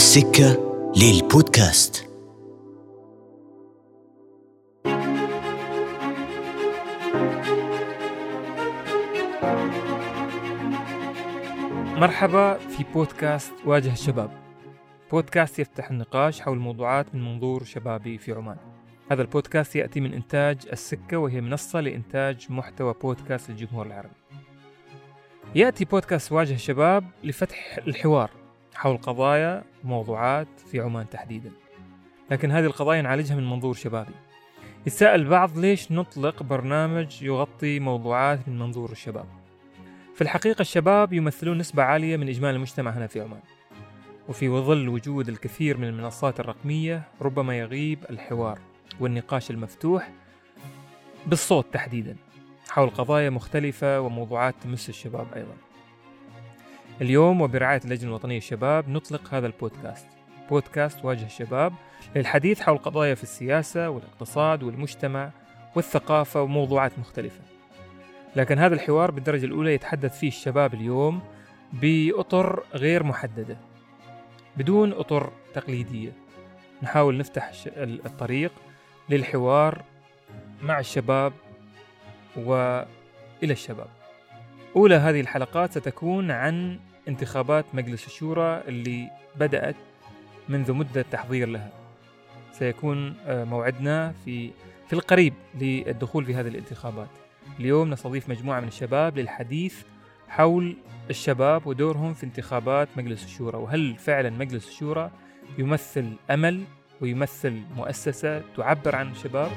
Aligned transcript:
السكة 0.00 0.48
للبودكاست. 0.96 2.08
مرحبا 11.96 12.58
في 12.58 12.84
بودكاست 12.94 13.52
واجه 13.66 13.92
الشباب. 13.92 14.30
بودكاست 15.10 15.58
يفتح 15.58 15.90
النقاش 15.90 16.40
حول 16.40 16.58
موضوعات 16.58 17.14
من 17.14 17.24
منظور 17.24 17.64
شبابي 17.64 18.18
في 18.18 18.32
عمان. 18.32 18.56
هذا 19.10 19.22
البودكاست 19.22 19.76
يأتي 19.76 20.00
من 20.00 20.14
إنتاج 20.14 20.58
السكة 20.72 21.16
وهي 21.16 21.40
منصة 21.40 21.80
لإنتاج 21.80 22.46
محتوى 22.50 22.94
بودكاست 23.02 23.50
للجمهور 23.50 23.86
العربي. 23.86 24.14
يأتي 25.54 25.84
بودكاست 25.84 26.32
واجه 26.32 26.54
الشباب 26.54 27.04
لفتح 27.24 27.78
الحوار. 27.86 28.39
حول 28.74 28.96
قضايا 28.96 29.64
وموضوعات 29.84 30.48
في 30.70 30.80
عمان 30.80 31.08
تحديدا. 31.08 31.50
لكن 32.30 32.50
هذه 32.50 32.64
القضايا 32.64 33.02
نعالجها 33.02 33.36
من 33.36 33.50
منظور 33.50 33.74
شبابي. 33.74 34.14
يتساءل 34.86 35.20
البعض 35.20 35.58
ليش 35.58 35.92
نطلق 35.92 36.42
برنامج 36.42 37.22
يغطي 37.22 37.80
موضوعات 37.80 38.48
من 38.48 38.58
منظور 38.58 38.92
الشباب. 38.92 39.26
في 40.14 40.20
الحقيقة 40.20 40.60
الشباب 40.60 41.12
يمثلون 41.12 41.58
نسبة 41.58 41.82
عالية 41.82 42.16
من 42.16 42.28
إجمالي 42.28 42.56
المجتمع 42.56 42.90
هنا 42.90 43.06
في 43.06 43.20
عمان. 43.20 43.40
وفي 44.28 44.48
ظل 44.48 44.88
وجود 44.88 45.28
الكثير 45.28 45.76
من 45.76 45.84
المنصات 45.84 46.40
الرقمية 46.40 47.02
ربما 47.22 47.58
يغيب 47.58 47.98
الحوار 48.10 48.58
والنقاش 49.00 49.50
المفتوح 49.50 50.10
بالصوت 51.26 51.66
تحديدا 51.72 52.16
حول 52.68 52.90
قضايا 52.90 53.30
مختلفة 53.30 54.00
وموضوعات 54.00 54.54
تمس 54.62 54.88
الشباب 54.88 55.26
أيضا. 55.36 55.56
اليوم 57.00 57.40
وبرعاية 57.40 57.80
اللجنة 57.84 58.08
الوطنية 58.08 58.34
للشباب 58.34 58.88
نطلق 58.88 59.34
هذا 59.34 59.46
البودكاست. 59.46 60.06
بودكاست 60.50 61.04
واجه 61.04 61.26
الشباب 61.26 61.72
للحديث 62.16 62.60
حول 62.60 62.78
قضايا 62.78 63.14
في 63.14 63.22
السياسة 63.22 63.90
والاقتصاد 63.90 64.62
والمجتمع 64.62 65.30
والثقافة 65.74 66.42
وموضوعات 66.42 66.98
مختلفة. 66.98 67.40
لكن 68.36 68.58
هذا 68.58 68.74
الحوار 68.74 69.10
بالدرجة 69.10 69.44
الأولى 69.44 69.74
يتحدث 69.74 70.18
فيه 70.18 70.28
الشباب 70.28 70.74
اليوم 70.74 71.20
بأطر 71.72 72.62
غير 72.74 73.02
محددة 73.02 73.56
بدون 74.56 74.92
أطر 74.92 75.32
تقليدية. 75.54 76.12
نحاول 76.82 77.18
نفتح 77.18 77.52
الطريق 77.76 78.52
للحوار 79.08 79.82
مع 80.62 80.78
الشباب 80.78 81.32
وإلى 82.36 82.72
الشباب. 83.42 83.88
أولى 84.76 84.94
هذه 84.94 85.20
الحلقات 85.20 85.70
ستكون 85.70 86.30
عن 86.30 86.78
انتخابات 87.08 87.64
مجلس 87.74 88.06
الشورى 88.06 88.62
اللي 88.68 89.10
بدأت 89.36 89.76
منذ 90.48 90.72
مدة 90.72 91.02
تحضير 91.02 91.48
لها. 91.48 91.70
سيكون 92.52 93.16
آه، 93.26 93.44
موعدنا 93.44 94.14
في 94.24 94.50
في 94.86 94.92
القريب 94.92 95.34
للدخول 95.54 96.24
في 96.24 96.34
هذه 96.34 96.48
الانتخابات. 96.48 97.08
اليوم 97.60 97.90
نستضيف 97.90 98.28
مجموعة 98.28 98.60
من 98.60 98.68
الشباب 98.68 99.18
للحديث 99.18 99.82
حول 100.28 100.76
الشباب 101.10 101.66
ودورهم 101.66 102.14
في 102.14 102.24
انتخابات 102.24 102.88
مجلس 102.96 103.24
الشورى 103.24 103.58
وهل 103.58 103.96
فعلا 103.96 104.30
مجلس 104.30 104.68
الشورى 104.68 105.10
يمثل 105.58 106.12
أمل 106.30 106.64
ويمثل 107.00 107.62
مؤسسة 107.76 108.42
تعبر 108.56 108.96
عن 108.96 109.10
الشباب؟ 109.10 109.50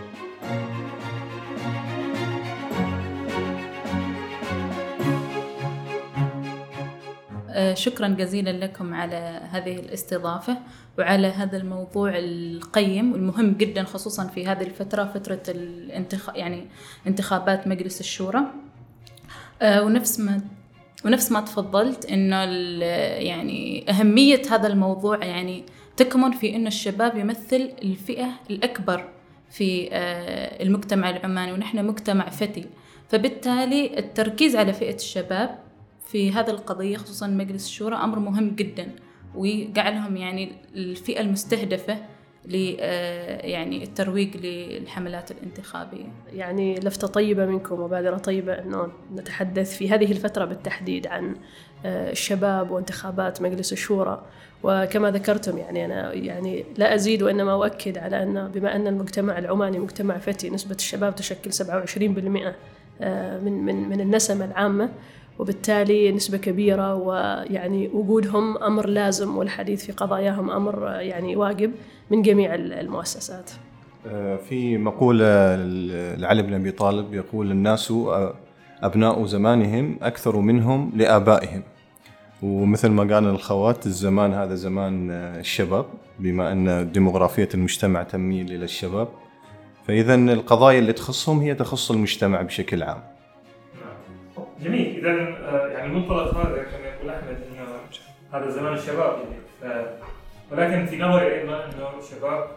شكرا 7.74 8.08
جزيلا 8.08 8.50
لكم 8.50 8.94
على 8.94 9.42
هذه 9.52 9.80
الاستضافة 9.80 10.58
وعلى 11.00 11.28
هذا 11.28 11.58
الموضوع 11.58 12.12
القيم 12.16 13.12
والمهم 13.12 13.54
جدا 13.54 13.84
خصوصا 13.84 14.28
في 14.28 14.48
هذه 14.48 14.64
الفترة 14.64 15.06
فترة 15.06 15.44
الانتخ... 15.50 16.30
يعني 16.36 16.68
انتخابات 17.08 17.68
مجلس 17.68 18.00
الشورى. 18.00 18.42
آه، 19.62 19.84
ونفس 19.84 20.20
ما 20.20 20.42
ونفس 21.06 21.32
ما 21.32 21.42
تفضلت 21.42 22.06
انه 22.06 22.44
يعني 23.24 23.86
أهمية 23.90 24.42
هذا 24.52 24.68
الموضوع 24.68 25.26
يعني 25.26 25.64
تكمن 25.98 26.32
في 26.32 26.56
انه 26.56 26.68
الشباب 26.68 27.18
يمثل 27.18 27.72
الفئة 27.84 28.30
الأكبر 28.50 29.10
في 29.50 29.90
آه، 29.92 30.64
المجتمع 30.64 31.10
العماني 31.10 31.52
ونحن 31.52 31.86
مجتمع 31.86 32.30
فتي. 32.30 32.66
فبالتالي 33.10 34.00
التركيز 34.00 34.56
على 34.56 34.74
فئة 34.74 34.96
الشباب 34.96 35.63
في 36.14 36.32
هذا 36.32 36.52
القضية 36.52 36.98
خصوصا 36.98 37.28
مجلس 37.28 37.66
الشورى 37.66 37.96
أمر 37.96 38.20
مهم 38.20 38.56
جدا. 38.56 38.92
وجعلهم 39.36 40.18
يعني 40.18 40.52
الفئة 40.76 41.22
المستهدفة 41.22 41.98
ل 42.46 42.76
آه، 42.80 43.46
يعني 43.46 43.84
الترويج 43.84 44.38
للحملات 44.38 45.32
الانتخابية. 45.32 46.06
يعني 46.34 46.76
لفتة 46.76 47.08
طيبة 47.08 47.46
منكم 47.46 47.80
وبادرة 47.80 48.18
طيبة 48.18 48.54
أنه 48.54 48.88
نتحدث 49.16 49.78
في 49.78 49.90
هذه 49.90 50.12
الفترة 50.12 50.46
بالتحديد 50.46 51.08
عن 51.08 51.36
آه، 51.86 52.12
الشباب 52.12 52.72
وانتخابات 52.72 53.42
مجلس 53.42 53.74
الشورى. 53.74 54.26
وكما 54.64 55.12
ذكرتم 55.12 55.58
يعني 55.58 55.86
أنا 55.86 56.14
يعني 56.14 56.66
لا 56.78 56.96
أزيد 56.96 57.24
وإنما 57.24 57.54
أؤكد 57.54 57.98
على 57.98 58.24
أن 58.24 58.48
بما 58.48 58.76
أن 58.76 58.88
المجتمع 58.88 59.38
العماني 59.38 59.80
مجتمع 59.80 60.18
فتي 60.18 60.50
نسبة 60.50 60.76
الشباب 60.76 61.16
تشكل 61.16 61.54
27% 61.54 62.54
آه، 63.02 63.40
من 63.40 63.66
من 63.66 63.90
من 63.90 64.02
النسمة 64.02 64.46
العامة. 64.46 64.90
وبالتالي 65.40 66.12
نسبة 66.12 66.38
كبيرة 66.38 66.96
ويعني 66.96 67.88
وجودهم 67.88 68.58
أمر 68.58 68.88
لازم 68.88 69.38
والحديث 69.38 69.86
في 69.86 69.92
قضاياهم 69.92 70.50
أمر 70.50 70.88
يعني 70.88 71.36
واجب 71.36 71.72
من 72.12 72.22
جميع 72.22 72.56
المؤسسات. 72.56 73.52
آه، 74.08 74.36
في 74.36 74.78
مقولة 74.78 75.56
لعلي 76.16 76.42
بن 76.42 76.54
أبي 76.54 76.72
طالب 76.72 77.14
يقول 77.14 77.52
الناس 77.52 77.94
أبناء 78.84 79.26
زمانهم 79.26 79.98
أكثر 80.02 80.38
منهم 80.38 80.92
لآبائهم. 80.96 81.64
ومثل 82.44 82.90
ما 82.90 83.14
قال 83.16 83.26
الخوات 83.26 83.86
الزمان 83.86 84.34
هذا 84.34 84.56
زمان 84.56 85.12
الشباب 85.12 85.86
بما 86.20 86.52
أن 86.52 86.92
ديموغرافية 86.92 87.50
المجتمع 87.54 88.04
تميل 88.04 88.52
إلى 88.52 88.66
الشباب. 88.66 89.08
فإذا 89.88 90.16
القضايا 90.16 90.80
اللي 90.80 90.94
تخصهم 90.94 91.40
هي 91.40 91.56
تخص 91.56 91.92
المجتمع 91.92 92.42
بشكل 92.42 92.84
عام. 92.84 93.13
جميل. 94.64 94.98
اذا 94.98 95.12
آه، 95.12 95.68
يعني 95.68 95.86
المنطلق 95.86 96.38
هذا 96.38 96.64
كما 96.64 96.88
يقول 96.88 97.10
أحمد 97.10 97.38
انه 97.52 97.68
هذا 98.34 98.50
زمان 98.50 98.74
الشباب 98.74 99.18
يعني. 99.64 99.86
ولكن 100.52 100.86
في 100.86 100.98
نظري 100.98 101.34
أيضا 101.34 101.56
إنه 101.56 102.00
الشباب 102.00 102.48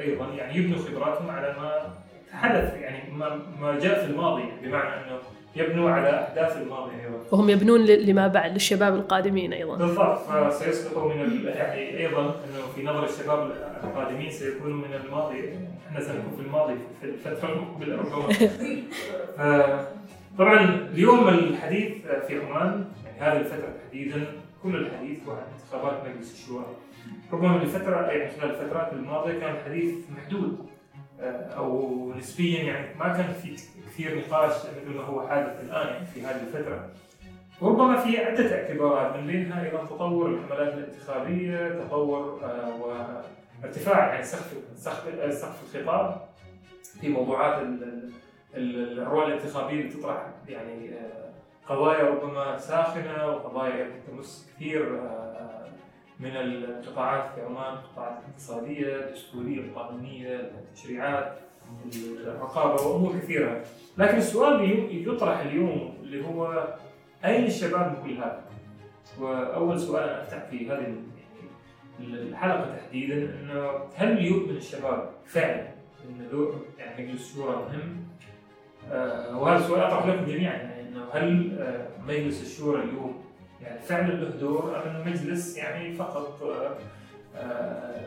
أيضا 0.00 0.26
يعني 0.38 0.56
يبنوا 0.56 0.78
خبراتهم 0.78 1.30
على 1.30 1.54
ما 1.60 1.94
تحدث 2.32 2.74
يعني 2.74 3.12
ما, 3.12 3.38
ما 3.60 3.78
جاء 3.78 4.04
في 4.04 4.10
الماضي 4.10 4.42
بمعنى 4.62 4.94
إنه 4.94 5.18
يبنوا 5.56 5.90
على 5.90 6.22
احداث 6.22 6.56
الماضي 6.56 6.92
أيضا. 6.92 7.18
وهم 7.32 7.50
يبنون 7.50 7.80
لما 7.84 8.28
بعد 8.28 8.52
للشباب 8.52 8.94
القادمين 8.94 9.52
أيضا. 9.52 9.76
بالضبط. 9.76 10.18
فسيسقطوا 10.18 11.14
من 11.14 11.44
يعني 11.44 11.98
أيضا 11.98 12.20
إنه 12.20 12.66
في 12.76 12.82
نظر 12.82 13.04
الشباب 13.04 13.50
القادمين 13.84 14.30
سيكونوا 14.30 14.76
من 14.76 14.94
الماضي. 15.04 15.58
إحنا 15.88 16.00
سنكون 16.00 16.36
في 16.36 16.42
الماضي 16.42 16.74
في 17.00 17.06
الفترة 17.06 17.52
المقبله 17.52 17.96
ربما 17.96 18.28
طبعا 20.38 20.64
اليوم 20.64 21.28
الحديث 21.28 21.92
في 22.28 22.40
عمان 22.40 22.84
يعني 23.04 23.20
هذه 23.20 23.40
الفترة 23.40 23.72
تحديدا 23.84 24.26
كل 24.62 24.76
الحديث 24.76 25.18
هو 25.28 25.32
عن 25.32 25.42
انتخابات 25.52 26.08
مجلس 26.08 26.32
الشورى. 26.32 26.66
ربما 27.32 27.62
الفترة 27.62 28.06
يعني 28.06 28.30
خلال 28.30 28.50
الفترات 28.50 28.92
الماضية 28.92 29.40
كان 29.40 29.54
الحديث 29.54 29.94
محدود 30.16 30.66
آه، 31.20 31.54
أو 31.56 32.12
نسبيا 32.18 32.62
يعني 32.62 32.98
ما 32.98 33.08
كان 33.08 33.32
في 33.32 33.56
كثير 33.86 34.18
نقاش 34.18 34.52
مثل 34.56 34.96
ما 34.96 35.02
هو 35.02 35.28
حادث 35.28 35.60
الآن 35.64 35.86
يعني 35.86 36.06
في 36.06 36.22
هذه 36.22 36.40
الفترة. 36.40 36.88
ربما 37.62 37.96
في 37.96 38.18
عدة 38.18 38.62
اعتبارات 38.62 39.16
من 39.16 39.26
بينها 39.26 39.64
أيضا 39.64 39.84
تطور 39.84 40.30
الحملات 40.30 40.74
الانتخابية، 40.74 41.68
تطور 41.68 42.40
آه، 42.44 43.02
وارتفاع 43.62 44.08
يعني 44.08 44.24
سقف 44.24 44.54
سقف 44.76 45.74
الخطاب 45.74 46.20
في 47.00 47.08
موضوعات 47.08 47.62
الرؤى 48.56 49.26
الانتخابية 49.26 49.80
اللي 49.80 49.92
تطرح 49.92 50.26
يعني 50.48 50.94
آه، 50.94 51.30
قضايا 51.68 52.10
ربما 52.10 52.58
ساخنة 52.58 53.26
وقضايا 53.26 53.90
تمس 54.06 54.50
كثير 54.56 55.00
آه، 55.00 55.66
من 56.20 56.36
القطاعات 56.36 57.34
في 57.34 57.42
عمان 57.42 57.74
القطاعات 57.74 58.18
الاقتصادية، 58.24 58.96
الدستورية، 58.96 59.60
القانونية، 59.60 60.36
التشريعات، 60.36 61.38
الرقابه 62.26 62.82
وأمور 62.82 63.18
كثيرة، 63.18 63.62
لكن 63.98 64.16
السؤال 64.16 64.54
اللي 64.54 65.08
يطرح 65.08 65.40
اليوم 65.40 65.98
اللي 66.02 66.26
هو 66.26 66.68
أين 67.24 67.44
الشباب 67.44 67.90
من 67.90 68.02
كل 68.02 68.16
هذا؟ 68.16 68.44
وأول 69.20 69.80
سؤال 69.80 70.08
أنا 70.08 70.22
أفتح 70.22 70.44
في 70.50 70.70
هذه 70.70 70.94
الحلقة 72.00 72.76
تحديدا 72.76 73.14
إنه 73.14 73.70
هل 73.94 74.24
يؤمن 74.24 74.56
الشباب 74.56 75.10
فعلا 75.24 75.68
إن 76.08 76.28
دور 76.30 76.64
يعني 76.78 77.04
مجلس 77.08 77.30
الشورى 77.30 77.56
مهم 77.56 77.96
آه، 77.96 78.13
وهذا 78.90 79.64
السؤال 79.64 79.80
أطرح 79.82 80.06
لكم 80.06 80.24
جميعا. 80.26 80.52
يعني 80.54 80.80
إنه 80.88 81.04
هل 81.12 81.56
آه، 81.60 81.86
مجلس 82.08 82.42
الشورى 82.42 82.82
اليوم 82.82 83.22
يعني 83.62 83.80
فعلا 83.80 84.12
له 84.12 84.28
دور 84.30 84.82
أم 84.86 85.08
مجلس 85.10 85.56
يعني 85.56 85.94
فقط 85.94 86.42
آه، 87.36 88.06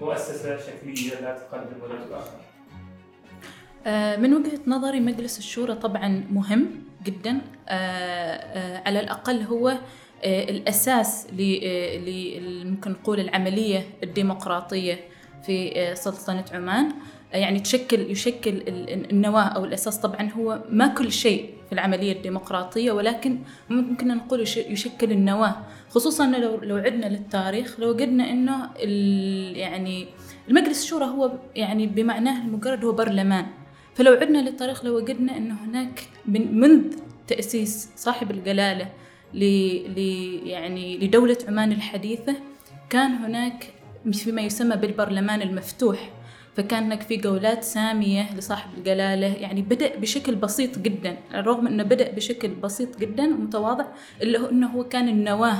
مؤسسة 0.00 0.58
شكلية 0.58 1.20
لا 1.20 1.38
تقدم 1.38 1.82
ولا 1.82 1.94
تؤخر؟ 2.08 2.30
آه، 3.86 4.16
من 4.16 4.34
وجهة 4.34 4.60
نظري 4.66 5.00
مجلس 5.00 5.38
الشورى 5.38 5.74
طبعا 5.74 6.24
مهم 6.30 6.68
جدا. 7.04 7.40
آه، 7.68 7.72
آه، 7.72 8.82
على 8.86 9.00
الأقل 9.00 9.42
هو 9.42 9.68
آه، 10.24 10.44
الأساس 10.50 11.26
آه، 11.40 12.64
ممكن 12.64 12.90
نقول 12.90 13.20
العملية 13.20 13.86
الديمقراطية 14.02 15.00
في 15.46 15.72
آه، 15.80 15.94
سلطنة 15.94 16.44
عمان. 16.52 16.86
آه، 16.86 16.92
يعني 17.32 17.60
تشكل 17.60 18.10
يشكل 18.10 18.50
ال- 18.50 19.10
النواة 19.10 19.42
أو 19.42 19.64
الأساس. 19.64 19.98
طبعا 19.98 20.30
هو 20.30 20.60
ما 20.70 20.86
كل 20.86 21.12
شيء 21.12 21.50
في 21.66 21.72
العملية 21.72 22.12
الديمقراطية 22.12 22.92
ولكن 22.92 23.38
ممكن 23.70 24.08
نقول 24.08 24.40
يش- 24.40 24.56
يشكل 24.56 25.12
النواة. 25.12 25.56
خصوصا 25.90 26.24
إنه 26.24 26.38
لو 26.38 26.56
لو 26.62 26.76
عدنا 26.76 27.06
للتاريخ 27.06 27.80
لو 27.80 27.90
إنه 28.30 28.70
ال- 28.76 29.56
يعني 29.56 30.06
المجلس 30.48 30.82
الشورى 30.84 31.04
هو 31.04 31.32
يعني 31.56 31.86
بمعناه 31.86 32.42
المجرد 32.44 32.84
هو 32.84 32.92
برلمان. 32.92 33.46
فلو 33.94 34.12
عدنا 34.12 34.38
للتاريخ 34.38 34.84
لو 34.84 34.96
وجدنا 34.96 35.36
إنه 35.36 35.54
هناك 35.64 36.00
من 36.26 36.60
منذ 36.60 36.82
تأسيس 37.26 37.88
صاحب 37.96 38.30
الجلالة 38.30 38.88
ل 39.34 39.42
يعني 40.48 40.98
لدولة 40.98 41.36
عمان 41.48 41.72
الحديثة 41.72 42.34
كان 42.90 43.10
هناك 43.10 43.72
فيما 44.12 44.42
يسمى 44.42 44.76
بالبرلمان 44.76 45.42
المفتوح. 45.42 46.10
فكان 46.58 46.84
هناك 46.84 47.02
في 47.02 47.16
جولات 47.16 47.64
سامية 47.64 48.34
لصاحب 48.36 48.70
الجلالة. 48.78 49.26
يعني 49.26 49.62
بدأ 49.62 49.96
بشكل 49.96 50.34
بسيط 50.34 50.78
جدا. 50.78 51.16
رغم 51.34 51.66
أنه 51.66 51.82
بدأ 51.82 52.10
بشكل 52.12 52.48
بسيط 52.48 52.98
جدا 52.98 53.24
ومتواضع 53.24 53.84
إلا 54.22 54.50
أنه 54.50 54.66
هو 54.66 54.84
كان 54.84 55.08
النواة 55.08 55.56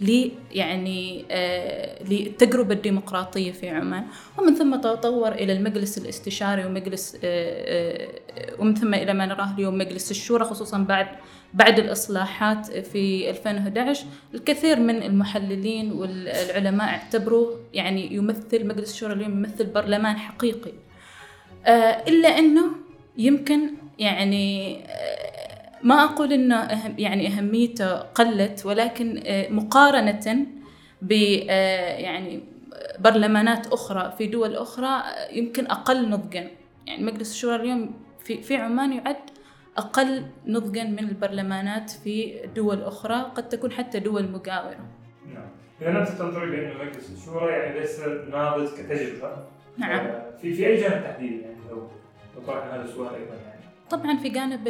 ل 0.00 0.28
يعني 0.52 1.24
آه 1.30 2.02
للتجربة 2.04 2.74
الديمقراطية 2.74 3.52
في 3.52 3.68
عمان. 3.68 4.04
ومن 4.38 4.54
ثم 4.54 4.76
تطور 4.76 5.32
إلى 5.32 5.52
المجلس 5.52 5.98
الاستشاري 5.98 6.64
ومجلس 6.64 7.14
آه 7.14 7.18
آه 7.24 8.60
ومن 8.60 8.74
ثم 8.74 8.94
إلى 8.94 9.14
ما 9.14 9.26
نراه 9.26 9.54
اليوم 9.54 9.78
مجلس 9.78 10.10
الشورى 10.10 10.44
خصوصا 10.44 10.78
بعد 10.78 11.06
بعد 11.54 11.78
الإصلاحات 11.78 12.66
في 12.66 13.30
2011 13.30 14.06
الكثير 14.34 14.80
من 14.80 15.02
المحللين 15.02 15.92
والعلماء 15.92 16.88
اعتبروا 16.88 17.50
يعني 17.72 18.14
يمثل 18.14 18.66
مجلس 18.66 18.90
الشورى 18.92 19.12
اليوم 19.12 19.32
يمثل 19.32 19.66
برلمان 19.66 20.16
حقيقي. 20.16 20.72
آه 21.66 21.70
إلا 22.08 22.28
أنه 22.38 22.64
يمكن 23.18 23.60
يعني 23.98 24.78
آه 24.86 25.28
ما 25.82 26.04
أقول 26.04 26.52
أهم 26.52 26.94
يعني 26.98 27.28
أهميته 27.28 27.96
قلت 27.96 28.66
ولكن 28.66 29.22
آه 29.26 29.48
مقارنة 29.50 30.46
ب 31.02 31.12
يعني 31.12 32.40
برلمانات 32.98 33.66
أخرى 33.66 34.14
في 34.18 34.26
دول 34.26 34.56
أخرى 34.56 35.02
يمكن 35.32 35.66
أقل 35.66 36.10
نضجا. 36.10 36.50
يعني 36.86 37.04
مجلس 37.04 37.30
الشورى 37.30 37.56
اليوم 37.56 37.94
في 38.24 38.42
في 38.42 38.56
عمان 38.56 38.92
يعد 38.92 39.16
أقل 39.78 40.26
نضجا 40.46 40.84
من 40.84 40.98
البرلمانات 40.98 41.90
في 41.90 42.40
دول 42.56 42.82
أخرى 42.82 43.14
قد 43.14 43.48
تكون 43.48 43.72
حتى 43.72 43.98
دول 43.98 44.30
مجاورة. 44.30 44.88
نعم. 45.34 45.48
إذا 45.82 45.98
أنت 45.98 46.08
تنظري 46.08 46.50
بأن 46.50 46.86
مجلس 46.86 47.10
الشورى 47.10 47.52
يعني 47.52 47.80
ليس 47.80 48.00
ناضج 48.30 48.68
كتجربة. 48.68 49.46
نعم. 49.76 50.06
في 50.42 50.54
في 50.54 50.66
أي 50.66 50.76
جانب 50.76 51.02
تحديدي 51.04 51.40
يعني 51.40 51.56
لو 51.70 51.88
طرحنا 52.46 52.76
هذا 52.76 52.84
السؤال 52.84 53.14
أيضا 53.14 53.34
يعني. 53.34 53.60
طبعا 53.90 54.16
في 54.16 54.28
جانب 54.28 54.66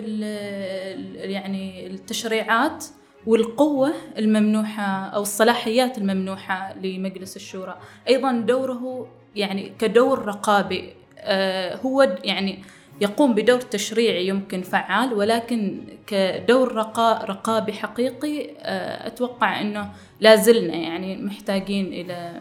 يعني 1.15 1.87
التشريعات 1.87 2.85
والقوة 3.27 3.93
الممنوحة 4.19 5.07
أو 5.09 5.23
الصلاحيات 5.23 5.99
الممنوحة 5.99 6.75
لمجلس 6.79 7.37
الشورى. 7.37 7.79
أيضا 8.09 8.33
دوره 8.33 9.09
يعني 9.37 9.73
كدور 9.79 10.25
رقابي 10.25 10.93
آه 11.19 11.77
هو 11.77 12.17
يعني 12.25 12.63
يقوم 13.01 13.35
بدور 13.35 13.61
تشريعي 13.61 14.27
يمكن 14.27 14.63
فعال 14.63 15.15
ولكن 15.15 15.81
كدور 16.07 16.75
رقا 16.75 17.25
رقابي 17.25 17.73
حقيقي 17.73 18.51
آه 18.59 19.07
أتوقع 19.07 19.61
أنه 19.61 19.91
لا 20.21 20.37
زلنا 20.37 20.77
يعني 20.77 21.17
محتاجين 21.17 21.87
إلى 21.87 22.41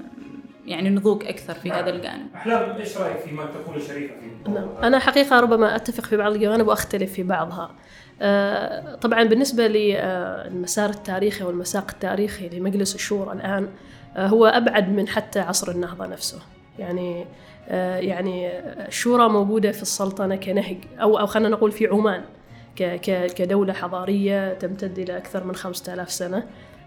يعني 0.66 0.90
نضوج 0.90 1.26
أكثر 1.26 1.54
في 1.54 1.72
هذا 1.72 1.90
الجانب. 1.90 2.28
أحلام 2.36 2.72
إيش 2.72 2.98
رأيك 2.98 3.18
فيما 3.18 3.46
تقول 3.46 3.82
شريفة 3.82 4.14
في 4.46 4.52
نعم. 4.52 4.70
أنا 4.84 5.00
حقيقة 5.00 5.40
ربما 5.40 5.76
أتفق 5.76 6.04
في 6.04 6.18
بعض 6.18 6.34
الجوانب 6.34 6.68
وأختلف 6.68 7.14
في 7.14 7.24
بعضها. 7.24 7.72
آه 8.22 8.96
طبعا 8.96 9.24
بالنسبة 9.24 9.68
للمسار 9.68 10.90
التاريخي 10.90 11.44
والمساق 11.44 11.92
التاريخي 11.92 12.50
لمجلس 12.50 12.96
الشورى 12.96 13.34
الآن 13.34 13.70
آه 14.16 14.28
هو 14.28 14.46
أبعد 14.46 14.90
من 14.90 15.08
حتى 15.08 15.40
عصر 15.40 15.72
النهضة 15.72 16.08
نفسه. 16.08 16.40
يعني 16.80 17.22
آه 17.22 17.26
يعني 18.00 18.60
الشورى 18.88 19.30
موجودة 19.30 19.72
في 19.72 19.82
السلطنة 19.82 20.36
كنهج 20.36 20.78
أو 21.02 21.20
أو 21.20 21.26
خلينا 21.26 21.50
نقول 21.50 21.72
في 21.72 21.88
عمان 21.88 22.22
كدولة 23.36 23.74
حضارية 23.74 24.54
تمتد 24.54 25.00
إلى 25.00 25.18
أكثر 25.18 25.44
من 25.44 25.56
خمسة 25.56 25.94
آلاف 25.94 26.12
سنة. 26.12 26.44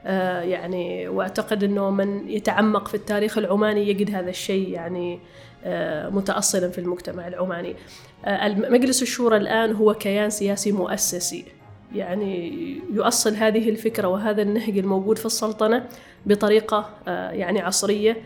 آه 0.07 0.41
يعني 0.41 1.09
وأعتقد 1.09 1.65
إنه 1.65 1.91
من 1.91 2.29
يتعمق 2.29 2.89
في 2.89 2.95
التاريخ 2.95 3.39
العماني 3.39 3.89
يجد 3.89 4.15
هذا 4.15 4.31
الشيء 4.31 4.69
يعني 4.69 5.21
آه 5.65 6.09
متاصلا 6.09 6.69
في 6.69 6.79
المجتمع 6.79 7.29
العماني. 7.29 7.77
آه 8.25 8.49
مجلس 8.49 9.03
الشورى 9.03 9.37
الآن 9.37 9.73
هو 9.73 9.95
كيان 9.95 10.31
سياسي 10.31 10.73
مؤسسي. 10.73 11.45
يعني 11.95 12.53
يؤصل 12.93 13.35
هذه 13.35 13.69
الفكرة 13.69 14.09
وهذا 14.09 14.43
النهج 14.43 14.79
الموجود 14.79 15.19
في 15.19 15.27
السلطنة 15.27 15.85
بطريقة 16.27 16.91
يعني 17.07 17.61
عصرية. 17.61 18.17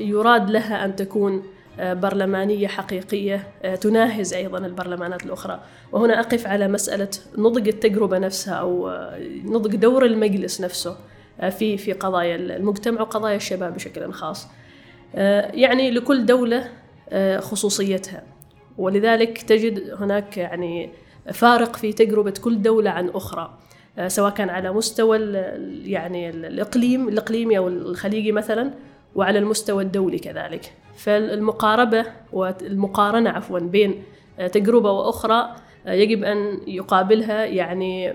يراد 0.00 0.50
لها 0.50 0.84
أن 0.84 0.96
تكون 0.96 1.42
برلمانية 1.78 2.66
حقيقية 2.66 3.48
تناهز 3.80 4.34
أيضا 4.34 4.58
البرلمانات 4.58 5.26
الأخرى. 5.26 5.60
وهنا 5.92 6.20
أقف 6.20 6.46
على 6.46 6.68
مسألة 6.68 7.08
نضج 7.38 7.68
التجربة 7.68 8.18
نفسها 8.18 8.54
أو 8.54 8.90
نضج 9.44 9.76
دور 9.76 10.04
المجلس 10.04 10.60
نفسه 10.60 10.96
في 11.50 11.76
في 11.76 11.92
قضايا 11.92 12.36
المجتمع 12.36 13.00
وقضايا 13.00 13.36
الشباب 13.36 13.74
بشكل 13.74 14.12
خاص. 14.12 14.48
يعني 15.14 15.90
لكل 15.90 16.26
دولة 16.26 16.68
خصوصيتها. 17.38 18.22
ولذلك 18.78 19.42
تجد 19.42 19.90
هناك 19.90 20.36
يعني 20.36 20.90
فارق 21.32 21.76
في 21.76 21.92
تجربة 21.92 22.34
كل 22.44 22.62
دولة 22.62 22.90
عن 22.90 23.08
أخرى 23.08 23.58
سواء 24.06 24.32
كان 24.32 24.50
على 24.50 24.72
مستوى 24.72 25.18
يعني 25.84 26.30
الإقليم 26.30 27.08
الإقليمي 27.08 27.58
أو 27.58 27.68
الخليجي 27.68 28.32
مثلا 28.32 28.70
وعلى 29.14 29.38
المستوى 29.38 29.82
الدولي 29.82 30.18
كذلك. 30.18 30.72
فالمقاربة 31.02 32.04
والمقارنة 32.32 33.30
عفوا 33.30 33.58
بين 33.58 34.02
تجربة 34.52 34.90
وأخرى 34.90 35.56
يجب 35.86 36.24
أن 36.24 36.60
يقابلها 36.66 37.44
يعني 37.44 38.14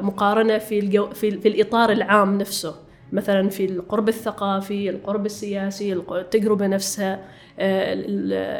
مقارنة 0.00 0.58
في, 0.58 0.78
الجو 0.78 1.10
في, 1.10 1.30
في 1.30 1.48
الإطار 1.48 1.92
العام 1.92 2.38
نفسه 2.38 2.74
مثلا 3.12 3.48
في 3.48 3.64
القرب 3.64 4.08
الثقافي 4.08 4.90
القرب 4.90 5.26
السياسي 5.26 5.92
التجربة 5.92 6.66
نفسها 6.66 7.24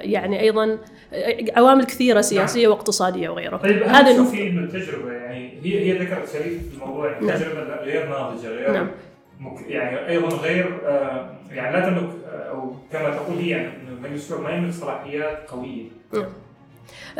يعني 0.02 0.40
أيضا 0.40 0.78
عوامل 1.56 1.84
كثيرة 1.84 2.20
سياسية 2.20 2.68
واقتصادية 2.68 3.28
وغيرها 3.28 3.58
طيب 3.58 3.82
هذا 3.82 4.10
انه 4.10 4.32
التجربة 4.64 5.12
يعني 5.12 5.52
هي 5.62 5.92
هي 5.92 5.98
ذكرت 5.98 6.28
شريف 6.32 6.68
في 6.68 6.74
الموضوع 6.74 7.18
التجربة 7.18 7.68
نعم. 7.68 7.78
غير 7.78 8.08
ناضجة 8.08 8.48
غير 8.48 8.72
نعم. 8.72 8.90
يعني 9.68 10.08
أيضا 10.08 10.28
غير 10.28 10.80
يعني 11.50 11.76
لا 11.76 11.80
تملك 11.80 12.10
أو 12.24 12.72
كما 12.92 13.10
تقول 13.10 13.36
هي 13.36 13.48
يعني 13.48 13.72
ما 14.40 14.50
يملك 14.50 14.72
صلاحيات 14.72 15.50
قوية. 15.50 15.84
نعم. 16.12 16.32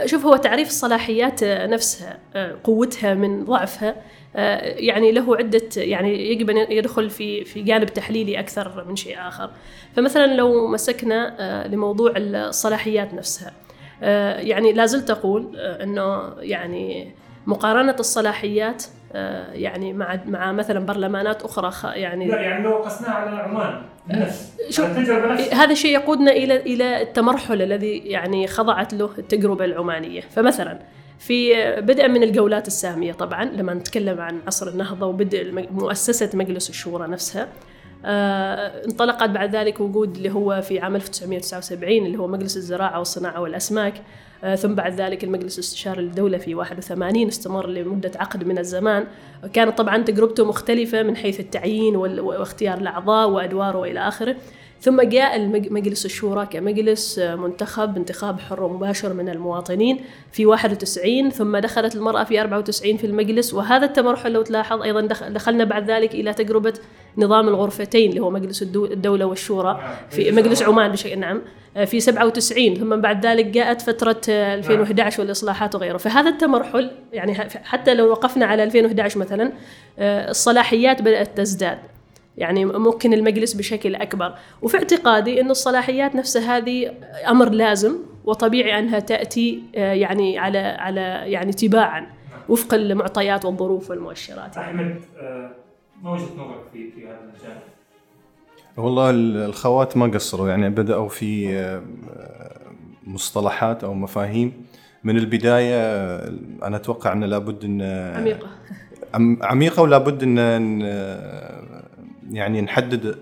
شوف 0.05 0.27
هو 0.27 0.37
تعريف 0.37 0.69
الصلاحيات 0.69 1.45
نفسها 1.45 2.19
قوتها 2.65 3.15
من 3.15 3.45
ضعفها 3.45 3.97
يعني 4.35 5.13
له 5.13 5.37
عدة 5.37 5.69
يعني 5.77 6.31
يجب 6.31 6.51
أن 6.51 6.73
يدخل 6.73 7.11
في 7.11 7.45
في 7.45 7.63
جانب 7.63 7.87
تحليلي 7.87 8.39
أكثر 8.41 8.85
من 8.89 8.97
شيء 8.97 9.19
آخر 9.19 9.51
فمثلا 9.97 10.35
لو 10.35 10.69
مسكنا 10.69 11.67
لموضوع 11.69 12.13
الصلاحيات 12.17 13.15
نفسها 13.15 13.53
يعني 14.41 14.73
لا 14.73 14.87
زلت 14.87 15.11
أقول 15.11 15.57
أنه 15.57 16.35
يعني 16.39 17.13
مقارنة 17.47 17.97
الصلاحيات 18.01 18.85
يعني 19.53 19.93
مع 19.93 20.21
مع 20.27 20.53
مثلا 20.53 20.87
برلمانات 20.87 21.43
أخرى 21.43 22.01
يعني 22.01 22.29
لا 22.29 22.41
يعني 22.41 22.65
لو 22.65 22.73
قسناها 22.73 23.11
على 23.11 23.37
عمان 23.37 23.83
نفس 24.09 24.57
شو 24.71 24.83
هذا 25.53 25.73
الشيء 25.73 25.93
يقودنا 25.93 26.31
إلى 26.31 26.57
إلى 26.57 27.03
التمرحل 27.03 27.63
الذي 27.63 27.99
يعني 27.99 28.47
خضعت 28.47 28.95
له 28.95 29.11
التجربة 29.19 29.65
العمانية. 29.65 30.21
فمثلا 30.21 30.79
في 31.19 31.55
بدءا 31.81 32.07
من 32.07 32.23
الجولات 32.23 32.67
السامية 32.67 33.13
طبعا 33.13 33.45
لما 33.45 33.75
نتكلم 33.75 34.21
عن 34.21 34.41
عصر 34.47 34.69
النهضة 34.69 35.07
وبدء 35.07 35.69
مؤسسة 35.71 36.31
مجلس 36.35 36.71
الشورى 36.71 37.09
نفسها 37.09 37.43
آه 37.43 37.49
انطلقت 38.05 39.31
بعد 39.31 39.57
ذلك 39.57 39.81
وجود 39.81 40.17
اللي 40.17 40.31
هو 40.31 40.61
في 40.63 40.81
عام 40.81 40.97
1979 40.97 42.07
اللي 42.07 42.19
هو 42.19 42.27
مجلس 42.27 42.57
الزراعة 42.57 42.99
والصناعة 42.99 43.41
والأسماك. 43.41 43.95
آه 44.45 44.55
ثم 44.55 44.75
بعد 44.75 44.95
ذلك 45.01 45.25
المجلس 45.25 45.55
الاستشاري 45.55 46.03
للدولة 46.03 46.39
في 46.39 46.55
81 46.55 47.27
استمر 47.29 47.67
لمدة 47.67 48.11
عقد 48.17 48.45
من 48.45 48.59
الزمان. 48.59 49.07
كانت 49.53 49.79
طبعا 49.79 49.99
تجربته 49.99 50.45
مختلفة 50.45 51.03
من 51.03 51.17
حيث 51.17 51.41
التعيين 51.41 51.97
واختيار 51.97 52.79
الأعضاء 52.79 53.31
وأدواره 53.31 53.79
وإلى 53.79 54.09
آخره. 54.09 54.37
ثم 54.81 55.03
جاء 55.03 55.47
مجلس 55.49 56.05
الشورى 56.05 56.47
كمجلس 56.47 57.19
منتخب 57.19 57.97
انتخاب 57.97 58.41
حر 58.41 58.63
ومباشر 58.63 59.13
من 59.13 59.29
المواطنين 59.29 60.01
في 60.33 60.47
91 60.47 61.31
ثم 61.31 61.57
دخلت 61.57 61.95
المرأة 61.97 62.25
في 62.25 62.41
94 62.41 62.97
في 62.97 63.07
المجلس 63.07 63.55
وهذا 63.55 63.87
التمرحل 63.87 64.33
لو 64.33 64.43
تلاحظ 64.43 64.83
أيضا 64.83 65.01
دخ- 65.01 65.29
دخلنا 65.29 65.65
بعد 65.65 65.91
ذلك 65.91 66.15
إلى 66.15 66.35
تجربة 66.35 66.73
نظام 67.19 67.49
الغرفتين 67.49 68.11
اللي 68.11 68.21
هو 68.21 68.31
مجلس 68.31 68.63
الدو- 68.63 68.85
الدولة 68.93 69.25
والشورى 69.27 69.81
في 70.11 70.31
مجلس 70.31 70.63
عمان 70.63 70.93
بشكل 70.93 71.19
نعم 71.19 71.43
في 71.87 72.01
97 72.01 72.75
ثم 72.75 72.97
بعد 73.01 73.27
ذلك 73.27 73.45
جاءت 73.47 73.83
فترة 73.83 74.21
آه، 74.31 74.55
2011 74.55 75.21
والإصلاحات 75.21 75.75
وغيره. 75.75 75.97
فهذا 75.97 76.29
التمرحل 76.31 76.91
يعني 77.13 77.35
حتى 77.65 77.95
لو 77.95 78.11
وقفنا 78.11 78.47
على 78.47 78.65
2011 78.65 79.19
مثلا 79.19 79.53
آه، 79.99 80.31
الصلاحيات 80.31 81.03
بدأت 81.03 81.37
تزداد. 81.39 81.79
يعني 82.39 82.65
ممكن 82.65 83.13
المجلس 83.13 83.53
بشكل 83.55 83.95
أكبر 83.95 84.35
وفي 84.63 84.77
اعتقادي 84.77 85.41
أن 85.41 85.51
الصلاحيات 85.51 86.15
نفسها 86.17 86.57
هذه 86.57 86.95
أمر 87.29 87.49
لازم 87.49 87.97
وطبيعي 88.25 88.79
أنها 88.79 88.99
تأتي 88.99 89.63
آه، 89.77 89.93
يعني 89.93 90.39
على 90.39 90.59
على 90.59 91.01
يعني 91.25 91.53
تباعا 91.53 92.07
وفق 92.49 92.75
المعطيات 92.75 93.45
والظروف 93.45 93.91
والمؤشرات 93.91 94.57
يعني. 94.57 94.69
أحمد 94.69 95.01
آه، 95.21 95.51
ما 96.03 96.11
وجهة 96.11 96.23
نظرك 96.35 96.61
في 96.73 96.91
في 96.91 97.07
هذا 97.07 97.19
الجانب؟ 97.39 97.61
والله 98.77 99.11
ال- 99.11 99.37
الخوات 99.37 99.97
ما 99.97 100.07
قصروا 100.07 100.49
يعني 100.49 100.71
بدأوا 100.71 101.09
في 101.09 101.59
آه، 101.59 101.83
مصطلحات 103.07 103.85
أو 103.85 103.95
مفاهيم 103.95 104.53
من 105.05 105.17
البداية 105.17 105.77
أنا 106.63 106.77
أتوقع 106.77 107.13
أن 107.13 107.25
لابد 107.25 107.65
أن 107.65 107.83
عميقة 108.17 108.47
عم- 109.15 109.39
عميقة 109.43 109.83
ولا 109.83 109.99
بد 109.99 110.23
أن 110.23 110.39
يعني 112.31 112.61
نحدد 112.61 113.19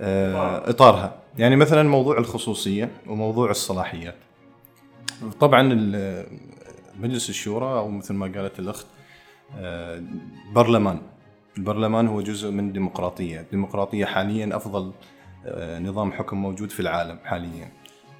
آه، 0.00 0.70
إطارها. 0.70 1.14
يعني 1.38 1.56
مثلا 1.56 1.88
موضوع 1.88 2.18
الخصوصية 2.18 2.90
وموضوع 3.06 3.50
الصلاحيات. 3.50 4.14
طبعا 5.40 5.62
مجلس 7.00 7.30
الشورى 7.30 7.78
أو 7.78 7.88
مثل 7.88 8.14
ما 8.14 8.26
قالت 8.26 8.58
الأخت 8.58 8.86
آه، 9.58 10.02
برلمان. 10.54 10.98
البرلمان 11.58 12.08
هو 12.08 12.20
جزء 12.20 12.50
من 12.50 12.68
الديمقراطية 12.68 13.40
الديمقراطية 13.40 14.04
حاليا 14.04 14.56
أفضل 14.56 14.92
آه، 15.46 15.78
نظام 15.78 16.12
حكم 16.12 16.36
موجود 16.36 16.70
في 16.70 16.80
العالم 16.80 17.18
حاليا. 17.24 17.72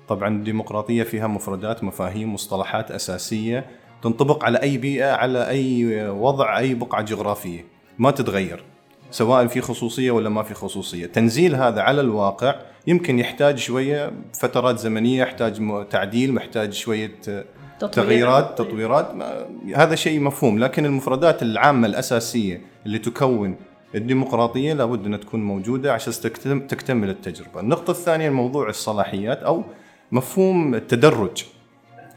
طبعا 0.08 0.28
الديمقراطية 0.28 1.02
فيها 1.02 1.26
مفردات 1.26 1.84
مفاهيم 1.84 2.34
مصطلحات 2.34 2.90
أساسية 2.90 3.66
تنطبق 4.02 4.44
على 4.44 4.62
أي 4.62 4.78
بيئة 4.78 5.12
على 5.12 5.48
أي 5.48 6.08
وضع 6.08 6.58
أي 6.58 6.74
بقعة 6.74 7.02
جغرافية. 7.02 7.64
ما 7.98 8.10
تتغير. 8.10 8.64
سواء 9.12 9.46
في 9.46 9.60
خصوصية 9.60 10.10
ولا 10.10 10.28
ما 10.28 10.42
في 10.42 10.54
خصوصية. 10.54 11.06
تنزيل 11.06 11.54
هذا 11.54 11.80
على 11.80 12.00
الواقع 12.00 12.54
يمكن 12.86 13.18
يحتاج 13.18 13.58
شوية 13.58 14.12
فترات 14.40 14.78
زمنية 14.78 15.22
يحتاج 15.22 15.60
تعديل 15.90 16.34
محتاج 16.34 16.72
شوية 16.72 17.12
آه، 17.28 17.44
تطوير. 17.78 17.92
تغييرات 18.06 18.58
تطويرات. 18.58 19.14
ما 19.14 19.46
هذا 19.76 19.94
شيء 19.94 20.20
مفهوم 20.20 20.58
لكن 20.58 20.84
المفردات 20.86 21.42
العامة 21.42 21.86
الأساسية 21.86 22.60
اللي 22.86 22.98
تكون 22.98 23.56
الديمقراطية 23.94 24.72
لابد 24.72 25.06
أن 25.06 25.20
تكون 25.20 25.42
موجودة 25.42 25.92
عشان 25.92 26.12
تكتم- 26.12 26.66
تكتمل 26.66 27.10
التجربة. 27.10 27.60
النقطة 27.60 27.90
الثانية 27.90 28.30
موضوع 28.30 28.68
الصلاحيات 28.68 29.38
أو 29.42 29.64
مفهوم 30.12 30.74
التدرج 30.74 31.44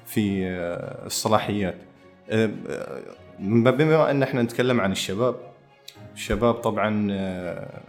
في 0.05 0.45
آه، 0.45 1.05
الصلاحيات. 1.05 1.75
آه، 2.29 2.49
آه، 2.69 3.01
بما 3.71 4.11
أن 4.11 4.23
إحنا 4.23 4.41
نتكلم 4.41 4.81
عن 4.81 4.91
الشباب 4.91 5.35
الشباب 6.15 6.53
طبعا 6.53 7.07
آه، 7.11 7.81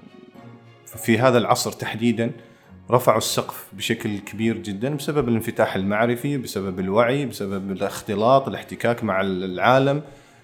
في 0.86 1.18
هذا 1.18 1.38
العصر 1.38 1.72
تحديدا 1.72 2.30
رفعوا 2.90 3.18
السقف 3.18 3.68
بشكل 3.72 4.18
كبير 4.18 4.58
جدا 4.58 4.94
بسبب 4.94 5.28
الانفتاح 5.28 5.76
المعرفي 5.76 6.38
بسبب 6.38 6.80
الوعي 6.80 7.26
بسبب 7.26 7.70
الاختلاط 7.70 8.48
الاحتكاك 8.48 9.04
مع 9.04 9.20
العالم. 9.20 10.02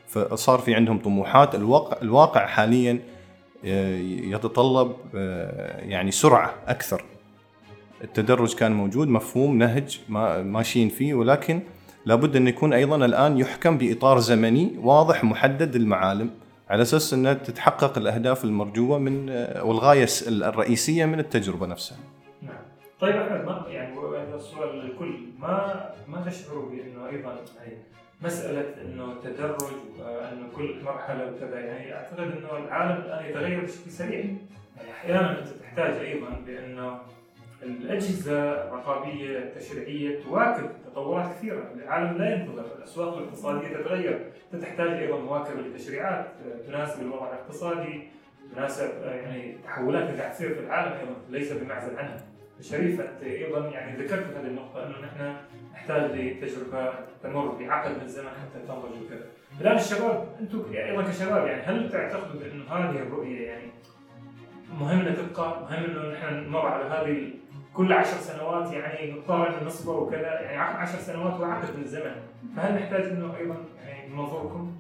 فصار 0.08 0.58
في 0.58 0.74
عندهم 0.74 0.98
طموحات. 0.98 1.54
الواقع, 1.54 1.96
الواقع 2.02 2.46
حاليا 2.46 2.98
آه، 3.64 3.96
يتطلب 3.98 4.96
آه، 5.14 5.80
يعني 5.80 6.10
سرعة 6.10 6.54
أكثر. 6.66 7.04
التدرج 8.04 8.54
كان 8.54 8.72
موجود 8.72 9.08
مفهوم 9.08 9.58
نهج 9.58 10.00
ما 10.08 10.42
ماشيين 10.42 10.88
فيه 10.88 11.14
ولكن 11.14 11.60
لابد 12.06 12.36
أن 12.36 12.48
يكون 12.48 12.72
أيضا 12.72 12.96
الآن 12.96 13.38
يحكم 13.38 13.78
بإطار 13.78 14.18
زمني 14.18 14.74
واضح 14.78 15.24
محدد 15.24 15.76
المعالم 15.76 16.30
على 16.72 16.82
أساس 16.82 17.14
أن 17.14 17.42
تتحقق 17.42 17.98
الأهداف 17.98 18.44
المرجوة 18.44 18.98
من 18.98 19.30
آه، 19.30 19.64
والغاية 19.64 20.02
الس- 20.02 20.28
الرئيسية 20.28 21.04
من 21.04 21.18
التجربة 21.20 21.66
نفسها. 21.66 21.98
نعم. 22.42 22.62
طيب 23.00 23.16
أحمد 23.16 23.44
ما 23.44 23.64
يعني 23.68 23.94
السؤال 24.34 24.78
للكل. 24.78 25.14
ما 25.40 25.90
ما 26.08 26.24
تشعروا 26.30 26.70
بأنه 26.70 27.08
أيضا 27.08 27.36
يعني 27.60 27.76
مسألة 28.22 28.64
إنه 28.84 29.12
التدرج 29.12 29.60
وانه 30.00 30.46
كل 30.56 30.74
مرحلة 30.84 31.32
وكذا؟ 31.32 31.58
يعني 31.60 31.94
أعتقد 31.94 32.20
إنه 32.20 32.56
العالم 32.66 33.02
الآن 33.02 33.30
يتغير 33.30 33.60
بشكل 33.64 33.90
سريع. 33.90 34.20
يعني 34.20 34.90
أحيانا 34.92 35.38
أنت 35.38 35.48
تحتاج 35.48 35.92
أيضا 35.94 36.28
بأنه 36.46 36.98
الأجهزة 37.62 38.68
الرقابية 38.68 39.38
التشريعية 39.38 40.22
تواكب 40.22 40.70
تطورات 40.86 41.30
كثيرة، 41.30 41.72
العالم 41.74 42.18
لا 42.18 42.34
ينتظر، 42.34 42.64
الأسواق 42.78 43.16
الاقتصادية 43.16 43.68
تتغير، 43.68 44.26
انت 44.54 44.62
تحتاج 44.62 44.88
أيضا 44.88 45.18
مواكبه 45.18 45.60
لتشريعات. 45.60 46.26
تناسب 46.66 47.02
الوضع 47.02 47.28
الاقتصادي، 47.28 48.08
تناسب 48.54 48.90
يعني 49.04 49.50
التحولات 49.50 50.10
اللي 50.10 50.20
قاعد 50.20 50.32
تصير 50.32 50.54
في 50.54 50.60
العالم 50.60 50.92
أيضا 50.92 51.14
ليس 51.30 51.52
بمعزل 51.52 51.96
عنها. 51.96 52.24
شريف 52.60 53.00
انت 53.00 53.22
أيضا 53.22 53.68
يعني 53.68 54.02
ذكرت 54.02 54.36
هذه 54.36 54.46
النقطة 54.46 54.86
أنه 54.86 54.94
نحن 54.98 55.34
نحتاج 55.74 56.10
لتجربة 56.10 56.92
تمر 57.22 57.46
بعقد 57.46 57.90
من 57.90 58.02
الزمن 58.02 58.28
حتى 58.28 58.66
تنضج 58.66 59.02
وكذا. 59.04 59.26
الآن 59.60 59.76
الشباب 59.76 60.28
أنتم 60.40 60.64
يعني 60.72 60.90
أيضا 60.90 61.02
كشباب 61.02 61.46
يعني 61.46 61.62
هل 61.62 61.90
تعتقدوا 61.90 62.40
بانه 62.40 62.64
هذه 62.64 63.02
الرؤية 63.02 63.46
يعني 63.46 63.70
مهم 64.80 65.00
انها 65.00 65.14
تبقى؟ 65.14 65.60
مهم 65.60 65.84
أنه 65.84 66.12
نحن 66.12 66.34
نمر 66.34 66.66
على 66.66 66.84
هذه 66.84 67.30
كل 67.74 67.92
عشر 67.92 68.16
سنوات 68.16 68.72
يعني 68.72 69.12
نضطر 69.12 69.60
ان 69.60 69.66
نصبر 69.66 70.00
وكذا 70.02 70.40
يعني 70.40 70.56
عشر 70.56 70.98
سنوات 70.98 71.40
وعقد 71.40 71.76
من 71.76 71.82
الزمن. 71.82 72.14
فهل 72.56 72.74
نحتاج 72.74 73.04
إنه 73.04 73.36
أيضا 73.36 73.56
يعني 73.86 74.08
من 74.08 74.16
منظوركم 74.16 74.72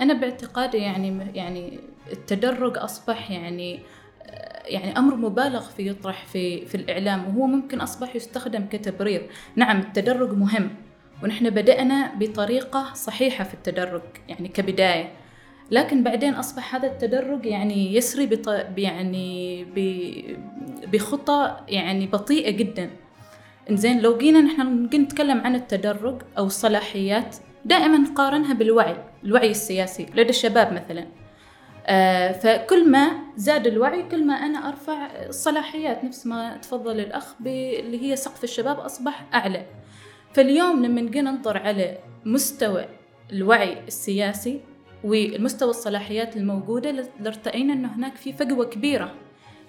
أنا 0.00 0.14
باعتقادي 0.14 0.78
يعني 0.78 1.26
يعني 1.34 1.78
التدرج 2.12 2.78
أصبح 2.78 3.30
يعني 3.30 3.80
يعني 4.64 4.98
أمر 4.98 5.14
مبالغ 5.16 5.60
فيه 5.60 5.90
يطرح 5.90 6.26
في 6.26 6.66
في 6.66 6.74
الإعلام 6.74 7.24
وهو 7.28 7.46
ممكن 7.46 7.80
أصبح 7.80 8.16
يستخدم 8.16 8.66
كتبرير. 8.70 9.30
نعم 9.56 9.80
التدرج 9.80 10.32
مهم 10.32 10.70
ونحن 11.22 11.50
بدأنا 11.50 12.14
بطريقة 12.14 12.94
صحيحة 12.94 13.44
في 13.44 13.54
التدرج 13.54 14.02
يعني 14.28 14.48
كبداية. 14.48 15.12
لكن 15.70 16.02
بعدين 16.02 16.34
أصبح 16.34 16.74
هذا 16.74 16.86
التدرج 16.86 17.46
يعني 17.46 17.94
يسري 17.94 18.26
بط... 18.26 18.48
يعني 18.76 19.64
ب... 19.64 19.78
بخطى 20.92 21.56
يعني 21.68 22.06
بطيئة 22.06 22.50
جدا. 22.50 22.90
إنزين 23.70 24.00
لو 24.00 24.18
جينا 24.18 24.40
نحن 24.40 24.84
نجي 24.84 24.98
نتكلم 24.98 25.40
عن 25.40 25.54
التدرج 25.54 26.22
أو 26.38 26.46
الصلاحيات 26.46 27.36
دائما 27.64 27.98
نقارنها 27.98 28.54
بالوعي 28.54 28.96
الوعي 29.24 29.50
السياسي 29.50 30.06
لدى 30.14 30.30
الشباب 30.30 30.72
مثلا. 30.72 31.06
آه 31.86 32.32
فكل 32.32 32.90
ما 32.90 33.10
زاد 33.36 33.66
الوعي 33.66 34.02
كل 34.02 34.26
ما 34.26 34.34
أنا 34.34 34.68
أرفع 34.68 35.06
الصلاحيات. 35.28 36.04
نفس 36.04 36.26
ما 36.26 36.56
تفضل 36.56 37.00
الأخ 37.00 37.34
اللي 37.46 38.02
هي 38.02 38.16
سقف 38.16 38.44
الشباب 38.44 38.78
أصبح 38.78 39.26
أعلى. 39.34 39.66
فاليوم 40.32 40.84
لما 40.84 41.00
نجي 41.00 41.20
ننظر 41.20 41.56
على 41.58 41.98
مستوى 42.24 42.84
الوعي 43.32 43.78
السياسي 43.88 44.60
والمستوى 45.04 45.70
الصلاحيات 45.70 46.36
الموجودة 46.36 47.08
لارتأينا 47.20 47.72
أنه 47.72 47.96
هناك 47.96 48.16
في 48.16 48.32
فجوة 48.32 48.64
كبيرة. 48.64 49.14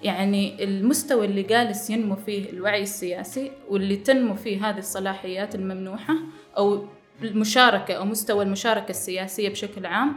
يعني 0.02 0.64
المستوى 0.64 1.26
اللي 1.26 1.42
جالس 1.42 1.90
ينمو 1.90 2.16
فيه 2.16 2.50
الوعي 2.50 2.82
السياسي 2.82 3.50
واللي 3.68 3.96
تنمو 3.96 4.34
فيه 4.34 4.68
هذه 4.70 4.78
الصلاحيات 4.78 5.54
الممنوحة 5.54 6.14
أو 6.56 6.84
المشاركة 7.22 7.94
أو 7.94 8.04
مستوى 8.04 8.44
المشاركة 8.44 8.90
السياسية 8.90 9.48
بشكل 9.48 9.86
عام 9.86 10.16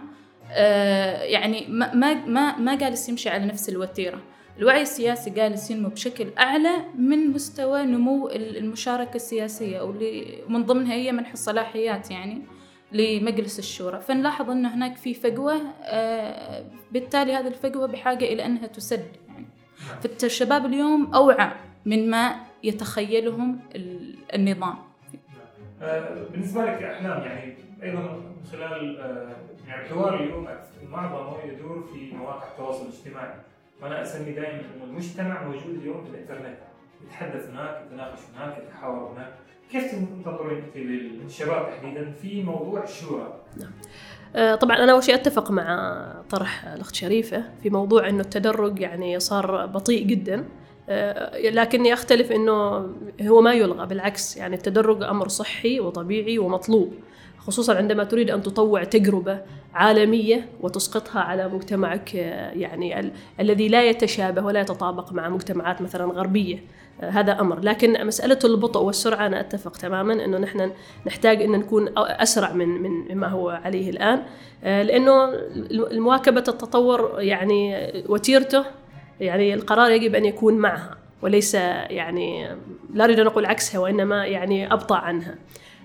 آه 0.52 1.24
يعني 1.24 1.66
ما 1.70 1.94
ما 2.26 2.58
ما 2.58 2.76
جالس 2.76 3.10
يمشي 3.10 3.30
على 3.30 3.46
نفس 3.46 3.70
الوتيرة. 3.70 4.22
الوعي 4.60 4.82
السياسي 4.82 5.30
جالس 5.30 5.72
ينمو 5.72 5.90
بشكل 5.90 6.28
أعلى 6.40 6.76
من 6.98 7.32
مستوى 7.32 7.84
نمو 7.84 8.30
المشاركة 8.30 9.16
السياسية 9.16 9.82
واللي 9.82 10.44
من 10.50 10.66
ضمنها 10.66 10.94
هي 10.94 11.12
منح 11.12 11.32
الصلاحيات 11.32 12.12
يعني. 12.12 12.42
لمجلس 12.92 13.60
الشورى. 13.60 14.02
فنلاحظ 14.02 14.50
أن 14.50 14.66
هناك 14.66 14.96
في 14.98 15.14
فجوة 15.14 15.62
آه 15.84 16.66
بالتالي 16.92 17.34
هذه 17.34 17.48
الفجوة 17.48 17.88
بحاجة 17.88 18.26
إلى 18.26 18.46
أنها 18.46 18.68
تسد 18.68 19.06
يعني. 19.28 19.46
فالشباب 20.20 20.66
اليوم 20.66 21.14
أوعى 21.16 21.52
من 21.86 22.10
ما 22.10 22.36
يتخيلهم 22.64 23.60
النظام. 24.34 24.76
آه 25.82 26.24
بالنسبة 26.32 26.62
لك 26.62 26.84
أحلام 26.84 27.22
يعني 27.22 27.58
أيضا 27.84 28.02
من 28.02 28.46
خلال 28.52 29.00
آه 29.00 29.36
يعني 29.68 29.86
الحوار 29.86 30.24
اليوم 30.24 30.48
معظمه 30.92 31.44
يدور 31.44 31.90
في 31.94 32.16
مواقع 32.16 32.48
التواصل 32.52 32.86
الاجتماعي. 32.86 33.34
وأنا 33.82 34.02
أسمي 34.02 34.32
دائما 34.32 34.62
إنه 34.76 34.84
المجتمع 34.84 35.44
موجود 35.44 35.76
اليوم 35.76 36.04
في 36.04 36.10
الإنترنت. 36.10 36.58
يتحدث 37.06 37.50
هناك 37.50 37.84
يتناقش 37.88 38.20
هناك 38.36 38.58
يتحاور 38.58 39.14
هناك. 39.14 39.34
كيف 39.72 39.92
تنظرين 40.26 40.64
انت 40.64 40.78
للشباب 40.78 41.70
تحديدا 41.70 42.12
في 42.22 42.44
موضوع 42.44 42.84
الشورى؟ 42.84 43.42
آه، 44.36 44.56
طبعا 44.56 44.84
أنا 44.84 44.92
أول 44.92 45.04
شيء 45.04 45.16
أتفق 45.16 45.52
مع 45.52 46.24
طرح 46.30 46.66
الأخت 46.66 46.96
شريفة 46.96 47.44
في 47.64 47.70
موضوع 47.70 48.10
إنه 48.10 48.22
التدرج 48.22 48.80
يعني 48.80 49.20
صار 49.20 49.66
بطيء 49.66 50.04
جدا 50.04 50.46
آه، 50.90 51.50
لكني 51.50 51.94
أختلف 51.94 52.32
إنه 52.32 52.86
هو 53.22 53.42
ما 53.42 53.54
يلغى 53.54 53.86
بالعكس 53.86 54.38
يعني 54.38 54.56
التدرج 54.56 55.04
أمر 55.04 55.28
صحي 55.28 55.80
وطبيعي 55.80 56.40
ومطلوب 56.40 56.94
خصوصا 57.38 57.76
عندما 57.76 58.04
تريد 58.04 58.32
أن 58.32 58.42
تطوع 58.42 58.84
تجربة 58.84 59.42
عالمية 59.74 60.46
وتسقطها 60.62 61.22
على 61.22 61.48
مجتمعك 61.48 62.16
آه، 62.16 62.52
يعني 62.52 63.00
ال- 63.00 63.12
الذي 63.40 63.68
لا 63.68 63.84
يتشابه 63.90 64.46
ولا 64.46 64.60
يتطابق 64.62 65.14
مع 65.14 65.30
مجتمعات 65.30 65.82
مثلا 65.82 66.06
غربية 66.14 66.60
آه، 67.02 67.10
هذا 67.10 67.40
أمر. 67.42 67.60
لكن 67.60 68.08
مسألة 68.08 68.40
البطء 68.44 68.82
والسرعة 68.82 69.26
أنا 69.26 69.40
أتفق 69.40 69.72
تماما 69.78 70.26
إنه 70.26 70.38
نحن 70.38 70.72
نحتاج 71.08 71.42
إن 71.42 71.52
نكون 71.52 71.90
أسرع 71.98 72.52
من 72.54 72.68
من 72.68 73.16
مما 73.16 73.28
هو 73.28 73.50
عليه 73.50 73.90
الآن 73.90 74.22
آه، 74.64 74.84
لأنه 74.84 75.26
المواكبة 75.92 76.40
التطور 76.48 77.16
يعني 77.18 77.76
وتيرته 78.10 78.64
يعني 79.20 79.54
القرار 79.54 79.92
يجب 79.92 80.16
أن 80.16 80.26
يكون 80.26 80.54
معها 80.54 80.98
وليس 81.22 81.54
يعني 81.56 82.48
لا 82.94 83.04
اريد 83.04 83.20
أن 83.20 83.28
أقول 83.28 83.46
عكسها 83.46 83.80
وإنما 83.80 84.26
يعني 84.26 84.74
أبطأ 84.74 84.96
عنها. 84.96 85.36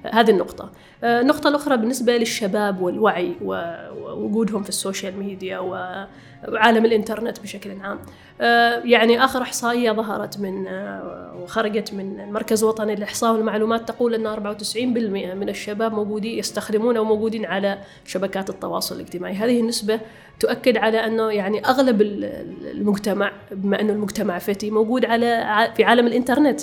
هذه 0.04 0.30
النقطة. 0.30 0.71
آه، 1.04 1.21
النقطة 1.21 1.49
الأخرى 1.49 1.76
بالنسبة 1.76 2.16
للشباب 2.16 2.82
والوعي 2.82 3.35
ووجودهم 3.42 4.62
في 4.62 4.68
ال 4.69 4.76
social 4.76 5.19
media 5.19 5.59
وعالم 5.59 6.85
الإنترنت 6.85 7.40
بشكل 7.40 7.80
عام. 7.80 7.99
آه، 8.40 8.82
يعني 8.85 9.25
آخر 9.25 9.42
إحصائية 9.42 9.92
ظهرت 9.92 10.40
من 10.40 10.66
آه، 10.66 11.37
وخرجت 11.42 11.94
من 11.94 12.21
المركز 12.21 12.62
الوطني 12.62 12.94
للإحصاء 12.94 13.32
والمعلومات 13.32 13.88
تقول 13.88 14.14
أن 14.14 14.26
94% 14.26 15.35
من 15.35 15.49
الشباب 15.49 15.92
موجودين 15.94 16.38
يستخدمون 16.38 16.97
أو 16.97 17.04
موجودين 17.04 17.47
على 17.47 17.78
شبكات 18.04 18.50
التواصل 18.50 18.94
الاجتماعي، 18.94 19.35
هذه 19.35 19.61
النسبة 19.61 20.00
تؤكد 20.40 20.76
على 20.76 21.06
أنه 21.06 21.30
يعني 21.30 21.66
أغلب 21.66 22.02
المجتمع 22.02 23.32
بما 23.50 23.80
أنه 23.80 23.92
المجتمع 23.92 24.38
فتي 24.38 24.71
موجود 24.71 25.04
على 25.04 25.44
في 25.76 25.85
عالم 25.85 26.06
الإنترنت. 26.06 26.61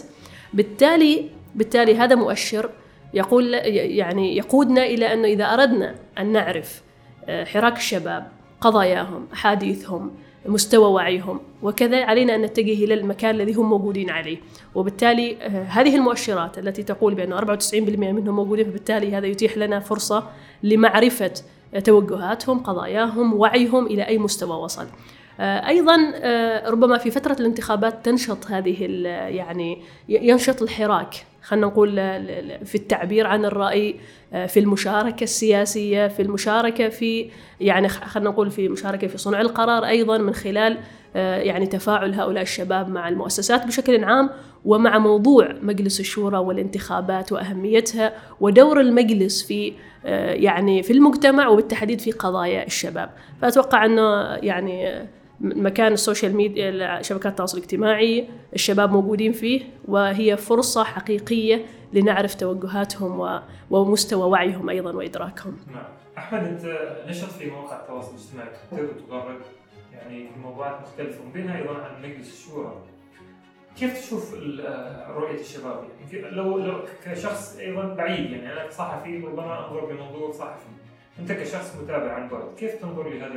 بالتالي 0.54 1.30
بالتالي 1.56 1.98
هذا 1.98 2.16
مؤشر 2.16 2.70
يقول 3.14 3.54
يعني 3.54 4.38
يقودنا 4.38 4.86
إلى 4.86 5.14
أنه 5.14 5.28
إذا 5.28 5.46
أردنا 5.46 5.96
أن 6.18 6.32
نعرف 6.32 6.82
آه، 7.30 7.46
حراك 7.46 7.78
الشباب 7.78 8.28
قضاياهم 8.62 9.28
أحاديثهم 9.34 10.12
مستوى 10.46 10.92
وعيهم 10.92 11.40
وكذا 11.62 12.06
علينا 12.06 12.36
أن 12.36 12.42
نتجه 12.42 12.84
إلى 12.84 12.94
المكان 12.94 13.36
الذي 13.36 13.54
هم 13.54 13.70
موجودين 13.70 14.10
عليه. 14.10 14.38
وبالتالي 14.76 15.38
آه، 15.42 15.64
هذه 15.64 15.96
المؤشرات 15.96 16.58
التي 16.58 16.84
تقول 16.84 17.14
بأن 17.14 17.34
94% 17.34 18.12
منهم 18.12 18.36
موجودين 18.36 18.66
فبالتالي 18.66 19.16
هذا 19.16 19.28
يتيح 19.28 19.58
لنا 19.58 19.80
فرصة 19.80 20.24
لمعرفة 20.64 21.34
توجهاتهم 21.84 22.60
قضاياهم 22.60 23.34
وعيهم 23.34 23.86
إلى 23.86 24.08
أي 24.08 24.18
مستوى 24.18 24.58
وصل. 24.58 24.88
آه، 25.40 25.68
أيضا 25.68 25.96
ربما 26.70 26.98
في 26.98 27.12
فترة 27.12 27.38
الانتخابات 27.40 28.06
تنشط 28.06 28.48
هذه 28.48 28.84
يعني 29.30 29.82
ينشط 30.10 30.62
الحراك. 30.62 31.29
خلينا 31.50 31.68
نقول 31.68 31.96
في 32.66 32.76
التعبير 32.76 33.28
عن 33.28 33.46
الرأي 33.46 33.96
آه، 34.34 34.46
في 34.46 34.60
المشاركة 34.60 35.24
السياسية 35.24 36.08
في 36.08 36.22
المشاركة 36.22 36.90
في 36.90 37.30
يعني 37.62 37.90
خلينا 37.90 38.30
نقول 38.30 38.52
في 38.52 38.70
مشاركة 38.70 39.08
في 39.08 39.18
صنع 39.18 39.42
القرار 39.42 39.86
أيضا 39.86 40.18
من 40.18 40.34
خلال 40.34 40.78
آه، 41.16 41.38
يعني 41.38 41.68
تفاعل 41.68 42.14
هؤلاء 42.14 42.44
الشباب 42.44 42.90
مع 42.90 43.10
المؤسسات 43.10 43.68
بشكل 43.68 44.04
عام 44.04 44.30
ومع 44.66 44.98
موضوع 44.98 45.54
مجلس 45.62 46.00
الشورى 46.00 46.38
والانتخابات 46.38 47.32
وأهميتها 47.32 48.14
ودور 48.40 48.80
المجلس 48.82 49.44
في 49.44 49.74
آه، 50.06 50.34
يعني 50.34 50.84
في 50.84 50.94
المجتمع 50.94 51.48
وبالتحديد 51.48 52.02
في 52.02 52.12
قضايا 52.12 52.66
الشباب. 52.66 53.10
فأتوقع 53.42 53.86
أنه 53.86 54.24
يعني 54.34 55.08
مكان 55.42 55.94
السوشيال 55.94 56.36
ميديا 56.36 57.02
شبكات 57.02 57.32
التواصل 57.32 57.58
الاجتماعي 57.58 58.28
الشباب 58.54 58.92
موجودين 58.92 59.32
فيه 59.32 59.62
وهي 59.88 60.38
فرصة 60.38 60.84
حقيقية 60.84 61.66
لنعرف 61.94 62.36
توجهاتهم 62.36 63.42
ومستوى 63.70 64.30
وعيهم 64.30 64.70
أيضا 64.70 64.92
وإدراكهم. 64.92 65.58
نعم. 65.74 65.84
أحمد 66.18 66.44
أنت 66.44 66.66
نشط 67.08 67.30
في 67.30 67.50
مواقع 67.50 67.80
التواصل 67.80 68.12
الاجتماعي 68.16 68.50
تكتب 68.72 69.04
وتغرد 69.08 69.42
يعني 69.94 70.28
في 70.28 70.40
موضوعات 70.40 70.82
مختلفة 70.82 71.20
وبينها 71.30 71.58
أيضا 71.58 71.74
عن 71.74 72.02
مجلس 72.04 72.34
الشورى. 72.34 72.74
كيف 73.80 74.00
تشوف 74.00 74.34
رؤية 75.10 75.40
الشباب؟ 75.40 75.84
يعني 76.12 76.30
لو 76.36 76.58
لو 76.58 76.80
كشخص 77.06 77.58
أيضا 77.58 77.84
بعيد 77.94 78.32
يعني 78.32 78.54
أنا 78.54 78.68
كصحفي 78.68 79.18
ربما 79.18 79.68
أنظر 79.68 79.86
بمنظور 79.86 80.32
صحفي. 80.32 80.66
أنت 81.20 81.32
كشخص 81.32 81.76
متابع 81.84 82.14
عن 82.14 82.28
بعد 82.30 82.44
كيف 82.58 82.82
تنظر 82.82 83.10
لهذا 83.10 83.34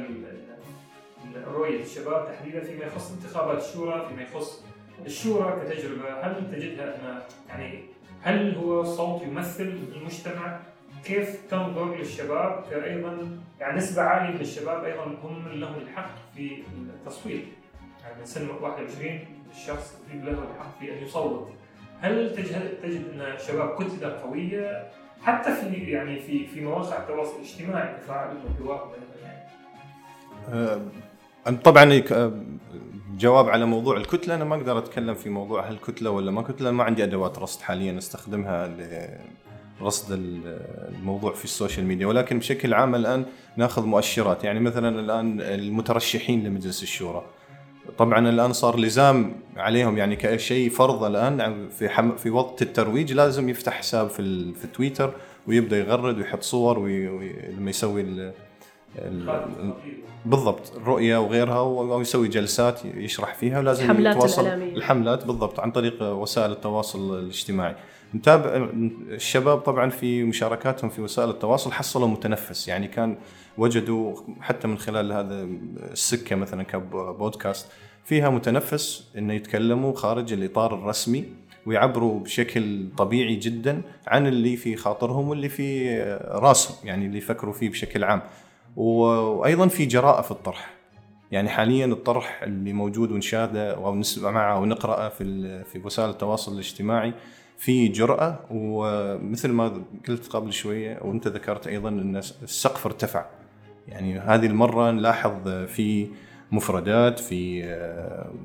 رؤية 1.46 1.82
الشباب 1.82 2.28
تحديدا 2.32 2.64
فيما 2.64 2.84
يخص 2.84 3.12
انتخابات 3.12 3.62
الشورى 3.62 4.06
فيما 4.08 4.22
يخص 4.22 4.64
الشورى 5.06 5.60
كتجربة. 5.60 6.20
هل 6.20 6.50
تجدها 6.52 6.84
أن 6.84 7.22
يعني 7.48 7.80
هل 8.22 8.54
هو 8.54 8.84
صوت 8.84 9.22
يمثل 9.22 9.78
المجتمع؟ 9.96 10.60
كيف 11.04 11.50
تنظر 11.50 11.96
للشباب؟ 11.96 12.64
كأيضا 12.70 13.38
يعني 13.60 13.76
نسبة 13.76 14.02
عالية 14.02 14.34
من 14.34 14.40
الشباب 14.40 14.84
أيضا 14.84 15.04
هم 15.04 15.48
لهم 15.48 15.74
الحق 15.82 16.10
في 16.36 16.62
التصويت. 16.76 17.44
يعني 18.02 18.20
من 18.20 18.24
سن 18.24 18.48
21 18.50 19.20
الشخص 19.50 19.98
له 20.14 20.30
الحق 20.32 20.78
في 20.80 20.92
أن 20.92 21.02
يصوت. 21.02 21.48
هل 22.00 22.36
تجد 22.36 22.80
تجد 22.82 23.10
أن 23.14 23.20
الشباب 23.20 23.82
كتلة 23.82 24.20
قوية؟ 24.22 24.90
حتى 25.22 25.54
في 25.54 25.90
يعني 25.90 26.20
في 26.20 26.46
في 26.46 26.60
مواقع 26.60 27.02
التواصل 27.02 27.36
الاجتماعي 27.36 27.94
تفاعلهم 27.94 28.56
وحوارهم 28.60 28.90
يعني 30.52 30.82
طبعا 31.64 32.02
جواب 33.18 33.48
على 33.48 33.66
موضوع 33.66 33.96
الكتلة. 33.96 34.34
أنا 34.34 34.44
ما 34.44 34.54
أقدر 34.54 34.78
أتكلم 34.78 35.14
في 35.14 35.30
موضوع 35.30 35.68
هل 35.68 35.78
كتلة 35.78 36.10
ولا 36.10 36.30
ما 36.30 36.42
كتلة. 36.42 36.70
ما 36.70 36.84
عندي 36.84 37.04
أدوات 37.04 37.38
رصد 37.38 37.60
حاليا 37.60 37.98
أستخدمها 37.98 38.76
لرصد 39.80 40.12
الموضوع 40.12 41.32
في 41.32 41.44
السوشيال 41.44 41.86
ميديا. 41.86 42.06
ولكن 42.06 42.38
بشكل 42.38 42.74
عام 42.74 42.94
الآن 42.94 43.24
نأخذ 43.56 43.86
مؤشرات. 43.86 44.44
يعني 44.44 44.60
مثلا 44.60 45.00
الآن 45.00 45.40
المترشحين 45.40 46.44
لمجلس 46.44 46.82
الشورى. 46.82 47.24
طبعا 47.98 48.28
الآن 48.28 48.52
صار 48.52 48.78
لزام 48.78 49.34
عليهم 49.56 49.98
يعني 49.98 50.16
كشيء 50.16 50.70
فرض 50.70 51.04
الآن 51.04 51.68
في 51.68 51.88
حم 51.88 52.16
في 52.16 52.30
وقت 52.30 52.62
الترويج 52.62 53.12
لازم 53.12 53.48
يفتح 53.48 53.72
حساب 53.72 54.08
في 54.08 54.52
في 54.54 54.66
تويتر 54.66 55.14
ويبدأ 55.46 55.78
يغرد 55.78 56.18
ويحط 56.18 56.42
صور 56.42 56.78
ولما 56.78 57.70
يسوي 57.70 58.32
بالضبط 60.26 60.72
الرؤيه 60.76 61.16
وغيرها 61.18 61.60
ويسوي 61.60 62.28
جلسات 62.28 62.84
يشرح 62.84 63.34
فيها 63.34 63.58
ولازم 63.58 63.84
الحملات 63.84 64.16
يتواصل 64.16 64.42
الإعلامية. 64.42 64.76
الحملات 64.76 65.26
بالضبط 65.26 65.60
عن 65.60 65.70
طريق 65.70 66.02
وسائل 66.02 66.50
التواصل 66.50 67.18
الاجتماعي. 67.18 67.74
نتابع 68.14 68.68
الشباب 69.08 69.58
طبعا 69.58 69.90
في 69.90 70.24
مشاركاتهم 70.24 70.90
في 70.90 71.02
وسائل 71.02 71.30
التواصل 71.30 71.72
حصلوا 71.72 72.08
متنفس 72.08 72.68
يعني 72.68 72.88
كان 72.88 73.16
وجدوا 73.58 74.16
حتى 74.40 74.68
من 74.68 74.78
خلال 74.78 75.12
هذا 75.12 75.48
السكة 75.92 76.36
مثلا 76.36 76.62
كبودكاست 76.62 77.66
فيها 78.04 78.30
متنفس 78.30 79.08
إنه 79.18 79.34
يتكلموا 79.34 79.94
خارج 79.94 80.32
الإطار 80.32 80.74
الرسمي 80.74 81.24
ويعبروا 81.66 82.20
بشكل 82.20 82.88
طبيعي 82.98 83.36
جدا 83.36 83.82
عن 84.06 84.26
اللي 84.26 84.56
في 84.56 84.76
خاطرهم 84.76 85.28
واللي 85.28 85.48
في 85.48 85.98
راسهم 86.28 86.76
يعني 86.84 87.06
اللي 87.06 87.18
يفكروا 87.18 87.52
فيه 87.52 87.68
بشكل 87.68 88.04
عام. 88.04 88.22
وأيضا 88.76 89.66
في 89.66 89.86
جراءة 89.86 90.22
في 90.22 90.30
الطرح. 90.30 90.70
يعني 91.30 91.48
حاليا 91.48 91.86
الطرح 91.86 92.42
اللي 92.42 92.72
موجود 92.72 93.12
ونشاهده 93.12 93.74
أو 93.74 93.94
نسمع 93.94 94.30
معه 94.30 94.60
ونقراه 94.60 95.08
في 95.08 95.64
في 95.64 95.78
وسائل 95.84 96.10
التواصل 96.10 96.52
الاجتماعي 96.52 97.14
في 97.58 97.88
جرأة. 97.88 98.38
ومثل 98.50 99.48
ما 99.48 99.82
قلت 100.08 100.26
قبل 100.26 100.52
شوية 100.52 100.98
وأنت 101.02 101.28
ذكرت 101.28 101.66
أيضا 101.66 101.88
أن 101.88 102.16
السقف 102.16 102.86
ارتفع. 102.86 103.24
يعني 103.88 104.18
هذه 104.18 104.46
المرة 104.46 104.90
نلاحظ 104.90 105.48
في 105.48 106.08
مفردات 106.52 107.18
في 107.18 107.64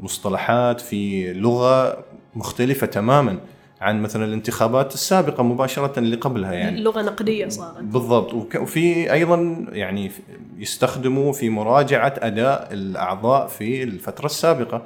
مصطلحات 0.02 0.82
في 0.82 1.34
لغة 1.34 2.04
مختلفة 2.36 2.88
تماما. 2.88 3.40
عن 3.82 4.02
مثلا 4.02 4.26
الانتخابات 4.26 4.94
السابقة 4.94 5.44
مباشرة 5.44 6.00
اللي 6.00 6.16
قبلها 6.16 6.54
يعني. 6.54 6.78
اللغة 6.78 7.02
نقدية 7.02 7.48
صارت. 7.50 7.82
بالضبط. 7.84 8.34
وفي 8.56 9.14
أيضا 9.14 9.66
يعني 9.72 10.12
يستخدموا 10.58 11.34
في 11.34 11.50
مراجعة 11.50 12.14
أداء 12.18 12.68
الأعضاء 12.72 13.48
في 13.48 13.84
الفترة 13.84 14.26
السابقة 14.26 14.82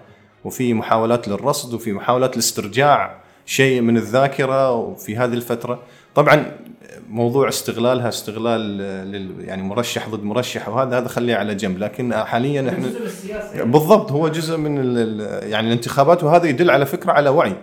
وفي 0.45 0.73
محاولات 0.73 1.27
للرصد 1.27 1.73
وفي 1.73 1.93
محاولات 1.93 2.35
لاسترجاع 2.35 3.17
شيء 3.45 3.81
من 3.81 3.97
الذاكرة 3.97 4.71
وفي 4.71 5.17
هذه 5.17 5.33
الفترة. 5.33 5.79
طبعا 6.15 6.51
موضوع 7.09 7.47
استغلالها 7.49 8.09
استغلال 8.09 8.77
لل 9.11 9.31
يعني 9.45 9.63
مرشح 9.63 10.09
ضد 10.09 10.23
مرشح 10.23 10.69
وهذا 10.69 10.97
هذا 10.97 11.07
خليه 11.07 11.35
على 11.35 11.55
جنب. 11.55 11.77
لكن 11.77 12.13
حاليا 12.13 12.69
إحنا 12.69 12.87
جزء 12.87 12.99
من 12.99 13.05
السياسة. 13.05 13.63
بالضبط 13.63 14.11
هو 14.11 14.27
جزء 14.27 14.57
من 14.57 14.77
ال- 14.77 14.97
ال- 14.97 15.49
يعني 15.51 15.67
الانتخابات 15.67 16.23
وهذا 16.23 16.45
يدل 16.47 16.69
على 16.71 16.85
فكرة 16.85 17.11
على 17.11 17.29
وعي. 17.29 17.55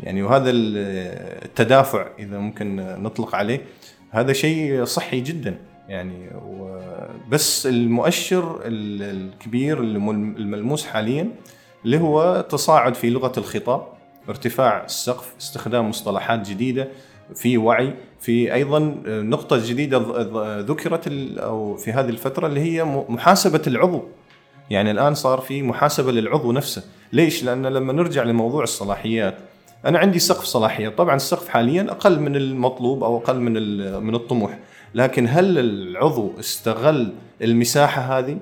يعني 0.00 0.22
وهذا 0.22 0.50
ال- 0.50 1.44
التدافع 1.44 2.06
إذا 2.18 2.38
ممكن 2.38 2.76
نطلق 2.76 3.34
عليه 3.34 3.60
هذا 4.10 4.32
شيء 4.32 4.84
صحي 4.84 5.20
جدا 5.20 5.58
يعني 5.88 6.30
بس 7.28 7.66
المؤشر 7.66 8.60
ال- 8.64 9.02
الكبير 9.02 9.80
الم- 9.80 10.10
الملموس 10.36 10.86
حاليا 10.86 11.28
اللي 11.84 12.00
هو 12.00 12.40
تصاعد 12.50 12.94
في 12.94 13.10
لغة 13.10 13.32
الخطاب 13.38 13.86
ارتفاع 14.28 14.84
السقف 14.84 15.34
استخدام 15.40 15.88
مصطلحات 15.88 16.48
جديدة 16.48 16.88
في 17.34 17.58
وعي 17.58 17.94
في 18.20 18.54
أيضا 18.54 18.78
نقطة 19.06 19.68
جديدة 19.68 19.98
ذكرت 20.60 21.08
أو 21.38 21.76
في 21.76 21.92
هذه 21.92 22.08
الفترة 22.08 22.46
اللي 22.46 22.60
هي 22.60 22.84
محاسبة 23.08 23.62
العضو. 23.66 24.02
يعني 24.70 24.90
الآن 24.90 25.14
صار 25.14 25.38
في 25.40 25.62
محاسبة 25.62 26.12
للعضو 26.12 26.52
نفسه. 26.52 26.82
ليش؟ 27.12 27.44
لأن 27.44 27.66
لما 27.66 27.92
نرجع 27.92 28.22
لموضوع 28.22 28.62
الصلاحيات 28.62 29.38
أنا 29.86 29.98
عندي 29.98 30.18
سقف 30.18 30.44
صلاحيات 30.44 30.98
طبعا 30.98 31.16
السقف 31.16 31.48
حاليا 31.48 31.86
أقل 31.90 32.20
من 32.20 32.36
المطلوب 32.36 33.04
أو 33.04 33.16
أقل 33.16 33.40
من 33.40 33.52
من 34.02 34.14
الطموح. 34.14 34.58
لكن 34.94 35.28
هل 35.28 35.58
العضو 35.58 36.32
استغل 36.40 37.12
المساحة 37.42 38.18
هذه؟ 38.18 38.38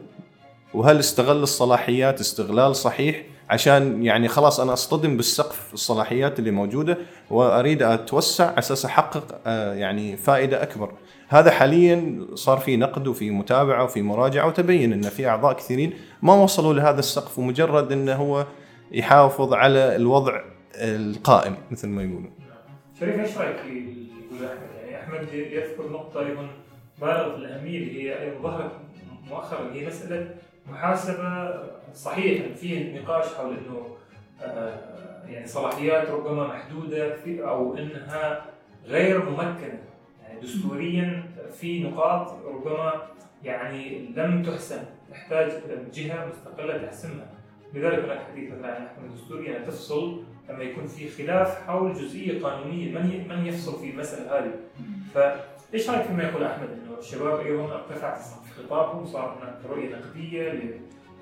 وهل 0.75 0.99
استغل 0.99 1.43
الصلاحيات 1.43 2.21
استغلال 2.21 2.77
صحيح؟ 2.77 3.23
عشان 3.51 4.05
يعني 4.05 4.29
خلاص 4.29 4.61
أنا 4.61 4.73
أصطدم 4.73 5.17
بالسقف 5.17 5.75
الصلاحيات 5.75 6.39
اللي 6.39 6.51
موجودة 6.51 6.99
وأريد 7.31 7.83
أتوسع 7.83 8.47
على 8.47 8.59
أساس 8.59 8.85
أحقق 8.85 9.41
آه، 9.47 9.75
يعني 9.75 10.17
فائدة 10.17 10.63
أكبر. 10.63 10.93
هذا 11.29 11.51
حاليا 11.51 12.27
صار 12.35 12.59
في 12.59 12.77
نقد 12.77 13.07
وفي 13.07 13.31
متابعة 13.31 13.85
وفي 13.85 14.03
مراجعة 14.03 14.47
وتبين 14.47 14.93
إن 14.93 15.03
في 15.03 15.29
أعضاء 15.29 15.53
كثيرين 15.53 15.93
ما 16.23 16.35
وصلوا 16.35 16.75
لهذا 16.75 16.99
السقف 16.99 17.39
ومجرد 17.39 17.93
إنه 17.93 18.15
هو 18.15 18.47
يحافظ 18.93 19.53
على 19.55 19.97
الوضع 19.97 20.52
القائم 20.75 21.57
مثل 21.71 21.89
ما 21.89 22.03
يقولون. 22.03 22.33
شريف 23.01 23.21
إيش 23.21 23.39
رأيك 23.39 23.57
في 23.57 24.47
أحمد؟ 24.47 24.91
يعني 24.91 25.03
أحمد 25.03 25.33
يذكر 25.33 25.93
نقطة 25.93 26.27
أيضا 26.27 26.49
بالغه 27.01 27.37
الأهمية 27.37 27.79
اللي 27.79 28.03
هي 28.03 28.23
أيضا 28.23 28.43
ظهرت 28.43 28.73
مؤخرا 29.29 29.73
هي 29.73 29.87
مسألة 29.87 30.35
محاسبة 30.67 31.55
صحيح 31.95 32.55
في 32.57 32.93
نقاش 32.93 33.35
حول 33.35 33.57
أنه 33.57 33.97
آه، 34.43 34.79
يعني 35.29 35.47
صلاحيات 35.47 36.11
ربما 36.11 36.47
محدودة 36.47 37.17
في 37.17 37.43
أو 37.43 37.77
أنها 37.77 38.45
غير 38.87 39.31
ممكنة 39.31 39.81
يعني 40.23 40.41
دستوريا 40.41 41.25
في 41.53 41.83
نقاط 41.83 42.47
ربما 42.47 43.03
يعني 43.45 43.99
لم 44.17 44.43
تحسن 44.43 44.83
تحتاج 45.11 45.53
جهة 45.95 46.27
مستقلة 46.27 46.79
تحسمها 46.79 47.27
لذلك 47.75 47.99
هناك 48.05 48.19
حديث 48.33 48.53
مثلا 48.53 48.77
عن 48.77 49.05
الدستورية 49.05 49.57
أن 49.57 49.67
تفصل 49.67 50.23
لما 50.51 50.63
يكون 50.63 50.87
في 50.87 51.11
خلاف 51.11 51.67
حول 51.67 51.95
جزئية 51.95 52.43
قانونية 52.43 52.99
من 52.99 53.29
من 53.29 53.47
يفصل 53.47 53.81
في 53.81 53.91
المسألة 53.91 54.39
هذه؟ 54.39 54.53
فايش 55.15 55.91
رأيك 55.91 56.03
فيما 56.03 56.23
يقول 56.23 56.45
أحمد؟ 56.45 56.69
إنه 56.69 56.99
الشباب 56.99 57.41
أيضا 57.41 57.75
ارتفع 57.75 58.15
في 58.15 58.63
خطابهم 58.63 59.07
صار 59.07 59.39
هناك 59.43 59.59
رؤية 59.71 59.97
نقدية 59.97 60.53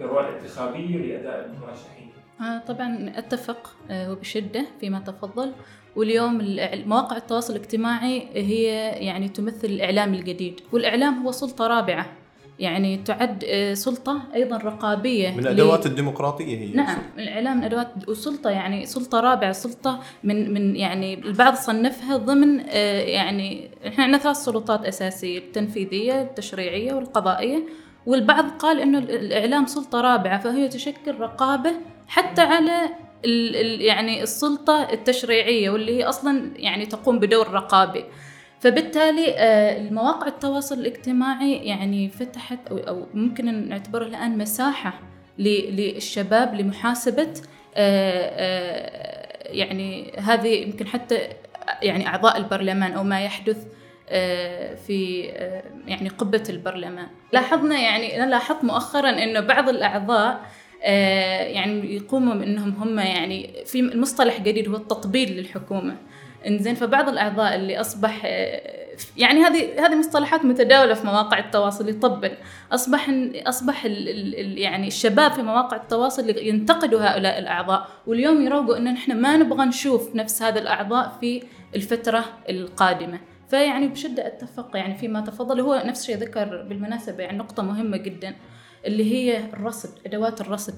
للرؤى 0.00 0.28
الانتخابية 0.28 0.96
لأداء 0.96 1.46
المرشحين. 1.46 2.10
آه، 2.40 2.58
طبعا 2.58 3.12
أتفق 3.16 3.76
آه، 3.90 4.12
وبشدة 4.12 4.66
فيما 4.80 4.98
تفضل. 5.00 5.52
واليوم 5.96 6.38
مواقع 6.86 7.16
التواصل 7.16 7.56
الاجتماعي 7.56 8.28
هي 8.34 8.64
يعني 9.06 9.28
تمثل 9.28 9.66
الإعلام 9.68 10.14
الجديد. 10.14 10.60
والإعلام 10.72 11.22
هو 11.22 11.32
سلطة 11.32 11.66
رابعة. 11.66 12.19
يعني 12.60 12.96
تعد 12.96 13.44
آه، 13.48 13.74
سلطة 13.74 14.22
أيضا 14.34 14.56
رقابية 14.56 15.30
من 15.30 15.42
ل- 15.42 15.46
أدوات 15.46 15.86
الديمقراطية 15.86 16.58
هي. 16.58 16.72
نعم 16.74 16.98
الإعلام 17.18 17.56
من 17.56 17.64
أدوات 17.64 17.88
وسلطة 18.08 18.50
يعني 18.50 18.86
سلطة 18.86 19.20
رابعة 19.20 19.52
سلطة 19.52 20.00
من 20.24 20.54
من 20.54 20.76
يعني 20.76 21.14
البعض 21.14 21.54
صنفها 21.54 22.16
ضمن 22.16 22.60
آه، 22.68 23.00
يعني 23.00 23.70
إحنا 23.86 24.04
عندنا 24.04 24.18
ثلاث 24.22 24.36
سلطات 24.36 24.84
أساسية 24.86 25.38
التنفيذية 25.38 26.22
التشريعية 26.22 26.92
والقضائية. 26.94 27.62
والبعض 28.06 28.50
قال 28.50 28.80
إنه 28.80 28.98
ال- 28.98 29.10
الإعلام 29.10 29.66
سلطة 29.66 30.00
رابعة 30.00 30.40
فهي 30.40 30.68
تشكل 30.68 31.14
رقابة 31.20 31.70
حتى 32.08 32.40
على 32.42 32.82
ال 33.24 33.56
ال 33.56 33.80
يعني 33.80 34.22
السلطة 34.22 34.82
التشريعية 34.92 35.70
واللي 35.70 35.98
هي 35.98 36.04
أصلا 36.04 36.50
يعني 36.56 36.86
تقوم 36.86 37.18
بدور 37.18 37.50
رقابي. 37.50 38.04
فبالتالي 38.60 39.34
آه، 39.36 39.76
المواقع 39.78 40.26
التواصل 40.26 40.78
الاجتماعي 40.80 41.54
يعني 41.56 42.08
فتحت 42.08 42.58
أو 42.68 43.06
ممكن 43.14 43.48
الآن 44.06 44.38
مساحة 44.38 45.00
ل- 45.38 45.76
للشباب 45.76 46.54
لمحاسبة 46.54 47.28
آه، 47.76 48.30
آه، 48.36 49.52
يعني 49.52 50.12
هذه 50.18 50.48
يمكن 50.48 50.86
حتى 50.86 51.18
يعني 51.82 52.06
أعضاء 52.06 52.36
البرلمان 52.36 52.92
أو 52.92 53.02
ما 53.04 53.20
يحدث 53.24 53.66
في 54.86 55.20
يعني 55.86 56.08
قبة 56.08 56.42
البرلمان. 56.48 57.06
لاحظنا 57.32 57.78
يعني 57.78 58.22
أنا 58.22 58.30
لاحظت 58.30 58.64
مؤخرا 58.64 59.10
انه 59.10 59.40
بعض 59.40 59.68
الأعضاء 59.68 60.40
آه، 60.82 61.42
يعني 61.42 61.96
يقوموا 61.96 62.34
بأنهم 62.34 62.70
هم 62.82 62.98
يعني 62.98 63.50
في 63.66 63.80
المصطلح 63.80 64.40
جديد 64.40 64.68
هو 64.68 64.76
التطبيل 64.76 65.32
للحكومة. 65.36 65.96
انزين 66.46 66.74
فبعض 66.74 67.08
الأعضاء 67.08 67.54
اللي 67.54 67.80
أصبح 67.80 68.22
آه، 68.24 68.80
يعني 69.16 69.40
هذه 69.40 69.86
هذه 69.86 69.98
مصطلحات 69.98 70.44
متداولة 70.44 70.94
في 70.94 71.06
مواقع 71.06 71.38
التواصل 71.38 71.88
يطبل. 71.88 72.32
أصبح 72.72 73.10
أصبح 73.34 73.84
ال 73.84 74.08
ال 74.08 74.40
ال 74.40 74.58
يعني 74.58 74.86
الشباب 74.86 75.32
في 75.32 75.42
مواقع 75.42 75.76
التواصل 75.76 76.28
ينتقدوا 76.28 77.00
هؤلاء 77.00 77.38
الأعضاء 77.38 77.88
واليوم 78.06 78.42
يروقوا 78.42 78.76
إن 78.76 78.84
نحن 78.84 79.20
ما 79.20 79.36
نبغى 79.36 79.64
نشوف 79.64 80.16
نفس 80.16 80.42
هذا 80.42 80.60
الأعضاء 80.60 81.16
في 81.20 81.42
الفترة 81.74 82.24
القادمة. 82.48 83.20
فيعني 83.50 83.88
بشدة 83.88 84.26
أتفق 84.26 84.76
يعني 84.76 84.94
فيما 84.94 85.20
تفضل 85.20 85.60
هو 85.60 85.82
نفس 85.86 86.00
الشيء 86.00 86.16
ذكر 86.16 86.62
بالمناسبة 86.68 87.22
يعني 87.22 87.38
نقطة 87.38 87.62
مهمة 87.62 87.96
جدا 87.96 88.34
اللي 88.86 89.12
هي 89.14 89.38
الرصد 89.52 89.90
أدوات 90.06 90.40
الرصد. 90.40 90.74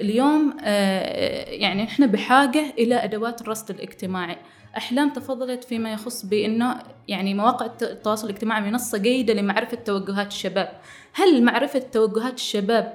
اليوم 0.00 0.56
آه، 0.64 1.50
يعني 1.50 1.84
إحنا 1.84 2.06
بحاجة 2.06 2.64
إلى 2.78 2.94
أدوات 2.94 3.40
الرصد 3.40 3.70
الاجتماعي. 3.70 4.36
أحلام 4.76 5.10
تفضلت 5.10 5.64
فيما 5.64 5.92
يخص 5.92 6.24
بإنه 6.26 6.78
يعني 7.08 7.34
مواقع 7.34 7.66
الت- 7.66 7.82
التواصل 7.82 8.26
الاجتماعي 8.30 8.60
منصة 8.70 8.98
جيدة 8.98 9.34
لمعرفة 9.34 9.76
توجهات 9.76 10.26
الشباب. 10.26 10.68
هل 11.12 11.44
معرفة 11.44 11.78
توجهات 11.92 12.34
الشباب 12.34 12.94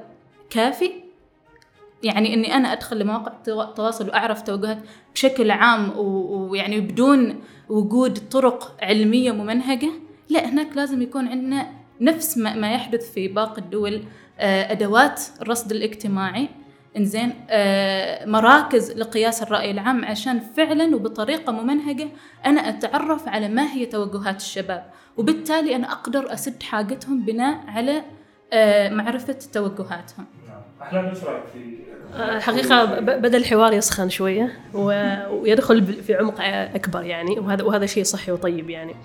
كافي؟ 0.49 0.91
يعني 2.03 2.33
إني 2.33 2.55
أنا 2.55 2.71
أدخل 2.73 2.99
لمواقع 2.99 3.31
التوا- 3.31 3.69
التواصل 3.69 4.07
وأعرف 4.09 4.41
توجهات 4.41 4.77
بشكل 5.15 5.51
عام 5.51 5.91
ويعني 5.97 6.79
بدون 6.79 7.41
وجود 7.69 8.29
طرق 8.29 8.75
علمية 8.81 9.31
ممنهجة 9.31 9.89
لا 10.29 10.49
هناك 10.49 10.67
لازم 10.77 11.01
يكون 11.01 11.27
عندنا 11.27 11.67
نفس 12.01 12.37
ما 12.37 12.55
ما 12.55 12.73
يحدث 12.73 13.11
في 13.13 13.27
باقي 13.27 13.61
الدول 13.61 14.03
آه، 14.39 14.71
أدوات 14.71 15.21
الرصد 15.41 15.71
الاجتماعي. 15.71 16.49
إنزين 16.97 17.33
آه، 17.49 18.25
مراكز 18.25 18.91
لقياس 18.91 19.43
الرأي 19.43 19.71
العام 19.71 20.05
عشان 20.05 20.39
فعلا 20.39 20.95
وبطريقة 20.95 21.51
ممنهجة 21.53 22.07
أنا 22.45 22.69
أتعرف 22.69 23.27
على 23.27 23.47
ما 23.49 23.71
هي 23.73 23.85
توجهات 23.85 24.35
الشباب 24.35 24.85
وبالتالي 25.17 25.75
أنا 25.75 25.91
أقدر 25.91 26.33
أسد 26.33 26.63
حاجتهم 26.63 27.21
بناء 27.25 27.57
على 27.67 28.01
آه، 28.53 28.89
معرفة 28.89 29.35
توجهاتهم 29.53 30.25
نعم. 30.47 30.61
أحلام 30.81 31.05
إيش 31.05 31.23
رأيك 31.23 31.43
في 31.53 31.81
الحقيقة 32.15 32.85
ب- 32.85 33.05
بدأ 33.21 33.37
الحوار 33.37 33.73
يسخن 33.73 34.09
شوية 34.09 34.59
ويدخل 34.73 35.93
في 35.93 36.15
عمق 36.15 36.35
أكبر 36.75 37.03
يعني 37.03 37.39
وهذا 37.39 37.63
وهذا 37.63 37.85
شيء 37.85 38.03
صحي 38.03 38.31
وطيب 38.31 38.69
يعني. 38.69 38.95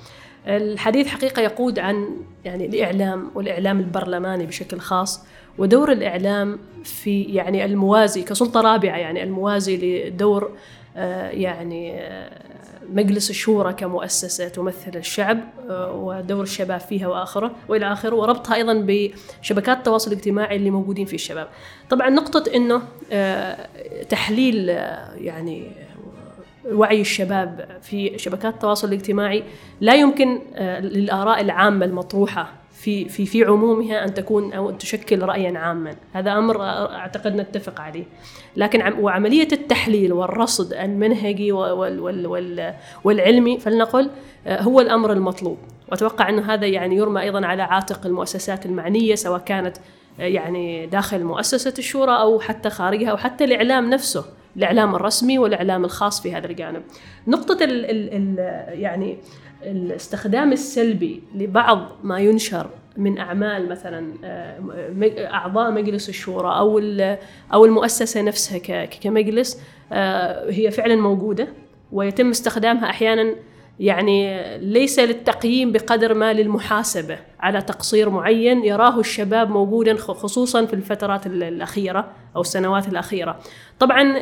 الحديث 0.46 1.06
حقيقة 1.06 1.42
يقود 1.42 1.78
عن 1.78 2.09
يعني 2.44 2.66
الإعلام 2.66 3.30
والإعلام 3.35 3.80
البرلماني 3.80 4.46
بشكل 4.46 4.78
خاص 4.78 5.20
ودور 5.59 5.92
الإعلام 5.92 6.59
في 6.85 7.22
يعني 7.22 7.64
الموازي 7.64 8.22
كسلطة 8.22 8.61
رابعة 8.61 8.96
يعني 8.96 9.22
الموازي 9.22 9.76
لدور 9.76 10.50
آه، 10.96 11.30
يعني 11.30 12.00
آه، 12.00 12.30
مجلس 12.92 13.30
الشورى 13.30 13.72
كمؤسسة 13.72 14.48
تمثل 14.48 14.96
الشعب 14.96 15.40
آه، 15.70 15.92
ودور 15.92 16.42
الشباب 16.42 16.80
فيها 16.80 17.09
وآخره 17.09 17.50
وإلى 17.68 17.92
آخره 17.92 18.14
وربطها 18.14 18.54
أيضا 18.54 18.85
بشبكات 18.87 19.78
التواصل 19.78 20.12
الاجتماعي 20.12 20.56
اللي 20.56 20.70
موجودين 20.70 21.06
في 21.06 21.14
الشباب. 21.14 21.48
طبعا 21.90 22.11
نقطة 22.11 22.44
أنه 22.54 22.82
تحليل 24.09 24.68
يعني 25.16 25.66
وعي 26.72 27.00
الشباب 27.00 27.68
في 27.83 28.18
شبكات 28.18 28.55
التواصل 28.55 28.88
الاجتماعي 28.88 29.42
لا 29.81 29.94
يمكن 29.94 30.40
آه، 30.55 30.81
للآراء 30.81 31.40
العامة 31.40 31.87
المطروحة 31.87 32.52
في 32.87 33.09
في 33.09 33.26
في 33.26 33.44
عمومها 33.44 34.05
أن 34.05 34.14
تكون 34.14 34.52
أو 34.52 34.70
أن 34.70 34.79
تشكل 34.79 35.22
رايا 35.22 35.59
عاما. 35.59 35.94
هذا 36.12 36.33
أمر 36.33 36.62
أعتقد 36.62 37.37
نتفق 37.37 37.81
عليه. 37.81 38.05
لكن 38.57 38.83
عم 38.83 39.00
وعملية 39.00 39.48
التحليل 39.52 40.12
والرصد 40.12 40.72
المنهجي 40.72 41.52
وال 41.52 42.00
وال 42.00 42.26
وال 42.26 42.74
والعلمي 43.05 43.59
فلنقل 43.61 44.11
آه، 44.46 44.62
هو 44.62 44.81
الأمر 44.81 45.12
المطلوب. 45.12 45.59
وأتوقع 45.88 46.29
أنه 46.29 46.55
هذا 46.55 46.66
يعني 46.66 46.96
يرمى 46.96 47.20
أيضا 47.20 47.46
على 47.46 47.62
عاتق 47.62 48.07
المؤسسات 48.07 48.66
المعنية 48.66 49.14
سواء 49.14 49.40
كانت 49.40 49.76
آه، 50.20 50.22
يعني 50.22 50.87
داخل 50.87 51.24
مؤسسة 51.24 51.74
الشورى 51.79 52.20
أو 52.20 52.40
حتى 52.40 52.70
خارجها 52.70 53.11
أو 53.11 53.16
حتى 53.16 53.44
الإعلام 53.44 53.90
نفسه. 53.90 54.24
الإعلام 54.57 54.95
الرسمي 54.95 55.38
والإعلام 55.38 55.85
الخاص 55.85 56.23
في 56.23 56.35
هذا 56.35 56.47
الجانب. 56.47 56.83
نقطة 57.27 57.64
ال 57.64 57.90
ال 57.90 58.11
ال 58.12 58.38
يعني 58.81 59.19
الاستخدام 59.62 60.53
السلبي 60.53 61.23
لبعض 61.35 61.88
ما 62.03 62.19
ينشر 62.19 62.66
من 62.97 63.19
أعمال 63.19 63.69
مثلا 63.69 64.14
آه، 64.25 64.59
أعضاء 65.19 65.71
مجلس 65.71 66.09
الشورى 66.09 66.59
أو 66.59 66.79
أو 67.53 67.64
المؤسسة 67.64 68.23
نفسها 68.23 68.85
كمجلس 68.85 69.61
آه، 69.92 70.51
هي 70.51 70.71
فعلا 70.71 70.97
موجودة 70.97 71.49
ويتم 71.92 72.31
استخدامها 72.31 72.90
أحيانا 72.90 73.35
يعني 73.80 74.58
ليس 74.58 74.98
للتقييم 74.98 75.72
بقدر 75.72 76.14
ما 76.14 76.32
للمحاسبة 76.32 77.18
على 77.40 77.62
تقصير 77.62 78.10
معين 78.10 78.64
يراه 78.64 79.00
الشباب 79.00 79.50
موجودا 79.50 79.96
خصوصا 79.96 80.66
في 80.66 80.72
الفترات 80.74 81.26
الأخيرة 81.26 82.10
أو 82.36 82.40
السنوات 82.40 82.88
الأخيرة. 82.88 83.38
طبعا 83.78 84.14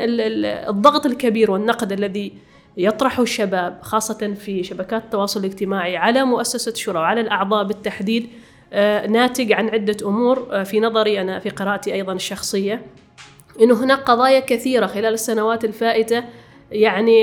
الضغط 0.69 1.07
الكبير 1.07 1.51
والنقد 1.51 1.93
الذي 1.93 2.33
يطرح 2.77 3.19
الشباب 3.19 3.79
خاصة 3.83 4.35
في 4.35 4.63
شبكات 4.63 5.05
التواصل 5.05 5.41
الاجتماعي 5.41 5.97
على 5.97 6.25
مؤسسة 6.25 6.75
شورى 6.75 6.99
وعلى 6.99 7.21
الأعضاء 7.21 7.65
بالتحديد 7.65 8.29
آه، 8.73 9.07
ناتج 9.07 9.53
عن 9.53 9.69
عدة 9.69 9.97
أمور 10.09 10.49
آه، 10.51 10.63
في 10.63 10.81
نظري 10.81 11.21
أنا 11.21 11.39
في 11.39 11.49
قراءتي 11.49 11.95
أيضا 11.95 12.13
الشخصية 12.13 12.83
أنه 13.61 13.85
هناك 13.85 13.99
قضايا 13.99 14.41
كثيرة 14.41 14.87
خلال 14.87 15.15
السنوات 15.15 15.65
الفائتة 15.65 16.25
يعني 16.73 17.23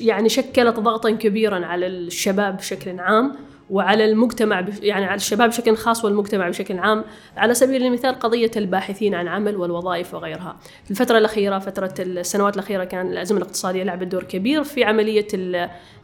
يعني 0.00 0.28
شكلت 0.28 0.80
ضغطا 0.80 1.10
كبيرا 1.10 1.66
على 1.66 1.86
الشباب 1.86 2.56
بشكل 2.56 3.00
عام 3.00 3.36
وعلى 3.70 4.04
المجتمع 4.04 4.66
يعني 4.82 5.04
على 5.04 5.14
الشباب 5.14 5.48
بشكل 5.48 5.76
خاص 5.76 6.04
والمجتمع 6.04 6.48
بشكل 6.48 6.78
عام. 6.78 7.04
على 7.36 7.54
سبيل 7.54 7.82
المثال 7.82 8.14
قضية 8.14 8.50
الباحثين 8.56 9.14
عن 9.14 9.28
عمل 9.28 9.56
والوظائف 9.56 10.14
وغيرها. 10.14 10.56
في 10.84 10.90
الفترة 10.90 11.18
الأخيرة 11.18 11.58
فترة 11.58 11.94
السنوات 11.98 12.54
الأخيرة 12.54 12.84
كان 12.84 13.12
الأزمة 13.12 13.38
الاقتصادية 13.38 13.82
لعبت 13.82 14.06
دور 14.06 14.22
كبير 14.22 14.64
في 14.64 14.84
عملية 14.84 15.26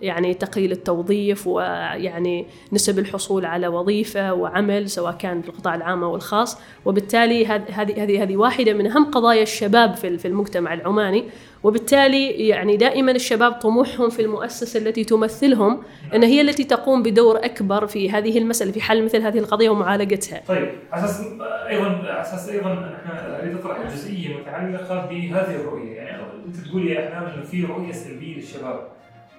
يعني 0.00 0.34
تقليل 0.34 0.72
التوظيف 0.72 1.46
ويعني 1.46 2.46
نسب 2.72 2.98
الحصول 2.98 3.44
على 3.44 3.68
وظيفة 3.68 4.34
وعمل 4.34 4.90
سواء 4.90 5.12
كان 5.12 5.42
في 5.42 5.48
القطاع 5.48 5.74
العام 5.74 6.04
أو 6.04 6.16
الخاص. 6.16 6.58
وبالتالي 6.84 7.46
هذه 7.46 8.02
هذه 8.02 8.22
هذه 8.22 8.36
واحدة 8.36 8.72
من 8.72 8.86
أهم 8.86 9.04
قضايا 9.04 9.42
الشباب 9.42 9.94
في 9.94 10.28
المجتمع 10.28 10.74
العماني. 10.74 11.24
وبالتالي 11.62 12.30
يعني 12.48 12.76
دائما 12.76 13.12
الشباب 13.12 13.52
طموحهم 13.52 14.10
في 14.10 14.22
المؤسسة 14.22 14.80
التي 14.80 15.04
تمثلهم 15.04 15.82
أن 16.14 16.22
هي 16.22 16.40
التي 16.40 16.64
تقوم 16.64 17.02
بدور 17.02 17.36
أكبر 17.44 17.86
في 17.86 18.10
هذه 18.10 18.38
المسألة 18.38 18.72
في 18.72 18.80
حل 18.80 19.04
مثل 19.04 19.22
هذه 19.22 19.38
القضية 19.38 19.70
ومعالجتها. 19.70 20.42
طيب 20.48 20.68
على 20.92 21.04
أساس 21.04 21.20
أيضا 21.68 21.86
على 21.86 22.20
أساس 22.20 22.48
أيضا 22.48 22.72
إحنا 22.72 23.40
أريد 23.40 23.54
أطرح 23.56 23.92
جزئية 23.92 24.36
متعلقة 24.36 25.06
بهذه 25.06 25.54
الرؤية. 25.56 25.92
يعني 25.96 26.22
أنت 26.46 26.56
تقول 26.56 26.88
يا 26.88 27.08
أحلام 27.08 27.24
أنه 27.24 27.42
في 27.42 27.64
رؤية 27.64 27.92
سلبية 27.92 28.36
للشباب. 28.36 28.88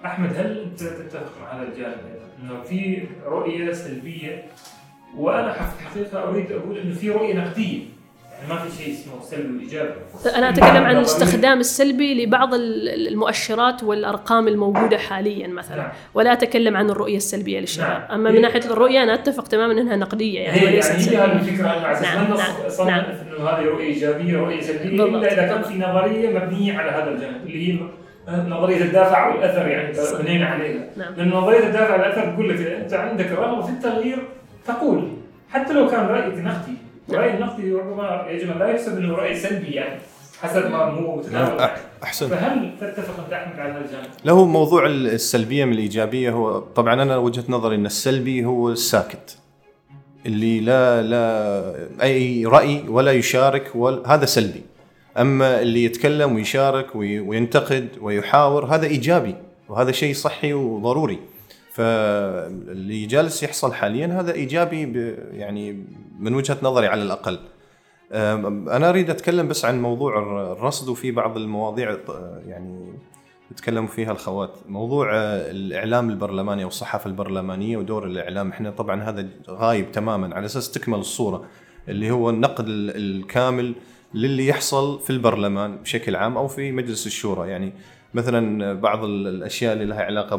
أحمد 0.06 0.30
هل 0.36 0.60
أنت 0.60 0.80
تتفق 0.80 1.32
مع 1.42 1.54
هذا 1.54 1.68
الجانب 1.68 1.96
أنه 2.44 2.62
في 2.62 3.04
رؤية 3.26 3.72
سلبية 3.74 4.44
وأنا 5.18 5.54
في 5.54 5.60
الحقيقة 5.82 6.30
أريد 6.30 6.52
أقول 6.52 6.78
أنه 6.78 6.96
في 6.96 7.10
رؤية 7.10 7.34
نقدية. 7.34 7.80
ما 8.50 8.58
في 8.58 8.84
شيء 8.84 8.94
اسمه 8.94 9.22
سلبي 9.22 9.58
وايجابي 9.58 9.90
أنا 10.36 10.50
أتكلم 10.50 10.84
عن 10.84 10.98
الاستخدام 10.98 11.60
السلبي 11.60 12.26
لبعض 12.26 12.50
المؤشرات 12.54 13.84
والأرقام 13.84 14.48
الموجودة 14.48 14.98
حاليا 14.98 15.48
مثلا 15.48 15.78
نعم. 15.78 15.92
ولا 16.14 16.34
أتكلم 16.34 16.78
عن 16.78 16.90
الرؤية 16.90 17.18
السلبية 17.18 17.60
للشباب 17.60 17.90
نعم. 17.90 18.12
أما 18.12 18.32
من 18.32 18.42
ناحية 18.42 18.66
الرؤية 18.66 19.04
أنا 19.04 19.14
أتفق 19.14 19.48
تماما 19.48 19.82
إنها 19.82 19.96
نقدية 19.96 20.40
يعني 20.40 20.62
هي 20.62 20.66
وليست 20.66 21.12
يعني 21.12 21.34
هي 21.34 21.36
الفكرة 21.36 21.68
على 21.68 22.00
نعم. 22.02 22.28
نعم. 22.28 22.88
نعم. 22.88 23.04
إنه 23.38 23.50
هذه 23.50 23.66
رؤية 23.66 23.86
إيجابية 23.86 24.38
رؤية 24.38 24.62
سلبية 24.62 25.04
إلا 25.04 25.34
إذا 25.34 25.48
كان 25.48 25.62
في 25.62 25.74
نظرية 25.74 26.40
مبنية 26.40 26.78
على 26.78 26.92
هذا 26.92 27.12
الجانب 27.12 27.48
اللي 27.48 27.74
هي 27.74 27.80
نظرية 28.28 28.84
الدافع 28.84 29.36
والأثر 29.36 29.68
يعني 29.68 29.94
بنينا 30.24 30.46
عليها 30.46 30.88
نعم. 30.98 31.14
لأن 31.18 31.30
نظرية 31.30 31.68
الدافع 31.68 31.94
والأثر 31.94 32.34
تقول 32.34 32.50
لك 32.50 32.68
أنت 32.68 32.94
عندك 32.94 33.32
رغبة 33.32 33.62
في 33.62 33.72
التغيير 33.72 34.28
تقول 34.68 35.12
حتى 35.50 35.74
لو 35.74 35.88
كان 35.88 36.06
رأيك 36.06 36.34
نقدي 36.34 36.83
الراي 37.10 37.34
النقدي 37.34 37.74
ربما 37.74 38.26
يجب 38.30 38.52
أن 38.52 38.60
لا 38.60 38.68
يحسب 38.68 38.98
أنه 38.98 39.16
رأي 39.16 39.36
سلبي 39.36 39.72
يعني 39.72 40.00
حسب 40.42 40.72
ما 40.72 40.78
هو 40.78 41.22
نعم 41.32 41.70
أحسن. 42.04 42.28
فهل 42.28 42.72
تتفق 42.82 43.24
أنت 43.24 43.34
أحمد 43.34 43.60
على 43.60 43.74
هذا 43.74 43.86
الجانب؟ 43.86 44.06
له 44.26 44.46
موضوع 44.46 44.86
السلبية 44.86 45.66
من 45.66 45.74
الإيجابية 45.74 46.32
هو 46.32 46.60
طبعا 46.60 46.94
أنا 46.94 47.18
وجهة 47.18 47.44
نظري 47.50 47.76
أن 47.76 47.86
السلبي 47.86 48.46
هو 48.46 48.72
الساكت. 48.72 49.38
اللي 50.26 50.60
لا 50.60 51.02
لا 51.02 52.04
أي 52.04 52.46
رأي 52.46 52.84
ولا 52.88 53.12
يشارك 53.12 53.76
ولا 53.76 54.14
هذا 54.14 54.26
سلبي. 54.26 54.62
أما 55.18 55.62
اللي 55.62 55.84
يتكلم 55.84 56.36
ويشارك 56.36 56.96
وينتقد 56.96 57.88
ويحاور 58.02 58.66
هذا 58.66 58.86
إيجابي 58.86 59.36
وهذا 59.70 59.92
شيء 59.92 60.14
صحي 60.14 60.54
وضروري. 60.54 61.20
فاللي 61.74 63.06
جالس 63.06 63.44
يحصل 63.44 63.74
حاليا 63.74 64.08
هذا 64.20 64.34
إيجابي 64.34 65.14
يعني 65.32 65.86
من 66.20 66.36
وجهة 66.36 66.58
نظري 66.64 66.88
على 66.88 67.02
الأقل. 67.02 67.40
أنا 68.12 68.90
أريد 68.90 69.10
أتكلم 69.10 69.48
بس 69.48 69.66
عن 69.66 69.82
موضوع 69.82 70.20
الرصد 70.52 70.90
وفي 70.90 71.12
بعض 71.12 71.38
المواضيع 71.38 71.98
يعني 72.46 72.94
يتكلموا 73.52 73.90
فيها 73.90 74.12
الخوات. 74.12 74.58
موضوع 74.68 75.16
الإعلام 75.26 76.10
البرلماني 76.10 76.64
أو 76.64 76.68
الصحافه 76.68 77.08
البرلمانية 77.08 77.78
ودور 77.78 78.06
الإعلام. 78.06 78.50
إحنا 78.50 78.72
طبعا 78.72 79.02
هذا 79.02 79.28
غايب 79.50 79.92
تماما 79.92 80.36
على 80.36 80.46
أساس 80.46 80.72
تكمل 80.72 81.00
الصورة 81.00 81.46
اللي 81.90 82.12
هو 82.12 82.30
النقد 82.30 82.66
الكامل 82.68 83.76
للي 84.14 84.48
يحصل 84.48 85.00
في 85.00 85.10
البرلمان 85.10 85.76
بشكل 85.78 86.16
عام 86.16 86.38
أو 86.38 86.48
في 86.48 86.72
مجلس 86.72 87.08
الشورى. 87.08 87.50
يعني 87.50 87.74
مثلا 88.14 88.74
بعض 88.74 89.04
الأشياء 89.04 89.74
اللي 89.74 89.86
لها 89.86 90.04
علاقة 90.04 90.36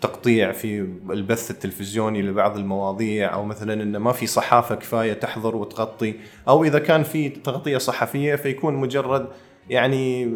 تقطيع 0.00 0.52
في 0.52 0.80
البث 1.10 1.50
التلفزيوني 1.50 2.22
لبعض 2.22 2.56
المواضيع 2.56 3.34
أو 3.34 3.44
مثلا 3.44 3.82
انه 3.82 3.98
ما 3.98 4.12
في 4.12 4.26
صحافة 4.26 4.74
كفاية 4.74 5.12
تحضر 5.12 5.56
وتغطي 5.56 6.14
أو 6.48 6.64
إذا 6.64 6.78
كان 6.78 7.02
في 7.02 7.28
تغطية 7.28 7.78
صحفية 7.78 8.34
فيكون 8.34 8.74
مجرد 8.74 9.28
يعني 9.70 10.26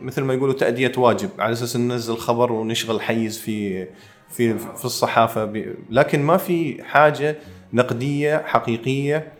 مثل 0.00 0.22
ما 0.22 0.34
يقولوا 0.34 0.54
تأدية 0.54 0.92
واجب 0.96 1.30
على 1.38 1.52
أساس 1.52 1.76
ننزل 1.76 2.16
خبر 2.16 2.52
ونشغل 2.52 3.00
حيز 3.00 3.38
في 3.38 3.86
في 4.28 4.58
في 4.58 4.84
الصحافة. 4.84 5.64
لكن 5.90 6.22
ما 6.22 6.36
في 6.36 6.82
حاجة 6.84 7.36
نقدية 7.72 8.42
حقيقية 8.46 9.32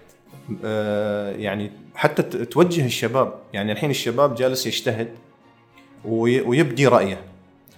آه، 0.65 1.33
يعني 1.33 1.71
حتى 1.95 2.23
توجه 2.45 2.87
الشباب. 2.87 3.35
يعني 3.53 3.73
الحين 3.73 3.91
الشباب 3.91 4.35
جالس 4.35 4.67
يجتهد 4.67 5.09
ويبدي 6.05 6.87
رأيه. 6.87 7.21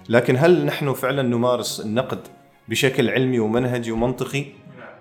لكن 0.08 0.36
هل 0.36 0.64
نحن 0.64 0.92
فعلا 0.92 1.22
نمارس 1.22 1.80
النقد 1.80 2.18
بشكل 2.68 3.10
علمي 3.10 3.38
ومنهجي 3.38 3.92
ومنطقي؟ 3.92 4.44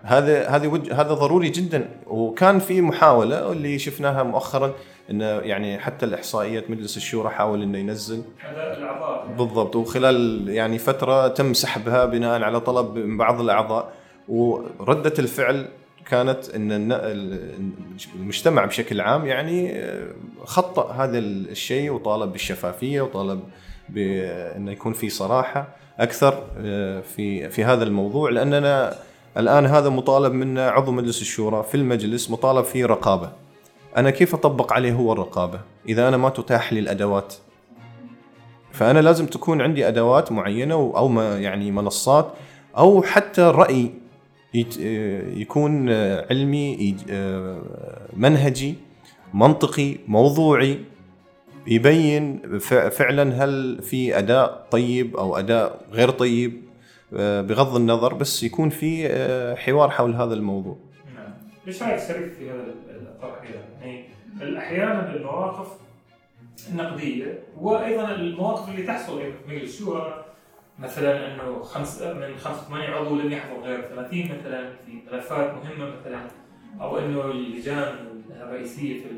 هذا 0.03 0.47
هذه 0.47 0.81
هذا 0.91 1.13
ضروري 1.13 1.49
جدا. 1.49 1.89
وكان 2.07 2.59
في 2.59 2.81
محاولة 2.81 3.51
اللي 3.51 3.79
شفناها 3.79 4.23
مؤخرا 4.23 4.73
انه 5.09 5.25
يعني 5.25 5.79
حتى 5.79 6.05
الإحصائيات 6.05 6.69
مجلس 6.71 6.97
الشورى 6.97 7.29
حاول 7.29 7.61
إنه 7.61 7.77
ينزل. 7.77 8.23
الأعضاء. 8.51 9.27
بالضبط. 9.37 9.75
وخلال 9.75 10.49
يعني 10.49 10.77
فترة 10.77 11.27
تم 11.27 11.53
سحبها 11.53 12.05
بناء 12.05 12.41
على 12.41 12.59
طلب 12.59 12.95
من 12.95 13.17
بعض 13.17 13.41
الأعضاء. 13.41 13.91
وردة 14.27 15.13
الفعل 15.19 15.67
كانت 16.05 16.49
إن 16.55 16.91
المجتمع 18.15 18.65
بشكل 18.65 19.01
عام 19.01 19.25
يعني 19.25 19.81
خطأ 20.45 20.91
هذا 20.91 21.17
الشيء 21.19 21.91
وطالب 21.91 22.31
بالشفافية 22.31 23.01
وطالب 23.01 23.39
بانه 23.89 24.71
يكون 24.71 24.93
في 24.93 25.09
صراحة 25.09 25.67
أكثر 25.99 26.43
آه، 26.57 27.01
في 27.01 27.49
في 27.49 27.63
هذا 27.63 27.83
الموضوع 27.83 28.29
لأننا 28.29 28.95
الآن 29.37 29.65
هذا 29.65 29.89
مطالب 29.89 30.33
منا 30.33 30.69
عضو 30.69 30.91
مجلس 30.91 31.21
الشورى 31.21 31.63
في 31.63 31.75
المجلس 31.75 32.31
مطالب 32.31 32.65
فيه 32.65 32.85
رقابة. 32.85 33.31
أنا 33.97 34.09
كيف 34.09 34.33
أطبق 34.33 34.73
عليه 34.73 34.93
هو 34.93 35.13
الرقابة؟ 35.13 35.59
إذا 35.89 36.07
أنا 36.07 36.17
ما 36.17 36.29
تتاح 36.29 36.73
لي 36.73 36.79
الأدوات 36.79 37.33
فأنا 38.71 38.99
لازم 38.99 39.25
تكون 39.25 39.61
عندي 39.61 39.87
أدوات 39.87 40.31
معينة 40.31 40.73
أو 40.73 41.07
ما 41.07 41.39
يعني 41.39 41.71
منصات 41.71 42.33
أو 42.77 43.01
حتى 43.01 43.41
رأي 43.41 43.91
آه، 44.55 45.23
يكون 45.33 45.89
علمي 46.29 46.95
آه، 47.09 47.61
منهجي 48.13 48.75
منطقي 49.33 49.97
موضوعي 50.07 50.79
يبين 51.67 52.59
فعلا 52.89 53.43
هل 53.43 53.81
في 53.81 54.17
أداء 54.17 54.67
طيب 54.71 55.17
أو 55.17 55.37
أداء 55.37 55.81
غير 55.91 56.09
طيب 56.09 56.67
آه، 57.17 57.41
بغض 57.41 57.75
النظر 57.75 58.13
بس 58.13 58.43
يكون 58.43 58.69
في 58.69 59.07
آه، 59.07 59.55
حوار 59.55 59.89
حول 59.89 60.13
هذا 60.13 60.33
الموضوع. 60.33 60.77
نعم. 61.15 61.33
إيش 61.67 61.83
رايك 61.83 61.99
في 61.99 62.49
هذا 62.49 62.73
الطرح 62.89 63.43
يعني 63.81 64.57
أحيانا 64.57 65.15
المواقف 65.15 65.67
النقدية 66.69 67.39
وأيضا 67.61 68.11
المواقف 68.11 68.69
اللي 68.69 68.83
تحصل 68.83 69.19
في 69.19 69.33
مجلس 69.47 69.73
الشورى 69.73 70.25
مثلا 70.79 71.33
إنه 71.33 71.63
خمس 71.63 72.01
من 72.01 72.37
85 72.37 72.83
عضو 72.85 73.15
لم 73.15 73.31
يحضر 73.31 73.61
غير 73.61 73.81
30 73.81 74.23
مثلا 74.23 74.69
في 74.85 74.91
ملفات 75.11 75.53
مهمة 75.53 75.95
مثلا 75.99 76.21
أو 76.81 76.97
إنه 76.99 77.25
اللجان 77.31 77.95
الرئيسية 78.41 79.03
في 79.03 79.09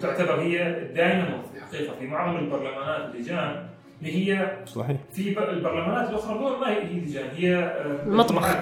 تعتبر 0.00 0.40
هي 0.40 0.84
دائما 0.94 1.42
في 1.52 1.58
الحقيقة 1.58 1.94
في 1.98 2.06
معظم 2.06 2.38
البرلمانات 2.38 3.14
اللجان 3.14 3.66
اللي 4.00 4.32
هي 4.32 4.56
صحيح. 4.66 4.96
في 5.12 5.28
البرلمانات 5.28 6.10
الأخرى 6.10 6.38
ما 6.60 6.70
هي 6.70 6.82
لجان 6.82 7.28
هي 7.36 7.56
آه، 7.56 8.08
مطبخ. 8.08 8.56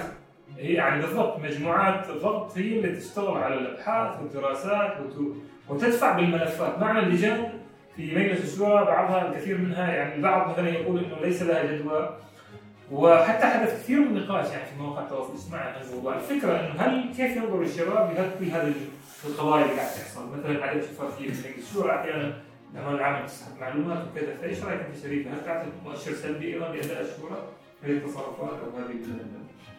هي 0.57 0.73
يعني 0.73 1.01
بالضبط 1.01 1.39
مجموعات 1.39 2.07
ضغط 2.11 2.57
هي 2.57 2.79
اللي 2.79 2.95
تشتغل 2.95 3.37
على 3.37 3.53
الأبحاث 3.55 4.19
والدراسات 4.21 4.97
وتدفع 5.69 6.15
بالملفات. 6.15 6.79
معنى 6.79 6.99
اللجان 6.99 7.49
في 7.95 8.15
مجلس 8.15 8.53
الشورى 8.53 8.85
بعضها 8.85 9.27
الكثير 9.29 9.57
منها 9.57 9.93
يعني 9.93 10.15
البعض 10.15 10.49
مثلا 10.51 10.69
يقول 10.69 11.03
إنه 11.03 11.15
ليس 11.21 11.43
لها 11.43 11.63
جدوى. 11.71 12.17
وحتى 12.91 13.45
حدث 13.45 13.83
كثير 13.83 13.99
من 13.99 14.17
النقاش 14.17 14.51
يعني 14.51 14.65
في 14.65 14.81
مواقع 14.81 15.01
التواصل 15.03 15.33
الاجتماعي 15.33 15.69
عن 15.69 15.81
الموضوع، 15.89 16.15
الفكرة 16.15 16.51
إنه 16.51 16.73
هل 16.81 17.13
كيف 17.17 17.37
ينظر 17.37 17.61
الشباب 17.61 18.11
لكل 18.11 18.51
هذه 19.23 19.31
القضايا 19.31 19.65
اللي 19.65 19.75
قاعد 19.75 19.91
تحصل، 19.91 20.37
مثلا 20.37 20.65
عدم 20.65 20.81
شفافيه 20.81 21.31
في 21.31 21.59
الشورى 21.59 21.95
أحيانا 21.95 22.41
الامانه 22.73 22.97
العامه 22.97 23.25
تسحب 23.25 23.59
معلومات 23.59 24.07
وكذا، 24.07 24.37
فايش 24.37 24.63
رايك 24.63 24.81
أنت 24.81 24.97
شريفه؟ 25.03 25.31
هل 25.31 25.45
تعطي 25.45 25.67
مؤشر 25.85 26.13
سلبي 26.13 26.53
أيضا 26.53 26.67
لأداء 26.67 27.01
الشورى؟ 27.01 27.49
هذه 27.83 27.91
التصرفات 27.91 28.59
أو 28.59 28.79
هذه 28.79 28.95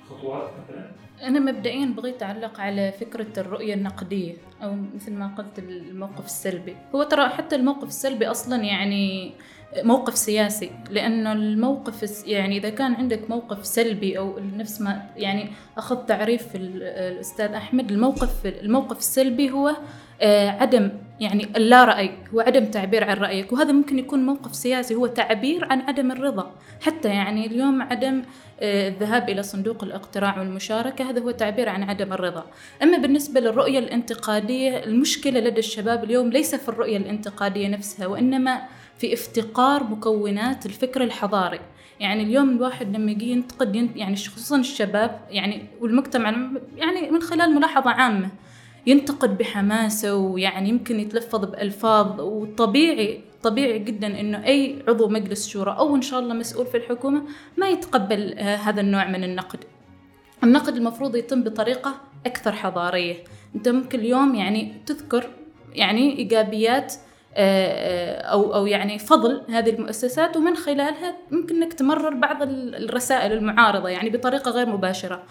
الخطوات 0.03 0.51
مثلا؟ 0.65 0.91
أنا 1.23 1.41
مبدئيا 1.41 1.87
بغيت 1.87 2.23
أعلق 2.23 2.61
على 2.61 2.93
فكرة 2.93 3.41
الرؤية 3.41 3.75
النقدية 3.75 4.37
أو 4.63 4.77
مثل 4.95 5.13
ما 5.13 5.35
قلت 5.39 5.59
الموقف 5.59 6.25
السلبي 6.25 6.77
هو 6.95 7.03
ترى 7.03 7.29
حتى 7.29 7.57
الموقف 7.57 7.89
السلبي 7.89 8.27
أصلا 8.27 8.63
يعني 8.63 9.33
موقف 9.77 10.19
سياسي 10.19 10.71
لأنه 10.91 11.33
الموقف 11.33 12.27
يعني 12.27 12.57
إذا 12.57 12.71
كان 12.71 12.95
عندك 12.95 13.31
موقف 13.31 13.67
سلبي 13.67 14.19
أو 14.19 14.39
نفس 14.39 14.81
ما 14.81 15.03
يعني 15.17 15.51
أخذ 15.79 15.97
تعريف 15.97 16.47
الأستاذ 16.55 17.53
أحمد 17.53 17.91
الموقف 17.91 18.47
الموقف 18.47 18.99
السلبي 18.99 19.51
هو 19.51 19.77
آه، 20.23 20.51
عدم 20.51 20.91
يعني 21.21 21.49
اللا 21.57 21.85
رأي 21.85 22.11
هو 22.35 22.41
عدم 22.41 22.65
تعبير 22.65 23.05
عن 23.05 23.17
رأيك 23.17 23.53
وهذا 23.53 23.73
ممكن 23.73 23.99
يكون 23.99 24.27
موقف 24.27 24.55
سياسي 24.55 24.95
هو 24.95 25.07
تعبير 25.07 25.65
عن 25.71 25.81
عدم 25.81 26.13
الرضا. 26.13 26.53
حتى 26.81 27.09
يعني 27.09 27.47
اليوم 27.47 27.83
عدم 27.83 28.23
آه، 28.61 28.89
الذهاب 28.89 29.29
إلى 29.29 29.43
صندوق 29.43 29.85
الاقتراع 29.85 30.39
والمشاركة 30.39 31.11
هذا 31.11 31.21
هو 31.21 31.31
تعبير 31.31 31.69
عن 31.69 31.83
عدم 31.83 32.13
الرضا. 32.13 32.47
أما 32.83 32.99
بالنسبة 32.99 33.41
للرؤية 33.41 33.79
الانتقادية 33.79 34.85
المشكلة 34.85 35.41
لدى 35.41 35.59
الشباب 35.59 36.05
اليوم 36.05 36.31
ليس 36.31 36.55
في 36.55 36.69
الرؤية 36.69 36.97
الانتقادية 36.97 37.69
نفسها 37.69 38.07
وإنما 38.07 38.63
في 39.01 39.15
افتقار 39.15 39.85
مكونات 39.85 40.67
الفكر 40.67 41.03
الحضاري. 41.03 41.61
يعني 42.01 42.23
اليوم 42.23 42.51
الواحد 42.51 42.97
لما 42.97 43.11
يجي 43.11 43.31
ينتقد 43.31 43.97
يعني 43.97 44.17
خصوصا 44.17 44.59
الشباب 44.59 45.21
يعني 45.31 45.67
والمجتمع 45.81 46.31
يعني 46.77 47.11
من 47.11 47.23
خلال 47.23 47.55
ملاحظة 47.55 47.91
عامة 47.91 48.31
ينتقد 48.87 49.39
بحماسة 49.39 50.15
ويعني 50.17 50.69
يمكن 50.69 51.01
يتلفظ 51.01 51.45
بألفاظ. 51.45 52.21
وطبيعي 52.21 53.21
طبيعي 53.43 53.79
جدا 53.79 54.21
إنه 54.21 54.45
أي 54.45 54.83
عضو 54.89 55.09
مجلس 55.09 55.49
شورى 55.49 55.77
أو 55.79 55.97
إن 55.97 56.03
شاء 56.03 56.21
الله 56.21 56.35
مسؤول 56.35 56.67
في 56.67 56.77
الحكومة 56.77 57.23
ما 57.57 57.69
يتقبل 57.69 58.35
آه، 58.39 58.57
هذا 58.57 58.81
النوع 58.81 59.07
من 59.09 59.25
النقد. 59.25 59.59
النقد 60.45 60.77
المفروض 60.77 61.17
يتم 61.17 61.43
بطريقة 61.43 61.95
أكثر 62.27 62.53
حضارية، 62.53 63.17
أنت 63.55 63.69
ممكن 63.69 63.99
اليوم 63.99 64.35
يعني 64.35 64.75
تذكر 64.87 65.31
يعني 65.73 66.19
إيجابيات 66.19 66.95
أو 67.37 68.55
أو 68.55 68.67
يعني 68.67 68.99
فضل 68.99 69.43
هذه 69.49 69.71
المؤسسات 69.71 70.37
ومن 70.37 70.57
خلالها 70.57 71.17
ممكن 71.31 71.63
إنك 71.63 71.73
تمرر 71.73 72.15
بعض 72.15 72.37
الرسائل 72.43 73.33
المعارضة 73.33 73.89
يعني 73.89 74.11
بطريقة 74.11 74.51
غير 74.51 74.67
مباشرة. 74.67 75.23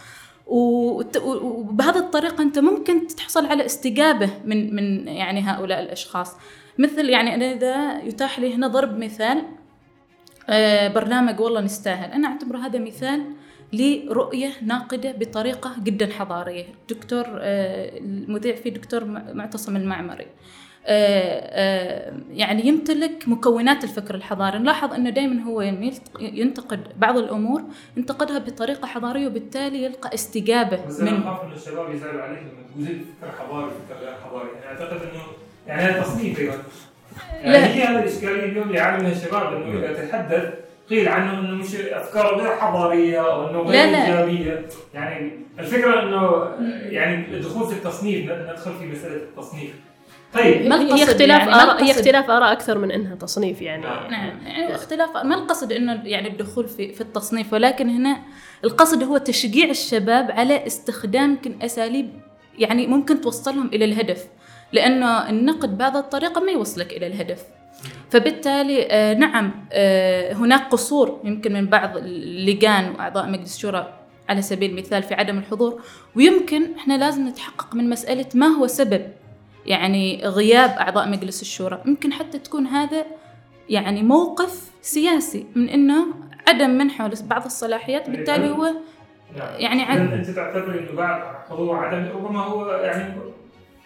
وبهذه 0.48 2.00
الطريقة 2.00 2.42
أنت 2.42 2.60
ممكن 2.60 3.08
تحصل 3.08 3.46
على 3.46 3.66
استجابة 3.66 4.30
من 4.46 4.76
من 4.76 5.08
يعني 5.08 5.42
هؤلاء 5.42 5.82
الأشخاص. 5.82 6.36
مثل 6.78 7.10
يعني 7.10 7.36
أنا 7.36 7.52
إذا 7.52 8.02
يتاح 8.02 8.40
لي 8.40 8.56
هنا 8.56 8.68
ضرب 8.68 8.98
مثال 8.98 9.44
آه، 10.50 10.88
برنامج 10.88 11.40
والله 11.40 11.62
نستاهل. 11.62 12.12
أنا 12.12 12.28
أعتبر 12.28 12.58
هذا 12.58 12.80
مثال 12.80 13.24
لرؤية 13.74 14.52
ناقدة 14.62 15.12
بطريقة 15.12 15.76
جدا 15.84 16.14
حضارية. 16.14 16.66
دكتور 16.90 17.26
المذيع 17.28 18.56
فيه 18.56 18.70
دكتور 18.70 19.06
معتصم 19.34 19.76
المعمري. 19.76 20.24
آه، 20.24 20.28
آه، 20.28 20.69
يعني 20.86 22.68
يمتلك 22.68 23.24
مكونات 23.28 23.84
الفكر 23.84 24.16
الحضاري. 24.16 24.60
نلاحظ 24.60 24.94
أنه 24.94 25.10
دائما 25.10 25.44
هو 25.44 25.62
ينتقد 26.20 26.80
بعض 26.98 27.18
الأمور 27.18 27.64
ينتقدها 27.98 28.40
بطريقة 28.40 28.86
حضارية 28.86 29.28
وبالتالي 29.28 29.84
يلقى 29.84 30.14
استجابة 30.14 30.86
بس 30.88 31.00
من 31.00 31.08
أنا 31.08 31.20
أخاف 31.20 31.44
أن 31.46 31.52
الشباب 31.52 31.94
يزعلوا 31.96 32.22
عليك 32.22 32.40
لما 32.40 32.86
تقول 32.86 33.00
فكر 33.22 33.32
حضاري 33.32 33.72
فكر 33.72 34.00
غير 34.00 34.14
حضاري. 34.26 34.50
يعني 34.50 34.66
أعتقد 34.68 35.02
أنه 35.02 35.22
يعني 35.68 35.82
هذا 35.82 36.02
تصنيف 36.02 36.40
أيضا 36.40 36.58
يعني. 37.44 37.58
هي 37.58 37.84
هذه 37.84 38.00
الإشكالية 38.00 38.46
اليوم 38.46 38.68
اللي 38.68 38.78
يعلمها 38.78 39.12
الشباب 39.12 39.54
أنه 39.54 39.80
إذا 39.80 40.06
تحدث 40.06 40.54
قيل 40.90 41.08
عنه 41.08 41.40
إنه 41.40 41.56
مش 41.56 41.76
أفكاره 41.76 42.38
غير 42.38 42.56
حضارية 42.56 43.32
أو 43.32 43.50
إنه 43.50 43.62
غير 43.62 43.96
إيجابية. 43.96 44.66
يعني 44.94 45.32
الفكرة 45.60 46.04
إنه 46.04 46.50
يعني 46.92 47.36
الدخول 47.36 47.68
في 47.68 47.74
التصنيف 47.74 48.32
ندخل 48.32 48.72
في 48.80 48.86
مسألة 48.86 49.16
التصنيف. 49.16 49.72
طيب. 50.34 50.68
ما 50.68 50.82
هي 50.82 51.04
اختلاف 51.04 51.40
يعني 51.40 51.54
آراء 51.54 51.84
هي 51.84 51.92
اختلاف 51.92 52.30
آراء 52.30 52.52
أكثر 52.52 52.78
من 52.78 52.92
أنها 52.92 53.16
تصنيف 53.16 53.62
يعني. 53.62 53.82
نعم. 53.82 54.40
يعني 54.46 54.76
اختلاف 54.76 55.18
ما 55.18 55.36
القصد 55.36 55.72
أنه 55.72 56.02
يعني 56.04 56.28
الدخول 56.28 56.68
في 56.68 56.94
في 56.94 57.02
التصنيف 57.02 57.54
ولكن 57.54 57.90
هنا 57.90 58.20
القصد 58.64 59.04
هو 59.04 59.18
تشجيع 59.18 59.70
الشباب 59.70 60.32
على 60.32 60.68
استخدام 60.68 61.30
يمكن 61.30 61.62
أساليب 61.62 62.10
يعني 62.58 62.88
ممكن 62.88 63.22
توصلهم 63.22 63.68
إلى 63.68 63.86
الهدف 63.86 64.28
لأنه 64.74 65.30
النقد 65.30 65.78
بهذا 65.78 66.00
الطريقة 66.00 66.42
ما 66.42 66.52
يوصلك 66.52 66.94
إلى 66.94 67.08
الهدف. 67.08 67.44
فبالتالي 68.10 68.88
آه 68.92 69.14
نعم 69.14 69.66
آه 69.72 70.34
هناك 70.34 70.70
قصور 70.72 71.22
يمكن 71.24 71.54
من 71.54 71.66
بعض 71.68 71.98
اللجان 71.98 72.90
وأعضاء 72.90 73.30
مجلس 73.30 73.56
الشورى 73.56 73.94
على 74.30 74.42
سبيل 74.42 74.70
المثال 74.72 75.04
في 75.04 75.14
عدم 75.14 75.38
الحضور 75.38 75.82
ويمكن 76.16 76.76
إحنا 76.78 76.98
لازم 76.98 77.28
نتحقق 77.28 77.76
من 77.76 77.90
مسألة 77.90 78.26
ما 78.34 78.48
هو 78.48 78.68
سبب 78.68 79.02
يعني 79.66 80.22
غياب 80.24 80.70
أعضاء 80.70 81.10
مجلس 81.10 81.42
الشورى. 81.42 81.82
يمكن 81.86 82.14
حتى 82.14 82.40
تكون 82.40 82.68
هذا 82.68 83.06
يعني 83.70 84.04
موقف 84.04 84.72
سياسي 84.82 85.46
من 85.56 85.70
أنه 85.70 86.06
عدم 86.48 86.70
منحه 86.70 87.12
بعض 87.24 87.46
الصلاحيات 87.46 88.10
بالتالي 88.10 88.50
هو 88.50 88.74
يعني 89.36 89.82
عدم 89.82 90.12
أنت 90.12 90.30
تعتبر 90.30 90.80
أنه 90.80 90.92
بعد 90.98 91.22
حضور 91.50 91.76
عدم 91.76 92.10
ربما 92.16 92.40
هو 92.40 92.72
يعني 92.72 93.14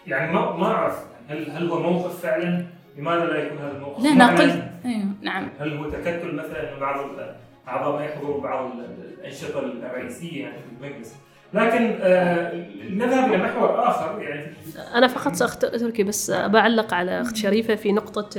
يعني 0.07 0.33
ما 0.33 0.55
ما 0.55 0.65
أعرف 0.67 1.05
هل 1.29 1.51
هل 1.51 1.69
هو 1.69 1.79
موقف 1.79 2.21
فعلا؟ 2.21 2.65
لماذا 2.97 3.25
لا 3.25 3.43
يكون 3.43 3.57
هذا 3.57 3.71
الموقف؟ 3.71 4.03
لا 4.03 4.13
نقل 4.13 4.61
أيوه 4.85 5.05
نعم. 5.21 5.49
هل 5.59 5.77
هو 5.77 5.89
تكتل 5.89 6.35
مثلا 6.35 6.69
إنه 6.69 6.79
بعض 6.79 7.09
أعضاء 7.67 7.99
ما 7.99 8.05
يحضروا 8.05 8.41
بعض 8.41 8.71
الأنشطة 9.19 9.59
الرئيسية 9.59 10.43
يعني 10.43 10.57
في 10.57 10.85
المجلس؟ 10.85 11.15
لكن 11.53 11.97
آه، 12.01 12.53
نذهب 12.89 13.33
إلى 13.33 13.43
محور 13.43 13.87
آخر 13.89 14.21
يعني. 14.21 14.53
أنا 14.95 15.07
فقط 15.07 15.35
ساختركي 15.35 16.03
بس 16.03 16.31
بعلق 16.31 16.93
على 16.93 17.21
أخت 17.21 17.35
شريفة 17.35 17.75
في 17.75 17.91
نقطة 17.91 18.29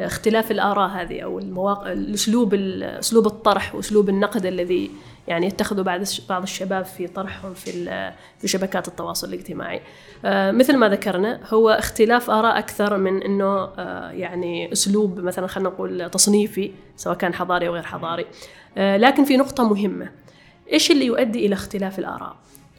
اختلاف 0.00 0.50
الآراء 0.50 0.88
هذه 0.88 1.20
أو 1.20 1.38
المواقع 1.38 1.92
الأسلوب 1.92 2.54
أسلوب 2.54 3.26
الطرح 3.26 3.74
وأسلوب 3.74 4.08
النقد 4.08 4.46
الذي 4.46 4.90
يعني 5.28 5.46
يتخذه 5.46 5.82
بعض 5.82 6.00
بعض 6.28 6.42
الشباب 6.42 6.84
في 6.84 7.06
طرحهم 7.06 7.54
في 7.54 7.72
في 8.38 8.48
شبكات 8.48 8.88
التواصل 8.88 9.28
الاجتماعي. 9.28 9.80
آه، 10.24 10.50
مثل 10.50 10.76
ما 10.76 10.88
ذكرنا 10.88 11.40
هو 11.52 11.70
اختلاف 11.70 12.30
آراء 12.30 12.58
أكثر 12.58 12.96
من 12.96 13.22
إنه 13.22 13.68
آه، 13.78 14.10
يعني 14.10 14.72
أسلوب 14.72 15.20
مثلا 15.20 15.46
خلينا 15.46 15.68
نقول 15.68 16.10
تصنيفي 16.10 16.72
سواء 16.96 17.16
كان 17.16 17.34
حضاري 17.34 17.68
أو 17.68 17.74
غير 17.74 17.82
حضاري. 17.82 18.26
لكن 18.76 19.24
في 19.24 19.36
نقطة 19.36 19.68
مهمة. 19.68 20.23
إيش 20.72 20.90
اللي 20.90 21.06
يؤدي 21.06 21.46
إلى 21.46 21.54
اختلاف 21.54 21.98
الآراء؟ 21.98 22.36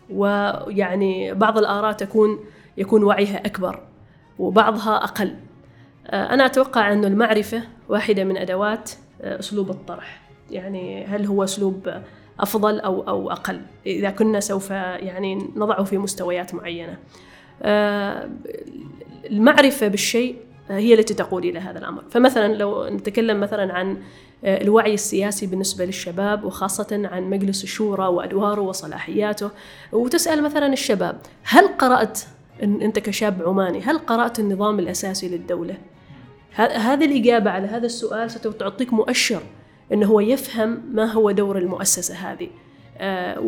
ويعني 0.10 1.34
بعض 1.34 1.58
الآراء 1.58 1.92
تكون 1.92 2.40
يكون 2.78 3.04
وعيها 3.04 3.46
أكبر 3.46 3.80
وبعضها 4.40 4.96
أقل. 5.04 5.36
آه، 6.08 6.34
أنا 6.34 6.46
أتوقع 6.46 6.94
أن 6.94 7.06
المعرفة 7.06 7.64
واحدة 7.90 8.24
من 8.24 8.38
أدوات 8.38 8.92
آه، 9.22 9.40
أسلوب 9.40 9.70
الطرح. 9.70 10.22
يعني 10.52 11.06
هل 11.06 11.26
هو 11.26 11.44
أسلوب 11.44 11.90
أفضل 12.40 12.80
أو 12.80 13.02
أو 13.08 13.32
أقل؟ 13.32 13.62
إذا 13.86 14.10
كنا 14.10 14.40
سوف 14.40 14.72
يعني 14.72 15.36
نضعه 15.56 15.84
في 15.84 15.98
مستويات 15.98 16.56
معينة. 16.56 16.98
آه، 17.62 18.30
المعرفة 19.26 19.88
بالشيء 19.88 20.36
هي 20.70 20.94
التي 20.94 21.14
تقود 21.14 21.46
إلى 21.46 21.60
هذا 21.60 21.80
الأمر. 21.80 22.04
فمثلا 22.10 22.54
لو 22.54 22.88
نتكلم 22.88 23.40
مثلا 23.40 23.74
عن 23.74 23.98
الوعي 24.46 24.94
السياسي 24.94 25.48
بالنسبة 25.48 25.86
للشباب 25.86 26.44
وخاصة 26.44 27.02
عن 27.12 27.30
مجلس 27.30 27.64
الشورى 27.64 28.08
وأدواره 28.08 28.62
وصلاحياته. 28.62 29.50
وتسأل 29.92 30.44
مثلا 30.44 30.74
الشباب 30.74 31.18
هل 31.44 31.68
قرأت 31.68 32.20
أنت 32.64 33.00
كشاب 33.00 33.42
عماني 33.46 33.82
هل 33.82 33.98
قرأت 33.98 34.40
النظام 34.40 34.80
الأساسي 34.80 35.30
للدولة؟ 35.30 35.78
هذه 36.56 37.06
الإجابة 37.06 37.52
على 37.52 37.68
هذا 37.68 37.86
السؤال 37.86 38.32
ستعطيك 38.32 38.94
مؤشر 38.94 39.42
أنه 39.94 40.06
هو 40.06 40.20
يفهم 40.20 40.82
ما 40.92 41.06
هو 41.06 41.32
دور 41.32 41.58
المؤسسة 41.58 42.16
هذه. 42.16 42.48
آه، 42.98 43.40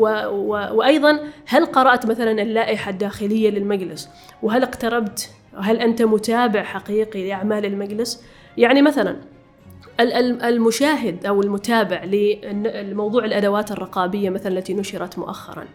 وأيضا 0.71 1.19
هل 1.45 1.65
قرأت 1.65 2.05
مثلا 2.05 2.41
اللائحة 2.41 2.91
الداخلية 2.91 3.49
للمجلس؟ 3.49 4.09
وهل 4.43 4.63
اقتربت؟ 4.63 5.29
هل 5.57 5.77
أنت 5.77 6.01
متابع 6.01 6.63
حقيقي 6.63 7.27
لأعمال 7.27 7.65
المجلس؟ 7.65 8.23
يعني 8.57 8.81
مثلا 8.81 9.15
المشاهد 9.99 11.25
أو 11.25 11.41
المتابع 11.41 12.03
لموضوع 12.03 13.25
الأدوات 13.25 13.71
الرقابية 13.71 14.29
مثلا 14.29 14.57
التي 14.57 14.73
نشرت 14.73 15.19
مؤخرا. 15.19 15.65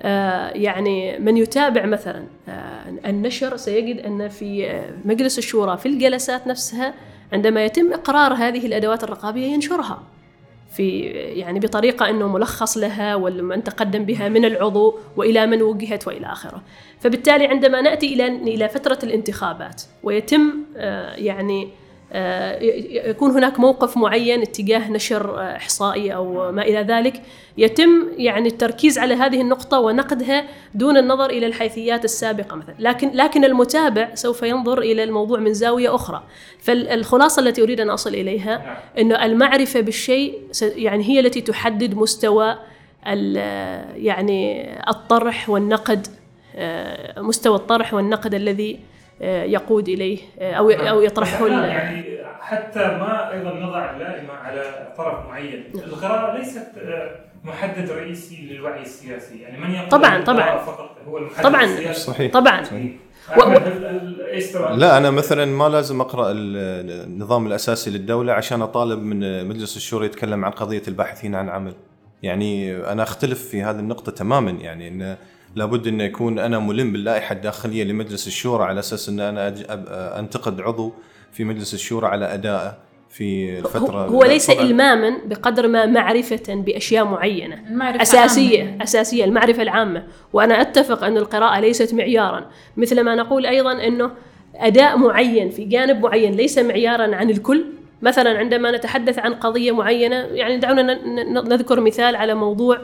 آه، 0.00 0.48
يعني 0.48 1.18
من 1.18 1.36
يتابع 1.36 1.86
مثلا 1.86 2.26
آه، 2.48 2.82
النشر 3.06 3.56
سيجد 3.56 4.00
أن 4.00 4.28
في 4.28 4.80
مجلس 5.04 5.38
الشورى 5.38 5.76
في 5.76 5.86
الجلسات 5.86 6.46
نفسها 6.46 6.94
عندما 7.32 7.64
يتم 7.64 7.92
إقرار 7.92 8.34
هذه 8.34 8.66
الأدوات 8.66 9.04
الرقابية 9.04 9.46
ينشرها. 9.46 10.02
في 10.76 11.00
يعني 11.10 11.60
بطريقة 11.60 12.10
أنه 12.10 12.28
ملخص 12.28 12.78
لها 12.78 13.14
ومن 13.14 13.64
تقدم 13.64 14.04
بها 14.04 14.28
من 14.28 14.44
العضو 14.44 14.98
وإلى 15.16 15.46
من 15.46 15.62
وجهت 15.62 16.06
وإلى 16.06 16.26
آخره. 16.26 16.62
فبالتالي 17.00 17.46
عندما 17.46 17.80
نأتي 17.80 18.14
إلى 18.14 18.26
إلى 18.26 18.68
فترة 18.68 18.98
الانتخابات 19.02 19.82
ويتم 20.02 20.52
آه، 20.76 21.14
يعني 21.14 21.62
آه، 21.64 21.68
يكون 23.10 23.30
هناك 23.30 23.60
موقف 23.60 23.96
معين 23.96 24.42
اتجاه 24.42 24.90
نشر 24.90 25.40
آه، 25.40 25.56
إحصائي 25.56 26.14
أو 26.14 26.52
ما 26.52 26.62
إلى 26.62 26.82
ذلك. 26.82 27.22
يتم 27.58 28.08
يعني 28.16 28.48
التركيز 28.48 28.98
على 28.98 29.14
هذه 29.14 29.40
النقطة 29.40 29.80
ونقدها 29.80 30.44
دون 30.74 30.96
النظر 30.96 31.30
إلى 31.30 31.46
الحيثيات 31.46 32.04
السابقة 32.04 32.56
مثلا. 32.56 32.74
لكن 32.78 33.10
لكن 33.14 33.44
المتابع 33.44 34.14
سوف 34.14 34.42
ينظر 34.42 34.78
إلى 34.78 35.04
الموضوع 35.04 35.38
من 35.38 35.54
زاوية 35.54 35.94
أخرى. 35.94 36.22
فالخلاصة 36.58 37.42
التي 37.42 37.62
أريد 37.62 37.80
أن 37.80 37.90
أصل 37.90 38.14
إليها 38.14 38.82
أنه 38.98 39.24
المعرفة 39.24 39.80
بالشيء 39.80 40.38
يعني 40.62 41.04
هي 41.04 41.20
التي 41.20 41.40
تحدد 41.40 41.94
مستوى 41.94 42.56
يعني 43.96 44.70
الطرح 44.90 45.50
والنقد 45.50 46.06
آه، 46.56 47.20
مستوى 47.20 47.56
الطرح 47.56 47.94
والنقد 47.94 48.34
الذي 48.34 48.72
آه، 48.74 48.95
يقود 49.20 49.88
إليه 49.88 50.18
آه، 50.38 50.52
أو 50.52 50.70
أو 50.70 51.00
يطرحه 51.00 51.48
يعني 51.48 52.18
حتى 52.40 52.78
ما 52.78 53.32
أيضا 53.32 53.54
نضع 53.54 53.90
اللائمه 53.90 54.32
على 54.32 54.92
طرف 54.96 55.26
معين، 55.26 55.64
القراءة 55.74 56.38
ليست 56.38 56.66
محدد 57.44 57.90
رئيسي 57.90 58.48
للوعي 58.50 58.82
السياسي، 58.82 59.38
يعني 59.42 59.58
من 59.58 59.70
يقول 59.70 59.88
طبعا 59.88 60.24
طبعا. 60.24 60.58
فقط 60.58 60.96
هو 61.08 61.18
المحدد 61.18 61.42
طبعا. 61.42 61.64
السياسي؟ 61.64 62.00
صحيح. 62.00 62.32
طبعا. 62.32 62.64
صحيح. 62.64 62.92
و... 63.38 63.42
لا 64.74 64.98
أنا 64.98 65.10
مثلا 65.10 65.44
ما 65.44 65.68
لازم 65.68 66.00
أقرأ 66.00 66.26
النظام 66.30 67.46
الأساسي 67.46 67.90
للدولة 67.90 68.32
عشان 68.32 68.62
أطالب 68.62 69.02
من 69.02 69.48
مجلس 69.48 69.76
الشورى 69.76 70.06
يتكلم 70.06 70.44
عن 70.44 70.50
قضية 70.50 70.82
الباحثين 70.88 71.34
عن 71.34 71.48
عمل. 71.48 71.74
يعني 72.22 72.76
أنا 72.76 73.02
أختلف 73.02 73.48
في 73.48 73.62
هذه 73.62 73.78
النقطة 73.78 74.12
تماما. 74.12 74.50
يعني 74.50 74.88
إن 74.88 75.16
لابد 75.56 75.86
انه 75.86 76.04
يكون 76.04 76.38
أنا 76.38 76.58
ملم 76.58 76.92
باللائحة 76.92 77.32
الداخلية 77.32 77.84
لمجلس 77.84 78.26
الشورى 78.26 78.64
على 78.64 78.80
أساس 78.80 79.08
أن 79.08 79.20
أنا 79.20 79.54
أنتقد 80.18 80.60
عضو 80.60 80.92
في 81.32 81.44
مجلس 81.44 81.74
الشورى 81.74 82.06
على 82.06 82.34
ادائه 82.34 82.78
في 83.10 83.58
الفترة 83.58 84.06
هو 84.06 84.24
ليس 84.24 84.50
إلماما 84.50 85.18
بقدر 85.24 85.68
ما 85.68 85.86
معرفة 85.86 86.42
بأشياء 86.48 87.04
معينة. 87.04 87.62
أساسية 88.02 88.64
عامة. 88.64 88.82
أساسية 88.82 89.24
المعرفة 89.24 89.62
العامة. 89.62 90.04
وأنا 90.32 90.60
أتفق 90.60 91.04
أن 91.04 91.16
القراءة 91.16 91.60
ليست 91.60 91.94
معيارا. 91.94 92.46
مثل 92.76 93.00
ما 93.00 93.14
نقول 93.14 93.46
أيضا 93.46 93.72
أنه 93.72 94.10
أداء 94.54 94.98
معين 94.98 95.50
في 95.50 95.64
جانب 95.64 96.00
معين 96.00 96.32
ليس 96.32 96.58
معيارا 96.58 97.16
عن 97.16 97.30
الكل. 97.30 97.64
مثلا 98.02 98.38
عندما 98.38 98.70
نتحدث 98.70 99.18
عن 99.18 99.34
قضية 99.34 99.72
معينة 99.72 100.16
يعني 100.16 100.58
دعونا 100.58 101.04
نذكر 101.42 101.80
مثال 101.80 102.16
على 102.16 102.34
موضوع 102.34 102.78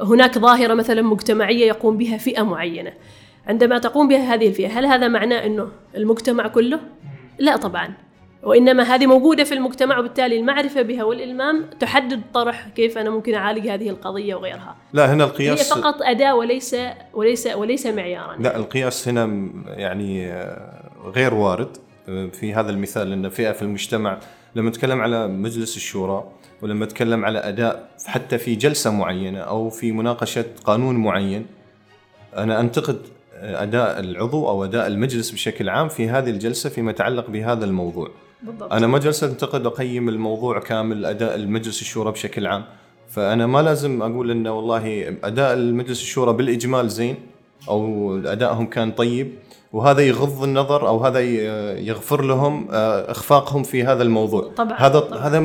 هناك 0.00 0.38
ظاهرة 0.38 0.74
مثلا 0.74 1.02
مجتمعية 1.02 1.66
يقوم 1.66 1.96
بها 1.96 2.16
فئة 2.16 2.42
معينة. 2.42 2.92
عندما 3.46 3.78
تقوم 3.78 4.08
بها 4.08 4.34
هذه 4.34 4.48
الفئة 4.48 4.78
هل 4.78 4.86
هذا 4.86 5.08
معناه 5.08 5.46
أنه 5.46 5.68
المجتمع 5.96 6.48
كله؟ 6.48 6.80
لا 7.38 7.56
طبعا. 7.56 7.94
وإنما 8.42 8.82
هذه 8.82 9.06
موجودة 9.06 9.44
في 9.44 9.54
المجتمع 9.54 9.98
وبالتالي 9.98 10.40
المعرفة 10.40 10.82
بها 10.82 11.04
والإلمام 11.04 11.64
تحدد 11.80 12.22
طرح 12.34 12.68
كيف 12.68 12.98
أنا 12.98 13.10
ممكن 13.10 13.34
أعالج 13.34 13.68
هذه 13.68 13.88
القضية 13.88 14.34
وغيرها. 14.34 14.76
لا 14.92 15.12
هنا 15.12 15.24
القياس 15.24 15.72
هي 15.72 15.82
فقط 15.82 16.02
أداة 16.02 16.34
وليس 16.34 16.76
وليس 17.14 17.46
وليس 17.46 17.86
معيارا. 17.86 18.36
لا 18.38 18.56
القياس 18.56 19.08
هنا 19.08 19.50
يعني 19.66 20.32
آه، 20.32 20.90
غير 21.14 21.34
وارد. 21.34 21.76
آه، 22.08 22.26
في 22.26 22.54
هذا 22.54 22.70
المثال 22.70 23.12
أن 23.12 23.28
فئة 23.28 23.52
في 23.52 23.62
المجتمع 23.62 24.18
لما 24.54 24.70
نتكلم 24.70 25.00
على 25.00 25.28
مجلس 25.28 25.76
الشورى 25.76 26.24
ولما 26.64 26.84
أتكلم 26.84 27.24
على 27.24 27.38
أداء 27.38 27.88
حتى 28.06 28.38
في 28.38 28.54
جلسة 28.54 28.90
معينة 28.90 29.38
أو 29.38 29.70
في 29.70 29.92
مناقشة 29.92 30.44
قانون 30.64 30.96
معين 30.96 31.46
أنا 32.36 32.60
أنتقد 32.60 32.98
أداء 33.40 34.00
العضو 34.00 34.48
أو 34.48 34.64
أداء 34.64 34.86
المجلس 34.86 35.30
بشكل 35.30 35.68
عام 35.68 35.88
في 35.88 36.08
هذه 36.08 36.30
الجلسة 36.30 36.70
فيما 36.70 36.90
يتعلق 36.90 37.30
بهذا 37.30 37.64
الموضوع. 37.64 38.10
بالضبط. 38.42 38.72
أنا 38.72 38.86
ما 38.86 38.98
جلست 38.98 39.24
أنتقد 39.24 39.66
أقيم 39.66 40.08
الموضوع 40.08 40.58
كامل 40.58 41.06
أداء 41.06 41.34
المجلس 41.34 41.80
الشورى 41.80 42.12
بشكل 42.12 42.46
عام. 42.46 42.64
فأنا 43.08 43.46
ما 43.46 43.62
لازم 43.62 44.02
أقول 44.02 44.30
إنه 44.30 44.52
والله 44.52 45.16
أداء 45.24 45.52
المجلس 45.52 46.02
الشورى 46.02 46.32
بالإجمال 46.32 46.88
زين 46.88 47.16
أو 47.68 48.16
أدائهم 48.16 48.66
كان 48.66 48.92
طيب 48.92 49.34
وهذا 49.74 50.02
يغض 50.02 50.42
النظر 50.42 50.88
أو 50.88 50.98
هذا 50.98 51.20
يغفر 51.80 52.22
لهم 52.22 52.68
آه، 52.70 53.10
إخفاقهم 53.10 53.62
في 53.62 53.84
هذا 53.84 54.02
الموضوع. 54.02 54.52
طبعا 54.56 54.78
هذا 54.78 55.00
طبعا. 55.00 55.18
هذا 55.18 55.36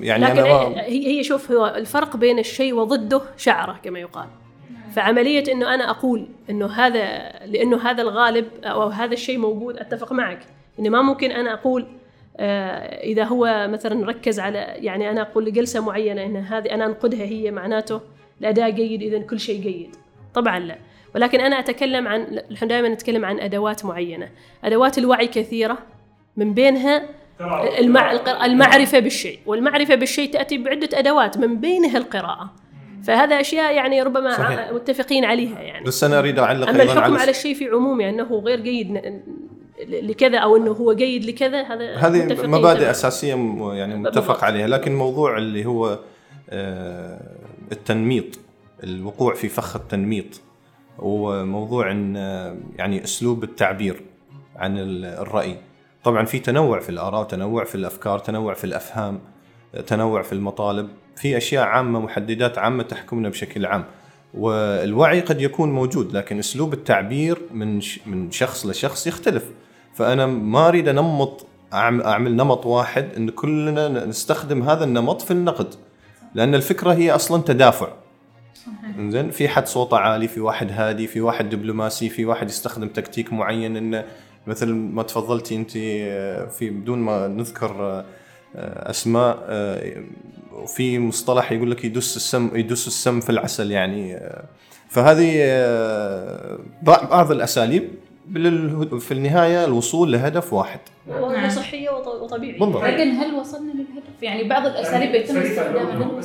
يعني 0.00 0.24
لكن 0.24 0.38
أنا 0.38 0.80
هي 0.80 1.06
هي 1.06 1.24
شوف 1.24 1.52
هو 1.52 1.66
الفرق 1.66 2.16
بين 2.16 2.38
الشيء 2.38 2.74
وضده 2.74 3.20
شعره 3.36 3.76
كما 3.82 3.98
يقال. 3.98 4.26
فعملية 4.92 5.52
إنه 5.52 5.74
أنا 5.74 5.90
أقول 5.90 6.26
إنه 6.50 6.66
هذا 6.66 7.04
لأنه 7.46 7.90
هذا 7.90 8.02
الغالب 8.02 8.46
أو 8.64 8.82
هذا 8.82 9.12
الشيء 9.12 9.38
موجود 9.38 9.76
أتفق 9.76 10.12
معك. 10.12 10.40
إنه 10.78 10.88
ما 10.88 11.02
ممكن 11.02 11.30
أنا 11.30 11.54
أقول 11.54 11.86
آه، 12.36 13.02
إذا 13.02 13.24
هو 13.24 13.68
مثلا 13.70 14.06
ركز 14.06 14.40
على 14.40 14.58
يعني 14.58 15.10
أنا 15.10 15.20
أقول 15.20 15.44
لجلسة 15.44 15.80
معينة 15.80 16.24
إن 16.24 16.36
هذه 16.36 16.74
أنا 16.74 16.86
أنقدها 16.86 17.24
هي 17.24 17.50
معناته 17.50 18.00
الأداء 18.40 18.70
جيد 18.70 19.02
اذا 19.02 19.18
كل 19.18 19.40
شيء 19.40 19.62
جيد. 19.62 19.96
طبعا 20.34 20.58
لا. 20.58 20.78
ولكن 21.14 21.40
أنا 21.40 21.58
أتكلم 21.58 22.08
عن 22.08 22.40
نحن 22.50 22.68
دائما 22.68 22.88
نتكلم 22.88 23.24
عن 23.24 23.40
أدوات 23.40 23.84
معينة. 23.84 24.28
أدوات 24.64 24.98
الوعي 24.98 25.26
كثيرة 25.26 25.78
من 26.36 26.54
بينها 26.54 27.08
المع... 27.78 28.12
المعرفة 28.44 28.98
بالشيء. 28.98 29.38
والمعرفة 29.46 29.94
بالشيء 29.94 30.32
تأتي 30.32 30.58
بعدة 30.58 30.98
أدوات 30.98 31.38
من 31.38 31.60
بينها 31.60 31.98
القراءة. 31.98 32.50
فهذا 33.04 33.40
أشياء 33.40 33.74
يعني 33.74 34.02
ربما 34.02 34.36
صحيح. 34.36 34.72
متفقين 34.72 35.24
عليها 35.24 35.60
يعني. 35.60 35.84
بس 35.84 36.04
أنا 36.04 36.18
أريد 36.18 36.38
أعلق 36.38 36.68
أما 36.68 36.82
الحكم 36.82 37.00
على, 37.00 37.18
على 37.18 37.30
الشيء 37.30 37.54
في 37.54 37.68
عمومه 37.68 38.08
أنه 38.08 38.38
غير 38.38 38.60
جيد 38.60 39.00
لكذا 39.88 40.38
أو 40.38 40.56
أنه 40.56 40.70
هو 40.70 40.92
جيد 40.92 41.24
لكذا 41.24 41.62
هذا 41.62 41.96
هذه 41.96 42.46
مبادئ 42.46 42.90
أساسية 42.90 43.34
يعني 43.72 43.96
متفق 43.96 44.44
عليها. 44.44 44.66
لكن 44.66 44.94
موضوع 44.94 45.38
اللي 45.38 45.66
هو 45.66 45.98
آه، 46.50 47.20
التنميط 47.72 48.38
الوقوع 48.84 49.34
في 49.34 49.48
فخ 49.48 49.76
التنميط. 49.76 50.40
وموضوع 50.98 51.90
إن 51.90 52.16
يعني 52.76 53.04
أسلوب 53.04 53.44
التعبير 53.44 54.02
عن 54.56 54.78
الرأي. 54.78 55.56
طبعا 56.04 56.24
في 56.24 56.38
تنوع 56.38 56.80
في 56.80 56.88
الآراء 56.88 57.24
تنوع 57.24 57.64
في 57.64 57.74
الأفكار 57.74 58.18
تنوع 58.18 58.54
في 58.54 58.64
الأفهام 58.64 59.20
تنوع 59.86 60.22
في 60.22 60.32
المطالب. 60.32 60.88
في 61.16 61.36
أشياء 61.36 61.64
عامة 61.64 62.00
محددات 62.00 62.58
عامة 62.58 62.82
تحكمنا 62.82 63.28
بشكل 63.28 63.66
عام. 63.66 63.84
والوعي 64.34 65.20
قد 65.20 65.40
يكون 65.40 65.72
موجود 65.72 66.16
لكن 66.16 66.38
أسلوب 66.38 66.72
التعبير 66.72 67.38
من 67.50 67.80
من 68.06 68.30
شخص 68.30 68.66
لشخص 68.66 69.06
يختلف. 69.06 69.44
فأنا 69.94 70.26
ما 70.26 70.68
أريد 70.68 70.88
أنمط 70.88 71.46
أعمل 71.72 72.36
نمط 72.36 72.66
واحد 72.66 73.08
إن 73.16 73.30
كلنا 73.30 74.06
نستخدم 74.06 74.62
هذا 74.62 74.84
النمط 74.84 75.22
في 75.22 75.30
النقد. 75.30 75.74
لأن 76.34 76.54
الفكرة 76.54 76.92
هي 76.92 77.10
أصلا 77.10 77.42
تدافع. 77.42 77.88
زين 79.08 79.30
في 79.30 79.48
حد 79.48 79.66
صوته 79.66 79.96
عالي 79.96 80.28
في 80.28 80.40
واحد 80.40 80.72
هادي 80.72 81.06
في 81.06 81.20
واحد 81.20 81.48
دبلوماسي 81.50 82.08
في 82.08 82.24
واحد 82.24 82.48
يستخدم 82.48 82.88
تكتيك 82.88 83.32
معين. 83.32 83.76
إنه 83.76 84.04
مثل 84.46 84.66
ما 84.72 85.02
تفضلتي 85.02 85.56
أنت 85.56 85.70
آه، 85.76 86.46
في 86.46 86.70
بدون 86.70 86.98
ما 86.98 87.28
نذكر 87.28 87.82
آه، 88.56 88.90
أسماء 88.90 89.38
آه، 89.48 89.94
في 90.76 90.98
مصطلح 90.98 91.52
يقول 91.52 91.70
لك 91.70 91.84
يدس 91.84 92.16
السم 92.16 92.50
يدس 92.54 92.86
السم 92.86 93.20
في 93.20 93.30
العسل 93.30 93.70
يعني 93.70 94.20
فهذه 94.88 95.34
بعض 96.82 97.30
الأساليب 97.32 97.88
في 99.00 99.12
النهاية 99.12 99.64
الوصول 99.64 100.12
لهدف 100.12 100.52
واحد. 100.52 100.80
وصحيه 101.46 101.90
وط- 101.90 102.06
وطبيعية. 102.22 102.58
بالضبط. 102.60 102.84
لكن 102.84 103.10
هل 103.10 103.34
وصلنا 103.34 103.72
للهدف؟ 103.72 104.22
يعني 104.22 104.48
بعض 104.48 104.66
الأساليب 104.66 105.14
يتم 105.14 105.36
استخدامها. 105.36 106.20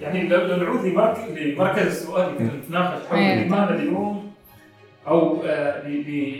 يعني 0.00 0.28
لو 0.28 0.56
نعود 0.56 0.84
لمرك- 0.86 1.28
لمركز 1.28 1.86
السؤال 1.86 2.24
اللي 2.28 2.38
كنا 2.38 2.58
نتناقش 2.60 3.06
حول 3.06 3.18
أيوة. 3.18 3.44
لماذا 3.44 3.74
اليوم 3.74 4.32
أو 5.06 5.42
آه، 5.44 5.86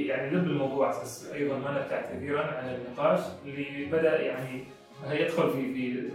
يعني 0.06 0.30
لب 0.30 0.44
الموضوع 0.46 0.90
أساس 0.90 1.30
أيضا 1.34 1.58
ما 1.58 1.70
نبتعد 1.82 2.04
كثيرا 2.16 2.42
عن 2.42 2.74
النقاش 2.74 3.20
اللي 3.46 3.84
بدأ 3.92 4.20
يعني 4.22 4.64
يدخل 5.10 5.50
في 5.50 5.74
في 5.74 6.08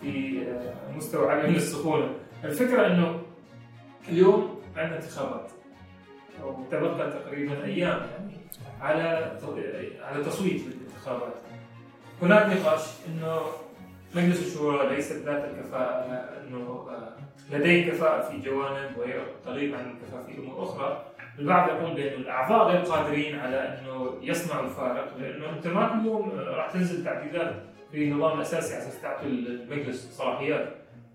في 0.00 0.38
آه، 0.48 0.96
مستوى 0.96 1.30
عالي 1.30 1.48
من 1.48 1.56
السخونة، 1.56 2.10
الفكرة 2.44 2.86
إنه 2.86 3.20
اليوم 4.08 4.60
عندنا 4.76 4.96
انتخابات 4.96 5.50
أو 6.42 6.56
تبقى 6.70 7.10
تقريبا 7.10 7.64
أيام 7.64 7.98
يعني 8.10 8.36
على 8.80 9.32
على 10.02 10.24
تصويت 10.24 10.60
للانتخابات. 10.66 11.34
هناك 12.22 12.46
نقاش 12.46 12.80
إنه 13.08 13.40
مجلس 14.14 14.46
الشورى 14.46 14.96
ليست 14.96 15.12
ذات 15.12 15.44
الكفاءة 15.44 16.04
انه 16.48 16.88
آه، 16.90 17.12
لديه 17.54 17.90
كفاءة 17.90 18.30
في 18.30 18.38
جوانب 18.38 18.98
وهي 18.98 19.14
قليل 19.46 19.74
عن 19.74 19.90
الكفاءة 19.90 20.26
في 20.26 20.38
أمور 20.38 20.62
أخرى، 20.62 21.04
البعض 21.38 21.68
يقول 21.68 21.94
بأن 21.94 22.20
الأعضاء 22.20 22.68
غير 22.68 22.80
قادرين 22.80 23.38
على 23.38 23.56
أنه 23.56 24.14
يصنعوا 24.22 24.64
الفارق 24.64 25.16
لأنه 25.18 25.50
أنت 25.50 25.66
ما 25.66 25.88
كل 25.88 26.06
يوم 26.06 26.30
آه، 26.30 26.56
راح 26.56 26.70
تنزل 26.70 27.04
تعديلات 27.04 27.54
في 27.92 28.04
النظام 28.04 28.36
الاساسي 28.36 28.74
على 28.74 28.82
أساس 28.82 29.02
تعطي 29.02 29.26
المجلس 29.26 30.16
صلاحيات، 30.18 30.68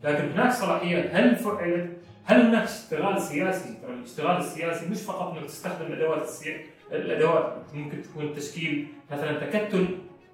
لكن 0.03 0.31
هناك 0.31 0.51
صلاحيات 0.51 1.15
هل 1.15 1.35
فعلت؟ 1.35 1.89
هل 2.25 2.41
هناك 2.41 2.63
اشتغال 2.63 3.21
سياسي؟ 3.21 3.77
ترى 3.83 3.93
الاشتغال 3.93 4.37
السياسي 4.37 4.89
مش 4.89 5.01
فقط 5.01 5.37
إنك 5.37 5.45
تستخدم 5.45 5.85
الادوات 5.85 6.21
السياسيه 6.21 6.65
الأدوات 6.91 7.53
ممكن 7.73 8.01
تكون 8.01 8.35
تشكيل 8.35 8.87
مثلا 9.11 9.39
تكتل 9.39 9.87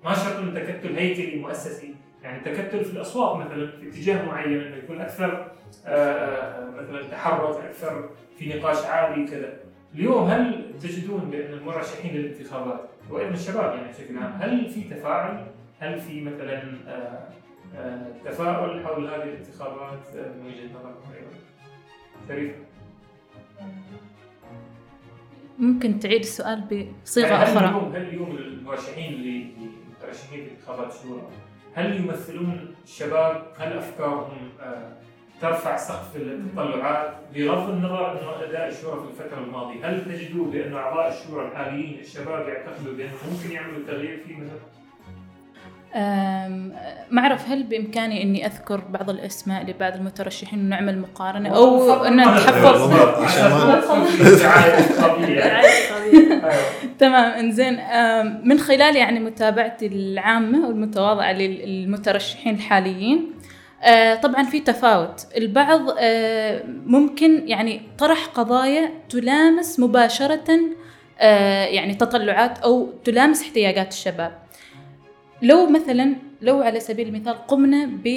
ما 0.06 0.14
شرط 0.14 0.36
إنه 0.36 0.60
تكتل 0.60 0.96
هيكلي 0.96 1.36
مؤسسي 1.42 1.89
يعني 2.24 2.40
تكتل 2.40 2.86
في 2.86 2.92
الاصوات 2.94 3.46
مثلا 3.46 3.72
في 3.72 3.90
اتجاه 3.90 4.26
معين 4.26 4.62
إنه 4.62 4.76
يكون 4.76 5.02
أكثر 5.02 5.52
آه، 5.86 5.90
آه، 5.90 6.70
مثلا 6.70 7.04
تحرك 7.12 7.56
أكثر 7.66 8.10
في 8.38 8.58
نقاش 8.58 8.86
عالي 8.86 9.28
كذا. 9.28 9.54
اليوم 9.96 10.24
هل 10.28 10.72
تجدون 10.82 11.30
بأن 11.32 11.54
المرشحين 11.54 12.16
للانتخابات 12.16 12.90
وأيضا 13.10 13.34
الشباب 13.34 13.76
يعني 13.76 13.88
بشكل 13.92 14.18
عام 14.18 14.32
هل 14.42 14.70
في 14.70 14.82
تفاعل؟ 14.82 15.46
هل 15.80 16.00
في 16.00 16.22
مثلا 16.22 16.64
آه، 16.88 18.08
تفاؤل 18.26 18.86
حول 18.86 19.08
هذه 19.08 19.24
الانتخابات؟ 19.24 20.00
من 20.16 20.46
وجهة 20.46 20.80
نظركم 20.80 21.12
أيضا؟ 21.16 21.38
شريف. 22.28 22.52
ممكن 25.60 26.00
تعيد 26.00 26.20
السؤال 26.20 26.88
بصيغة 27.06 27.28
يعني 27.28 27.44
هل 27.44 27.58
أخرى. 27.58 27.70
اليوم 27.70 27.96
هل 27.96 28.02
اليوم 28.02 28.38
المرشحين 28.38 29.14
اللي 29.14 29.48
المترشحين 29.88 30.46
في 30.46 30.52
انتخابات 30.52 30.94
الشورى 30.94 31.22
هل 31.80 31.96
يمثلون 31.96 32.76
الشباب؟ 32.84 33.44
هل 33.58 33.78
أفكارهم 33.78 34.50
آه، 34.62 34.92
ترفع 35.42 35.78
سقف 35.78 36.16
التطلعات 36.16 37.14
بغض 37.36 37.70
النظر 37.70 38.12
انه 38.12 38.44
أداء 38.44 38.68
الشورى 38.68 39.00
في 39.00 39.08
الفترة 39.08 39.40
الماضية، 39.40 39.90
هل 39.90 40.06
تجدوا 40.06 40.52
بأن 40.52 40.74
أعضاء 40.74 41.14
الشورى 41.14 41.48
الحاليين 41.48 42.00
الشباب 42.00 42.48
يعتقدوا 42.48 42.94
بانه 42.94 43.12
ممكن 43.32 43.52
يعملوا 43.52 43.88
تغيير 43.88 44.24
في 44.28 44.34
مثلا؟ 44.34 44.79
ما 47.12 47.22
أعرف 47.22 47.50
هل 47.50 47.64
بإمكاني 47.64 48.24
إني 48.24 48.46
أذكر 48.46 48.82
بعض 48.90 49.10
الأسماء 49.10 49.66
لبعض 49.66 49.94
المترشحين 49.96 50.60
ونعمل 50.60 51.00
مقارنة 51.00 51.50
أو 51.56 51.94
ان 52.06 52.22
نتحفظ 52.22 52.94
تمام 57.00 57.32
إنزين. 57.32 57.80
أم، 57.80 58.42
من 58.44 58.60
خلال 58.60 58.96
يعني 58.96 59.20
متابعتي 59.20 59.88
العامة 59.88 60.68
والمتواضعة 60.68 61.32
للمترشحين 61.32 62.56
الحاليين 62.56 63.32
آه، 63.84 64.16
طبعا 64.16 64.44
في 64.44 64.60
تفاوت. 64.60 65.28
البعض 65.38 65.82
آه، 66.00 66.64
ممكن 66.86 67.44
يعني 67.48 67.82
طرح 67.98 68.26
قضايا 68.26 68.90
تلامس 69.10 69.80
مباشرة 69.80 70.60
آه، 71.20 71.66
يعني 71.66 71.96
تطلعات 71.96 72.60
أو 72.60 72.90
تلامس 73.04 73.42
احتياجات 73.42 73.92
الشباب. 73.94 74.32
لو 75.42 75.70
مثلا 75.70 76.16
لو 76.42 76.62
على 76.62 76.80
سبيل 76.80 77.08
المثال 77.08 77.34
قمنا 77.48 77.86
ب 77.86 78.08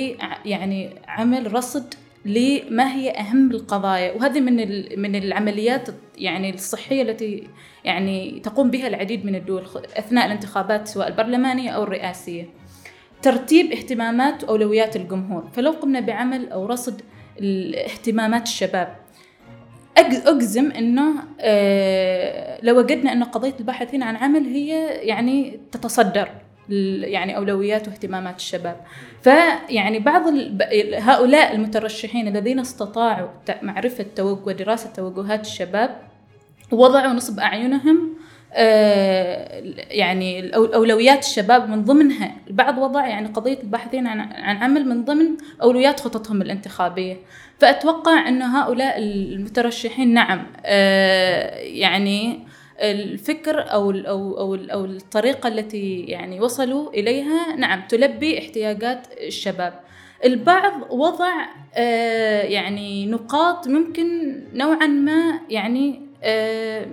يعني 0.44 0.90
عمل 1.08 1.54
رصد 1.54 1.94
لما 2.24 2.94
هي 2.94 3.10
أهم 3.10 3.50
القضايا 3.50 4.12
وهذه 4.12 4.40
من 4.40 4.56
من 5.00 5.14
العمليات 5.16 5.88
يعني 6.18 6.54
الصحية 6.54 7.02
التي 7.02 7.48
يعني 7.84 8.40
تقوم 8.40 8.70
بها 8.70 8.86
العديد 8.88 9.24
من 9.26 9.34
الدول 9.34 9.62
أثناء 9.98 10.26
الانتخابات 10.26 10.88
سواء 10.88 11.08
البرلمانية 11.08 11.70
أو 11.70 11.82
الرئاسية. 11.82 12.46
ترتيب 13.22 13.72
اهتمامات 13.72 14.44
واولويات 14.44 14.96
الجمهور، 14.96 15.48
فلو 15.52 15.70
قمنا 15.70 16.00
بعمل 16.00 16.48
أو 16.52 16.66
رصد 16.66 17.02
اهتمامات 17.74 18.42
الشباب 18.46 18.96
أج- 19.98 20.26
أجزم 20.28 20.70
إنه 20.70 21.12
آه، 21.40 22.58
لو 22.62 22.78
وجدنا 22.78 23.12
ان 23.12 23.24
قضية 23.24 23.54
الباحثين 23.60 24.02
عن 24.02 24.16
عمل 24.16 24.44
هي 24.44 24.86
يعني 24.86 25.60
تتصدر 25.72 26.28
يعني 26.68 27.36
أولويات 27.36 27.88
واهتمامات 27.88 28.36
الشباب. 28.36 28.76
فيعني 29.22 29.98
بعض 29.98 30.22
هؤلاء 30.94 31.54
المترشحين 31.54 32.28
الذين 32.28 32.58
استطاعوا 32.58 33.28
معرفة 33.62 34.06
توجه 34.16 34.40
ودراسة 34.46 34.90
توجهات 34.92 35.40
الشباب 35.40 35.96
وضعوا 36.72 37.12
نصب 37.12 37.40
أعينهم 37.40 38.14
آه، 38.54 39.62
يعني 39.90 40.56
أولويات 40.56 41.18
الشباب 41.18 41.68
من 41.68 41.84
ضمنها 41.84 42.36
البعض 42.48 42.78
وضع 42.78 43.06
يعني 43.06 43.28
قضية 43.28 43.58
الباحثين 43.62 44.06
عن 44.06 44.20
عن 44.20 44.56
عمل 44.56 44.88
من 44.88 45.04
ضمن 45.04 45.36
أولويات 45.62 46.00
خططهم 46.00 46.42
الانتخابية. 46.42 47.16
فأتوقع 47.58 48.28
أن 48.28 48.42
هؤلاء 48.42 48.98
المترشحين 48.98 50.14
نعم 50.14 50.46
آه، 50.64 51.58
يعني 51.58 52.46
الفكر 52.82 53.72
أو 53.72 53.90
ال- 53.90 54.06
أو 54.06 54.38
أو 54.38 54.54
ال- 54.54 54.70
أو 54.70 54.84
الطريقة 54.84 55.48
التي 55.48 56.00
يعني 56.00 56.40
وصلوا 56.40 56.90
إليها. 56.90 57.56
نعم 57.56 57.82
تلبي 57.88 58.38
احتياجات 58.38 59.06
الشباب. 59.20 59.80
البعض 60.24 60.72
وضع 60.92 61.32
آه، 61.74 62.42
يعني 62.42 63.06
نقاط 63.06 63.68
ممكن 63.68 64.40
نوعا 64.54 64.86
ما 64.86 65.40
يعني 65.50 66.00
آه، 66.22 66.86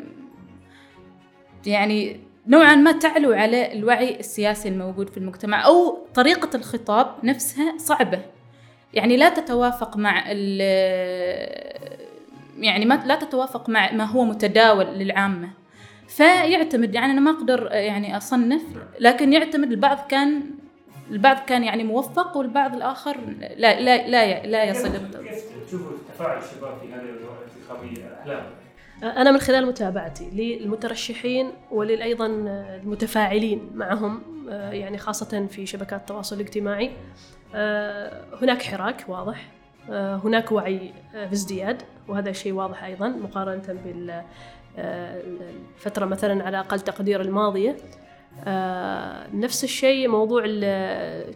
يعني 1.65 2.19
نوعا 2.47 2.75
ما 2.75 2.91
تعلو 2.91 3.31
على 3.33 3.73
الوعي 3.73 4.19
السياسي 4.19 4.69
الموجود 4.69 5.09
في 5.09 5.17
المجتمع 5.17 5.65
أو 5.65 5.97
طريقة 6.15 6.55
الخطاب 6.57 7.15
نفسها 7.23 7.77
صعبة. 7.77 8.19
يعني 8.93 9.17
لا 9.17 9.29
تتوافق 9.29 9.97
مع 9.97 10.23
ال 10.31 10.61
يعني 12.59 12.85
ما 12.85 13.03
لا 13.05 13.15
تتوافق 13.15 13.69
مع 13.69 13.91
ما 13.91 14.03
هو 14.03 14.23
متداول 14.23 14.85
للعامة. 14.85 15.49
فيعتمد 16.09 16.93
يعني 16.95 17.11
أنا 17.11 17.21
ما 17.21 17.31
أقدر 17.31 17.69
يعني 17.71 18.17
أصنف 18.17 18.61
لكن 18.99 19.33
يعتمد 19.33 19.71
البعض 19.71 20.07
كان 20.09 20.41
البعض 21.11 21.37
كان 21.47 21.63
يعني 21.63 21.83
موفق 21.83 22.37
والبعض 22.37 22.75
الآخر 22.75 23.17
لا 23.57 23.79
لا 23.81 24.07
لا 24.07 24.45
لا 24.47 24.63
يصل 24.63 24.89
كيف 24.89 25.65
تشوفوا 25.67 25.97
تفاعل 26.13 26.37
الشباب 26.37 26.77
في 26.81 26.93
هذه 26.93 27.01
الانتخابية؟ 27.01 28.19
احلام؟ 28.21 28.43
أنا 29.03 29.31
من 29.31 29.37
خلال 29.39 29.65
متابعتي 29.65 30.29
للمترشحين 30.33 31.51
ولأيضا 31.71 32.25
المتفاعلين 32.25 33.69
معهم 33.75 34.21
آه، 34.49 34.71
يعني 34.71 34.97
خاصة 34.97 35.47
في 35.47 35.65
شبكات 35.65 35.99
التواصل 35.99 36.35
الاجتماعي. 36.35 36.91
آه، 37.55 38.23
هناك 38.41 38.61
حراك 38.61 39.05
واضح 39.07 39.47
آه، 39.89 40.15
هناك 40.15 40.51
وعي 40.51 40.93
آه، 41.15 41.25
بازدياد 41.25 41.81
وهذا 42.07 42.31
شيء 42.31 42.53
واضح 42.53 42.83
أيضا 42.83 43.07
مقارنة 43.07 43.63
بالفترة 45.75 46.05
مثلا 46.05 46.43
على 46.43 46.59
أقل 46.59 46.79
تقدير 46.79 47.21
الماضية. 47.21 47.77
آه، 48.47 49.27
نفس 49.33 49.63
الشيء 49.63 50.07
موضوع 50.07 50.43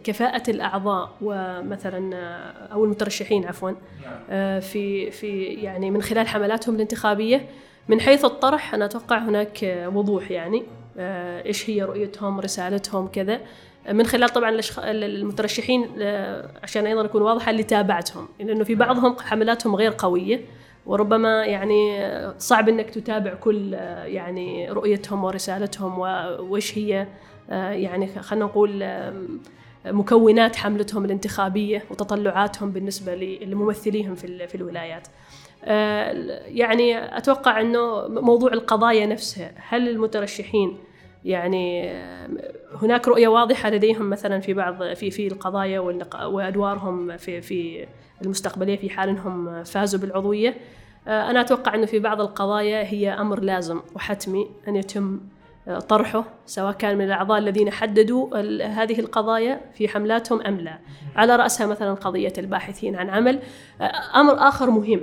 كفاءة 0.04 0.50
الأعضاء 0.50 1.10
ومثلا 1.22 2.16
آه، 2.16 2.72
أو 2.72 2.84
المترشحين 2.84 3.46
عفوا. 3.46 3.70
نعم. 3.70 4.12
آه، 4.30 4.58
في 4.58 5.10
في 5.10 5.44
يعني 5.44 5.90
من 5.90 6.02
خلال 6.02 6.28
حملاتهم 6.28 6.74
الانتخابية 6.74 7.48
من 7.88 8.00
حيث 8.00 8.24
الطرح 8.24 8.74
أنا 8.74 8.84
أتوقع 8.84 9.18
هناك 9.18 9.64
آه، 9.64 9.88
وضوح 9.88 10.30
يعني. 10.30 10.62
آه، 10.98 11.46
إيش 11.46 11.70
هي 11.70 11.82
رؤيتهم 11.82 12.40
رسالتهم 12.40 13.08
كذا. 13.08 13.40
آه، 13.86 13.92
من 13.92 14.06
خلال 14.06 14.28
طبعا 14.28 14.60
المترشحين 14.78 15.88
آه، 16.00 16.48
عشان 16.62 16.86
أيضا 16.86 17.04
أكون 17.04 17.22
واضحة 17.22 17.50
اللي 17.50 17.62
تابعتهم. 17.62 18.28
لأنه 18.40 18.64
في 18.64 18.74
بعضهم 18.74 19.16
حملاتهم 19.20 19.76
غير 19.76 19.94
قوية. 19.98 20.40
وربما 20.86 21.44
يعني 21.44 22.08
صعب 22.38 22.68
إنك 22.68 22.90
تتابع 22.90 23.34
كل 23.34 23.72
يعني 24.04 24.70
رؤيتهم 24.70 25.24
ورسالتهم 25.24 25.98
وإيش 25.98 26.78
هي 26.78 27.06
يعني 27.48 28.06
خلينا 28.06 28.44
نقول 28.44 28.84
مكونات 29.86 30.56
حملتهم 30.56 31.04
الانتخابية 31.04 31.84
وتطلعاتهم 31.90 32.70
بالنسبة 32.70 33.14
لممثليهم 33.14 34.14
في 34.14 34.46
في 34.46 34.54
الولايات. 34.54 35.08
يعني 36.46 37.16
أتوقع 37.18 37.60
إنه 37.60 38.08
موضوع 38.08 38.52
القضايا 38.52 39.06
نفسها 39.06 39.52
هل 39.56 39.88
المترشحين 39.88 40.78
يعني 41.24 41.90
هناك 42.82 43.08
رؤية 43.08 43.28
واضحة 43.28 43.70
لديهم 43.70 44.10
مثلا 44.10 44.40
في 44.40 44.54
بعض 44.54 44.92
في 44.92 45.10
في 45.10 45.26
القضايا 45.26 45.80
وأدوارهم 46.24 47.16
في 47.16 47.40
في 47.40 47.86
المستقبلية 48.22 48.76
في 48.76 48.90
حال 48.90 49.08
إنهم 49.08 49.64
فازوا 49.64 50.00
بالعضوية. 50.00 50.54
آه، 51.08 51.30
أنا 51.30 51.40
أتوقع 51.40 51.74
إنه 51.74 51.86
في 51.86 51.98
بعض 51.98 52.20
القضايا 52.20 52.82
هي 52.82 53.10
أمر 53.10 53.40
لازم 53.40 53.80
وحتمي 53.94 54.50
أن 54.68 54.76
يتم 54.76 55.20
آه، 55.68 55.78
طرحه 55.78 56.24
سواء 56.46 56.72
كان 56.72 56.98
من 56.98 57.04
الأعضاء 57.04 57.38
الذين 57.38 57.70
حددوا 57.70 58.38
هذه 58.66 59.00
القضايا 59.00 59.60
في 59.74 59.88
حملاتهم 59.88 60.40
أم 60.40 60.56
لا. 60.56 60.78
على 61.16 61.36
رأسها 61.36 61.66
مثلا 61.66 61.94
قضية 61.94 62.32
الباحثين 62.38 62.96
عن 62.96 63.10
عمل. 63.10 63.38
آه، 63.80 64.20
أمر 64.20 64.48
آخر 64.48 64.70
مهم. 64.70 65.00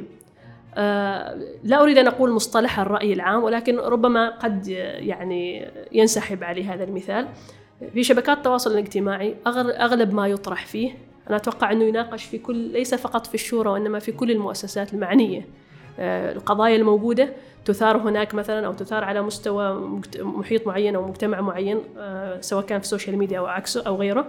لا 1.63 1.81
أريد 1.81 1.97
أن 1.97 2.07
أقول 2.07 2.31
مصطلح 2.31 2.79
الرأي 2.79 3.13
العام 3.13 3.43
ولكن 3.43 3.79
ربما 3.79 4.29
قد 4.29 4.67
يعني 4.97 5.71
ينسحب 5.91 6.43
عليه 6.43 6.73
هذا 6.73 6.83
المثال. 6.83 7.27
في 7.93 8.03
شبكات 8.03 8.37
التواصل 8.37 8.71
الاجتماعي 8.71 9.35
أغلب 9.47 10.13
ما 10.13 10.27
يطرح 10.27 10.65
فيه 10.65 10.91
أنا 11.27 11.35
أتوقع 11.37 11.71
أنه 11.71 11.83
يناقش 11.83 12.23
في 12.23 12.37
كل 12.37 12.55
ليس 12.55 12.95
فقط 12.95 13.27
في 13.27 13.35
الشورى 13.35 13.69
وإنما 13.69 13.99
في 13.99 14.11
كل 14.11 14.31
المؤسسات 14.31 14.93
المعنية. 14.93 15.47
آه، 15.99 16.31
القضايا 16.33 16.75
الموجودة 16.75 17.29
تثار 17.65 17.97
هناك 17.97 18.33
مثلا 18.33 18.65
أو 18.67 18.73
تثار 18.73 19.03
على 19.03 19.21
مستوى 19.21 19.73
محيط 20.19 20.67
معين 20.67 20.95
أو 20.95 21.07
مجتمع 21.07 21.41
معين 21.41 21.79
آه، 21.97 22.41
سواء 22.41 22.65
كان 22.65 22.79
في 22.79 22.85
ال 22.85 22.90
social 22.90 23.17
media 23.17 23.39
أو 23.39 23.45
عكسه 23.45 23.83
أو 23.87 23.95
غيره. 23.95 24.25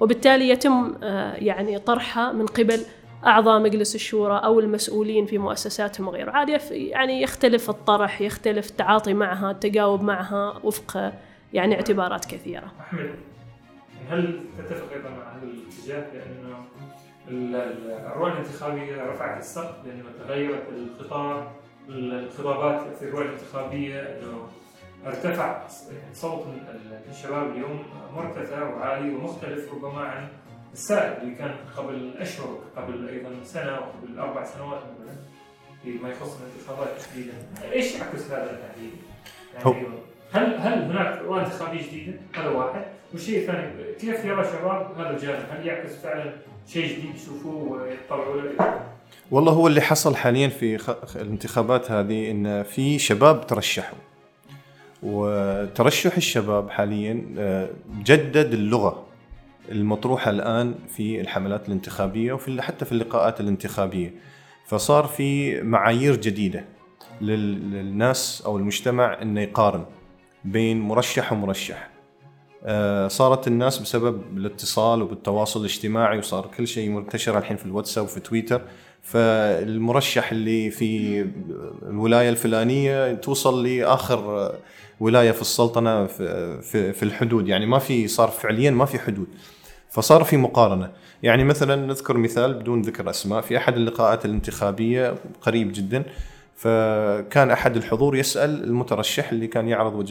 وبالتالي 0.00 0.48
يتم 0.48 0.94
آه، 1.02 1.34
يعني 1.34 1.78
طرحها 1.78 2.32
من 2.32 2.46
قبل 2.46 2.80
أعضاء 3.26 3.60
مجلس 3.62 3.94
الشورى 3.94 4.40
أو 4.44 4.60
المسؤولين 4.60 5.26
في 5.26 5.38
مؤسساتهم 5.38 6.08
وغيره. 6.08 6.30
عاد 6.30 6.48
يف- 6.48 6.70
يعني 6.70 7.22
يختلف 7.22 7.70
الطرح 7.70 8.20
يختلف 8.20 8.70
التعاطي 8.70 9.14
معها 9.14 9.50
التجاوب 9.50 10.02
معها 10.02 10.60
وفق 10.64 11.12
يعني 11.52 11.74
اعتبارات 11.74 12.24
كثيرة. 12.24 12.72
هل 14.08 14.44
تتفق 14.58 14.92
أيضا 14.92 15.10
مع 15.10 15.32
هذا 15.32 15.42
الاتجاه 15.42 16.10
بانه 16.12 16.64
ال- 17.28 17.54
ال- 17.54 17.90
الرؤى 17.90 18.32
الانتخابية 18.32 19.02
رفعت 19.02 19.38
السقف 19.40 19.86
لأنه 19.86 20.04
تغيرت 20.18 20.62
الخطاب 20.68 21.52
الخطابات 21.88 22.96
في 22.96 23.04
الرؤى 23.04 23.24
الانتخابية 23.24 24.00
إنه 24.00 24.48
ارتفع 25.06 25.62
صوت 26.12 26.46
ال- 26.46 27.00
الشباب 27.10 27.50
اليوم 27.50 27.82
مرتفع 28.16 28.62
وعالي 28.74 29.14
ومختلف 29.14 29.72
ربما 29.74 30.00
عن 30.00 30.28
السائد 30.72 31.22
اللي 31.22 31.34
كان 31.34 31.54
قبل 31.76 32.14
أشهر 32.18 32.58
قبل 32.76 33.08
أيضا 33.08 33.30
سنة 33.44 33.72
وقبل 33.72 34.18
أربع 34.18 34.44
سنوات 34.44 34.80
مثلا 35.00 35.14
فيما 35.82 36.08
يخص 36.08 36.40
الانتخابات 36.40 37.00
تحديدا 37.00 37.32
إيش 37.72 37.94
يعكس 37.94 38.30
هذا 38.30 38.50
التحديد؟ 38.50 38.92
هل 40.34 40.54
هل 40.60 40.82
هناك 40.90 41.22
رؤى 41.22 41.40
انتخابيه 41.40 41.82
جديدة؟ 41.82 42.12
هذا 42.36 42.48
واحد، 42.48 42.84
والشيء 43.12 43.38
الثاني 43.40 43.92
كيف 44.00 44.24
يرى 44.24 44.40
الشباب 44.40 44.90
هذا 44.98 45.10
الجانب؟ 45.10 45.38
هل 45.50 45.66
يعكس 45.66 45.92
فعلا 45.96 46.32
شيء 46.68 46.86
جديد 46.98 47.14
يشوفوه 47.14 47.54
ويتطلعوا 47.72 48.40
له؟ 48.42 48.80
والله 49.30 49.52
هو 49.52 49.66
اللي 49.66 49.80
حصل 49.80 50.16
حاليا 50.16 50.48
في 50.48 50.78
الانتخابات 51.16 51.90
هذه 51.90 52.30
إن 52.30 52.62
في 52.62 52.98
شباب 52.98 53.46
ترشحوا 53.46 53.98
وترشح 55.02 56.16
الشباب 56.16 56.70
حاليا 56.70 57.24
آه، 57.38 57.68
جدد 58.04 58.52
اللغة 58.52 59.04
المطروحة 59.72 60.30
الآن 60.30 60.74
في 60.96 61.20
الحملات 61.20 61.68
الانتخابية 61.68 62.32
وفي 62.32 62.62
حتى 62.62 62.84
في 62.84 62.92
اللقاءات 62.92 63.40
الانتخابية 63.40 64.14
فصار 64.66 65.04
في 65.06 65.60
معايير 65.62 66.16
جديدة 66.16 66.64
لل- 67.20 67.70
للناس 67.70 68.42
أو 68.46 68.56
المجتمع 68.56 69.22
إنه 69.22 69.40
يقارن 69.40 69.84
بين 70.44 70.80
مرشح 70.80 71.32
ومرشح. 71.32 71.90
آه، 72.64 73.08
صارت 73.08 73.48
الناس 73.48 73.78
بسبب 73.78 74.22
الاتصال 74.36 75.02
وبالتواصل 75.02 75.60
الاجتماعي 75.60 76.18
وصار 76.18 76.50
كل 76.56 76.66
شيء 76.66 76.88
منتشر 76.90 77.38
الحين 77.38 77.56
في 77.56 77.66
الواتساب 77.66 78.04
وفي 78.04 78.20
تويتر. 78.20 78.62
فالمرشح 79.02 80.32
اللي 80.32 80.70
في 80.70 81.20
الولاية 81.82 82.28
الفلانية 82.28 83.14
توصل 83.14 83.66
لآخر 83.66 84.52
ولاية 85.00 85.30
في 85.30 85.40
السلطنة 85.40 86.06
في 86.06 87.02
الحدود. 87.02 87.48
يعني 87.48 87.66
ما 87.66 87.78
في 87.78 88.08
صار 88.08 88.28
فعليا 88.28 88.70
ما 88.70 88.84
في 88.84 88.98
حدود. 88.98 89.26
فصار 89.90 90.24
في 90.24 90.36
مقارنة. 90.36 90.90
يعني 91.22 91.44
مثلا 91.44 91.76
نذكر 91.76 92.16
مثال 92.16 92.54
بدون 92.54 92.82
ذكر 92.82 93.10
أسماء. 93.10 93.40
في 93.40 93.56
أحد 93.56 93.76
اللقاءات 93.76 94.24
الانتخابية 94.24 95.14
قريب 95.42 95.72
جدا 95.72 96.04
فكان 96.56 97.50
أحد 97.50 97.76
الحضور 97.76 98.16
يسأل 98.16 98.64
المترشح 98.64 99.30
اللي 99.32 99.46
كان 99.46 99.68
يعرض 99.68 100.10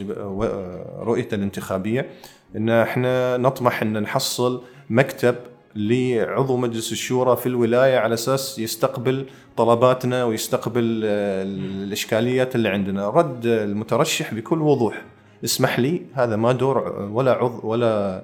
رؤيته 0.99 1.35
الانتخابية 1.35 2.09
إن 2.55 2.69
إحنا 2.69 3.37
نطمح 3.37 3.81
إن 3.81 4.01
نحصل 4.01 4.63
مكتب 4.89 5.35
لعضو 5.75 6.57
مجلس 6.57 6.91
الشورى 6.91 7.37
في 7.37 7.45
الولاية 7.45 7.97
على 7.97 8.13
أساس 8.13 8.59
يستقبل 8.59 9.25
طلباتنا 9.57 10.23
ويستقبل 10.23 11.01
آه، 11.05 11.43
الإشكاليات 11.43 12.55
اللي 12.55 12.69
عندنا، 12.69 13.09
رد 13.09 13.45
المترشح 13.45 14.33
بكل 14.33 14.61
وضوح 14.61 15.01
اسمح 15.43 15.79
لي 15.79 16.01
هذا 16.13 16.35
ما 16.35 16.51
دور 16.51 17.07
ولا 17.11 17.31
عضو 17.31 17.67
ولا 17.67 18.23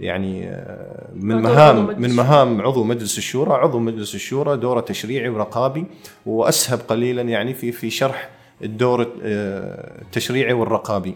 يعني 0.00 0.48
آه، 0.48 1.08
من 1.14 1.36
مهام 1.42 2.00
من. 2.00 2.10
مهام 2.10 2.60
عضو 2.60 2.84
مجلس 2.84 3.18
الشورى، 3.18 3.52
عضو 3.52 3.78
مجلس 3.78 4.14
الشورى 4.14 4.56
دوره 4.56 4.80
تشريعي 4.80 5.28
ورقابي 5.28 5.86
وأسهب 6.26 6.78
قليلا 6.88 7.22
يعني 7.22 7.54
في 7.54 7.72
في 7.72 7.90
شرح 7.90 8.28
الدور 8.62 9.02
آه، 9.22 10.02
التشريعي 10.02 10.52
والرقابي. 10.52 11.14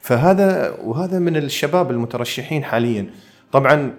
فهذا 0.00 0.76
وهذا 0.84 1.18
من 1.18 1.36
الشباب 1.36 1.90
المترشحين 1.90 2.64
حاليا. 2.64 3.10
طبعا 3.52 3.94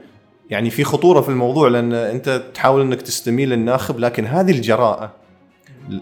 يعني 0.50 0.70
في 0.70 0.84
خطورة 0.84 1.22
في 1.22 1.30
الموضوع 1.30 1.68
لأن 1.68 1.94
أنت 1.94 2.44
تحاول 2.54 2.82
أنك 2.82 3.02
تستميل 3.02 3.54
الناخب 3.54 4.00
لكن 4.00 4.26
هذه 4.26 4.52
الجراءة 4.52 5.12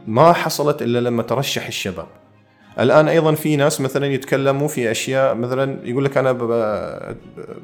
ما 0.07 0.33
حصلت 0.33 0.81
إلا 0.81 0.99
لما 0.99 1.23
ترشح 1.23 1.67
الشباب. 1.67 2.07
الآن 2.79 3.07
أيضا 3.07 3.33
في 3.33 3.55
ناس 3.55 3.81
مثلا 3.81 4.05
يتكلموا 4.07 4.67
في 4.67 4.91
أشياء 4.91 5.35
مثلا 5.35 5.77
يقول 5.83 6.05
لك 6.05 6.17
أنا 6.17 6.31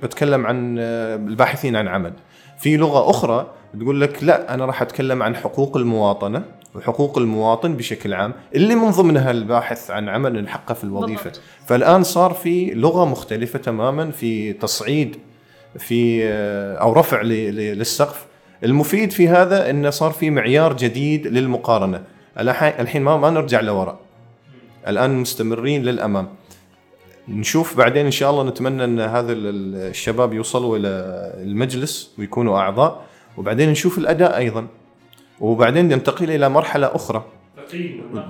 بتكلم 0.04 0.46
عن 0.46 0.76
الباحثين 0.80 1.76
عن 1.76 1.88
عمل. 1.88 2.14
في 2.60 2.78
لغة 2.78 3.10
أخرى 3.10 3.48
تقول 3.80 4.02
لك 4.02 4.24
لا 4.24 4.54
أنا 4.54 4.66
راح 4.66 4.82
أتكلم 4.82 5.24
عن 5.24 5.36
حقوق 5.36 5.78
المواطنة 5.78 6.44
وحقوق 6.76 7.18
المواطن 7.18 7.74
بشكل 7.76 8.14
عام 8.14 8.34
اللي 8.56 8.76
من 8.76 8.90
ضمنها 8.92 9.32
الباحث 9.32 9.92
عن 9.92 10.10
عمل 10.10 10.38
الحقه 10.38 10.74
في 10.74 10.84
الوظيفة. 10.84 11.24
بالضبط. 11.24 11.42
فالآن 11.68 12.04
صار 12.04 12.34
في 12.34 12.66
لغة 12.74 13.06
مختلفة 13.06 13.60
تماما 13.60 14.12
في 14.12 14.54
تصعيد 14.54 15.16
في 15.80 16.24
أو 16.82 16.94
رفع 16.94 17.22
للسقف 17.22 18.26
المفيد 18.64 19.12
في 19.12 19.28
هذا 19.28 19.70
انه 19.70 19.90
صار 19.90 20.12
في 20.12 20.30
معيار 20.30 20.74
جديد 20.74 21.28
للمقارنة 21.28 22.04
الح- 22.40 22.80
الحين 22.80 23.02
ما 23.02 23.18
ما 23.18 23.30
نرجع 23.30 23.62
لوراء 23.62 24.00
الآن 24.88 25.16
مستمرين 25.16 25.84
للأمام. 25.84 26.28
نشوف 27.28 27.78
بعدين 27.78 28.06
إن 28.06 28.12
شاء 28.12 28.32
الله 28.32 28.44
نتمنى 28.44 28.84
إن 28.84 29.00
هذا 29.00 29.32
ال- 29.34 29.48
ال- 29.48 29.76
الشباب 29.90 30.34
يوصلوا 30.34 30.78
إلى 30.78 30.88
المجلس 31.44 32.12
ويكونوا 32.20 32.58
أعضاء 32.60 33.02
وبعدين 33.38 33.70
نشوف 33.70 33.98
الأداء 33.98 34.38
أيضا. 34.38 34.68
وبعدين 35.40 35.88
ننتقل 35.88 36.32
إلى 36.32 36.50
مرحلة 36.50 36.96
أخرى. 36.96 37.24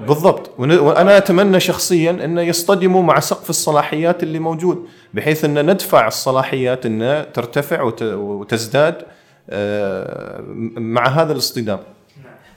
بالضبط. 0.08 0.52
وأنا 0.60 1.18
أتمنى 1.18 1.60
شخصيا 1.60 2.12
انه 2.12 2.42
يصطدموا 2.42 3.04
مع 3.04 3.20
سقف 3.20 3.50
الصلاحيات 3.50 4.24
اللي 4.24 4.40
موجود 4.40 4.86
بحيث 5.14 5.46
إن 5.46 5.72
ندفع 5.72 6.08
الصلاحيات 6.08 6.86
انها 6.86 7.24
ترتفع 7.24 7.82
وت- 7.82 8.02
وتزداد 8.04 8.96
آه، 9.50 10.42
مع 10.78 11.08
هذا 11.08 11.34
الاصطدام. 11.34 11.80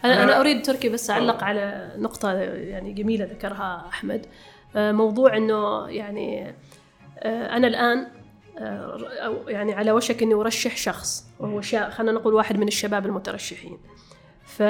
أنا 0.04 0.22
أنا 0.24 0.40
أريد 0.40 0.62
تركي 0.66 0.88
بس 0.88 1.10
أعلق 1.10 1.44
على 1.44 1.92
نقطة 1.96 2.32
يعني 2.32 2.92
جميلة 2.92 3.24
ذكرها 3.24 3.84
أحمد. 3.88 4.26
آه، 4.76 4.92
موضوع 4.92 5.36
إنه 5.36 5.88
يعني 5.88 6.54
أنا 7.24 7.66
الآن 7.66 8.06
آه، 8.58 9.08
أو 9.24 9.48
يعني 9.48 9.72
على 9.74 9.92
وشك 9.92 10.22
إني 10.22 10.34
أرشح 10.34 10.76
شخص 10.76 11.24
وهو 11.40 11.60
خلينا 11.90 12.12
نقول 12.12 12.34
واحد 12.34 12.56
من 12.58 12.68
الشباب 12.68 13.06
المترشحين. 13.06 13.78
ف 14.44 14.62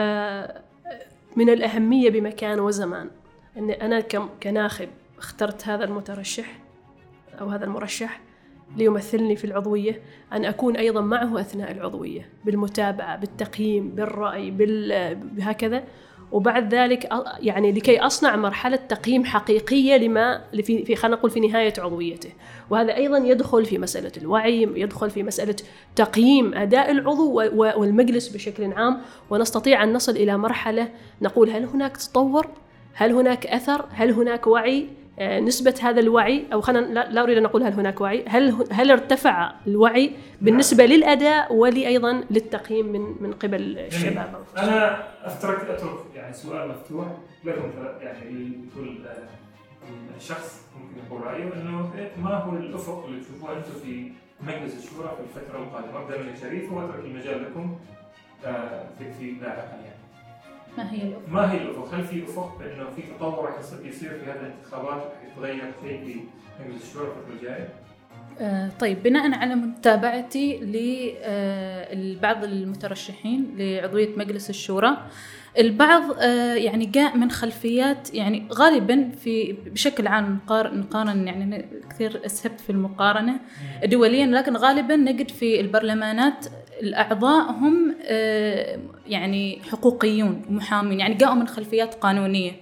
من 1.36 1.48
الأهمية 1.50 2.10
بمكان 2.10 2.60
وزمان 2.60 3.10
أنا 3.56 4.00
كم- 4.00 4.28
كناخب 4.42 4.88
اخترت 5.18 5.68
هذا 5.68 5.84
المترشح 5.84 6.58
أو 7.40 7.48
هذا 7.48 7.64
المرشح. 7.64 8.20
ليمثلني 8.76 9.36
في 9.36 9.44
العضوية 9.44 10.02
أن 10.32 10.44
أكون 10.44 10.76
أيضا 10.76 11.00
معه 11.00 11.40
أثناء 11.40 11.72
العضوية 11.72 12.28
بالمتابعة 12.44 13.16
بالتقييم 13.16 13.90
بالرأي 13.90 14.50
بال... 14.50 15.14
بهكذا 15.14 15.84
وبعد 16.32 16.74
ذلك 16.74 17.08
يعني 17.40 17.72
لكي 17.72 18.00
أصنع 18.00 18.36
مرحلة 18.36 18.76
تقييم 18.76 19.24
حقيقية 19.24 19.96
لما 19.96 20.44
في 20.62 20.96
خلينا 20.96 21.16
نقول 21.16 21.30
في 21.30 21.40
نهاية 21.40 21.72
عضويته. 21.78 22.30
وهذا 22.70 22.96
أيضا 22.96 23.18
يدخل 23.18 23.64
في 23.64 23.78
مسألة 23.78 24.12
الوعي 24.16 24.62
يدخل 24.62 25.10
في 25.10 25.22
مسألة 25.22 25.56
تقييم 25.96 26.54
أداء 26.54 26.90
العضو 26.90 27.32
والمجلس 27.54 28.28
بشكل 28.28 28.72
عام. 28.72 29.00
ونستطيع 29.30 29.84
أن 29.84 29.92
نصل 29.92 30.12
إلى 30.12 30.38
مرحلة 30.38 30.88
نقول 31.22 31.50
هل 31.50 31.64
هناك 31.64 31.96
تطور؟ 31.96 32.48
هل 32.94 33.12
هناك 33.12 33.46
أثر؟ 33.46 33.84
هل 33.90 34.10
هناك 34.10 34.46
وعي؟ 34.46 34.88
نسبة 35.20 35.74
هذا 35.82 36.00
الوعي 36.00 36.44
أو 36.52 36.60
خلينا 36.60 36.86
لا, 37.10 37.22
أريد 37.22 37.36
أن 37.38 37.44
أقول 37.44 37.62
هل 37.62 37.72
هناك 37.72 38.00
وعي 38.00 38.24
هل 38.28 38.66
هل 38.70 38.90
ارتفع 38.90 39.52
الوعي 39.66 40.10
بالنسبة 40.40 40.86
للأداء 40.86 41.54
ولأيضا 41.54 42.24
للتقييم 42.30 42.86
من 42.86 43.00
من 43.20 43.32
قبل 43.32 43.78
الشباب؟ 43.78 44.34
أنا 44.56 45.04
افترك 45.26 45.70
أترك 45.70 45.98
يعني 46.14 46.34
سؤال 46.34 46.68
مفتوح. 46.68 47.06
لكم 47.44 47.70
يعني 48.00 48.30
لكل 48.30 49.06
آه، 49.06 50.18
شخص 50.18 50.62
ممكن 50.80 51.06
يقول 51.06 51.20
رأيه 51.22 51.52
إنه 51.54 51.90
ما 52.22 52.30
هو 52.34 52.56
الأفق 52.56 53.04
اللي 53.04 53.20
تشوفوه 53.20 53.56
أنتم 53.56 53.70
في 53.82 54.12
مجلس 54.40 54.84
الشورى 54.84 55.08
في 55.16 55.40
الفترة 55.40 55.58
القادمة؟ 55.58 56.02
ابدا 56.02 56.18
من 56.22 56.36
شريف 56.36 56.72
وأترك 56.72 57.04
المجال 57.04 57.42
لكم 57.42 57.76
آه، 58.44 58.84
في 58.98 59.12
في 59.12 59.30
لاحقا 59.40 59.76
يعني 59.84 59.93
ما 60.78 60.92
هي 60.92 61.02
الأفق؟ 61.02 61.28
ما 61.28 61.52
هي 61.52 61.56
الأفق؟ 61.62 61.94
هل 61.94 62.04
في 62.04 62.24
أفق 62.24 62.58
بانه 62.58 62.90
في 62.96 63.02
تطور 63.02 63.44
راح 63.44 63.58
يصير 63.84 64.10
في 64.10 64.30
هذه 64.30 64.40
الانتخابات 64.40 65.02
راح 65.02 65.12
يتغير 65.32 65.72
شيء 65.82 66.00
في 66.04 66.20
مجلس 66.64 66.82
الشورى 66.82 67.06
الفترة 67.06 67.34
الجايه؟ 67.36 67.68
آه، 68.40 68.70
طيب 68.80 69.02
بناء 69.02 69.34
على 69.34 69.54
متابعتي 69.54 70.56
لبعض 71.92 72.44
المترشحين 72.44 73.54
لعضوية 73.58 74.08
مجلس 74.16 74.50
الشورى 74.50 74.96
البعض 75.58 76.02
آه، 76.20 76.54
يعني 76.54 76.86
جاء 76.86 77.16
من 77.16 77.30
خلفيات 77.30 78.14
يعني 78.14 78.48
غالبا 78.52 79.10
في 79.10 79.52
بشكل 79.66 80.06
عام 80.06 80.34
نقار- 80.44 80.74
نقارن 80.74 81.26
يعني 81.28 81.44
أنا 81.44 81.64
كثير 81.90 82.20
أسهبت 82.26 82.60
في 82.60 82.70
المقارنة 82.70 83.40
دوليا 83.84 84.26
لكن 84.26 84.56
غالبا 84.56 84.96
نجد 84.96 85.30
في 85.30 85.60
البرلمانات 85.60 86.46
الأعضاء 86.84 87.50
هم 87.50 87.94
آه، 88.04 88.78
يعني 89.06 89.58
حقوقيون 89.72 90.42
محامين 90.48 91.00
يعني 91.00 91.14
جاءوا 91.14 91.34
من 91.34 91.48
خلفيات 91.48 91.94
قانونية. 91.94 92.52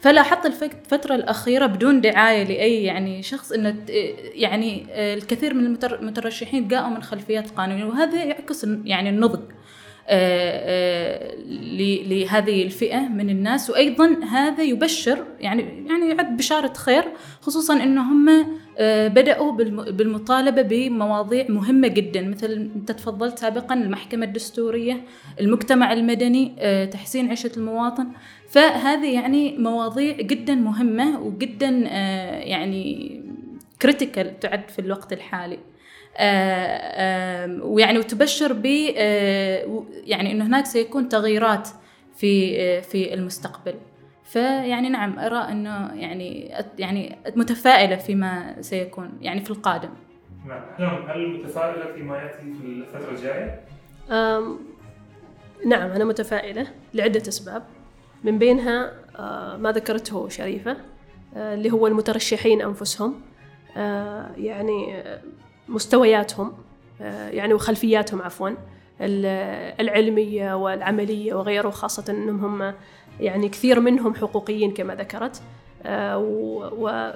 فلاحظت 0.00 0.46
الفترة 0.62 1.14
الأخيرة 1.14 1.66
بدون 1.66 2.00
دعاية 2.00 2.42
لأي 2.44 2.84
يعني 2.84 3.22
شخص 3.22 3.52
أنه 3.52 3.70
ت- 3.70 3.90
يعني 4.34 4.86
آه، 4.90 5.14
الكثير 5.14 5.54
من 5.54 5.66
المتر- 5.66 6.00
المترشحين 6.00 6.68
جاءوا 6.68 6.88
من 6.88 7.02
خلفيات 7.02 7.50
قانونية. 7.50 7.84
وهذا 7.84 8.24
يعكس 8.24 8.66
يعني 8.84 9.08
النضج. 9.10 9.40
آه، 9.40 9.44
آه، 9.44 9.55
لهذه 12.08 12.62
الفئة 12.62 13.00
من 13.08 13.30
الناس. 13.30 13.70
وأيضا 13.70 14.24
هذا 14.24 14.62
يبشر 14.62 15.24
يعني 15.40 15.62
يعني 15.88 16.08
يعد 16.08 16.36
بشارة 16.36 16.72
خير 16.72 17.04
خصوصا 17.40 17.82
أنه 17.82 18.02
هم 18.12 18.46
آه، 18.78 19.08
بدأوا 19.08 19.52
بالم- 19.52 19.90
بالمطالبة 19.90 20.62
بمواضيع 20.62 21.46
مهمة 21.48 21.88
جدا. 21.88 22.22
مثل 22.22 22.70
أنت 22.76 22.92
تفضلت 22.92 23.38
سابقا 23.38 23.74
المحكمة 23.74 24.26
الدستورية 24.26 25.00
المجتمع 25.40 25.92
المدني 25.92 26.52
آه، 26.58 26.84
تحسين 26.84 27.28
عيشة 27.28 27.50
المواطن. 27.56 28.06
فهذه 28.48 29.14
يعني 29.14 29.58
مواضيع 29.58 30.16
جدا 30.16 30.54
مهمة 30.54 31.20
وجدا 31.20 31.84
آه، 31.88 32.38
يعني 32.40 33.16
كريتيكال 33.82 34.40
تعد 34.40 34.68
في 34.70 34.78
الوقت 34.78 35.12
الحالي. 35.12 35.54
آه، 35.54 35.75
ويعني 37.62 37.98
وتبشر 37.98 38.52
ب 38.52 38.66
آه، 38.96 39.84
يعني 40.04 40.32
إنه 40.32 40.46
هناك 40.46 40.66
سيكون 40.66 41.08
تغييرات 41.08 41.68
في 42.16 42.60
آه، 42.60 42.80
في 42.80 43.14
المستقبل. 43.14 43.74
فيعني 44.24 44.88
نعم 44.88 45.18
أرى 45.18 45.38
إنه 45.52 45.94
يعني 45.94 46.54
يعني 46.78 47.16
متفائلة 47.36 47.96
فيما 47.96 48.56
سيكون 48.60 49.10
يعني 49.20 49.40
في 49.40 49.50
القادم. 49.50 49.88
نعم. 50.78 51.02
هل 51.08 51.28
متفائلة 51.28 51.92
فيما 51.94 52.16
يأتي 52.18 52.52
في 52.60 52.66
الفترة 52.66 53.10
الجاية؟ 53.10 53.60
أم، 54.10 54.58
نعم 55.66 55.90
أنا 55.90 56.04
متفائلة 56.04 56.66
لعدة 56.94 57.22
أسباب. 57.28 57.62
من 58.24 58.38
بينها 58.38 58.92
آه، 59.18 59.56
ما 59.56 59.72
ذكرته 59.72 60.28
شريفة 60.28 60.76
آه، 61.36 61.54
اللي 61.54 61.70
هو 61.72 61.86
المترشحين 61.86 62.62
أنفسهم. 62.62 63.20
آه، 63.76 64.30
يعني 64.36 65.02
مستوياتهم 65.68 66.52
آه، 67.00 67.28
يعني 67.30 67.54
وخلفياتهم 67.54 68.22
عفوا 68.22 68.48
ال- 69.00 69.74
العلمية 69.80 70.54
والعملية 70.56 71.34
وغيره 71.34 71.70
خاصة 71.70 72.04
أنهم 72.12 72.44
هم 72.44 72.74
يعني 73.20 73.48
كثير 73.48 73.80
منهم 73.80 74.14
حقوقيين 74.14 74.70
كما 74.74 74.94
ذكرت 74.94 75.42
آه، 75.86 76.18
و 76.18 77.12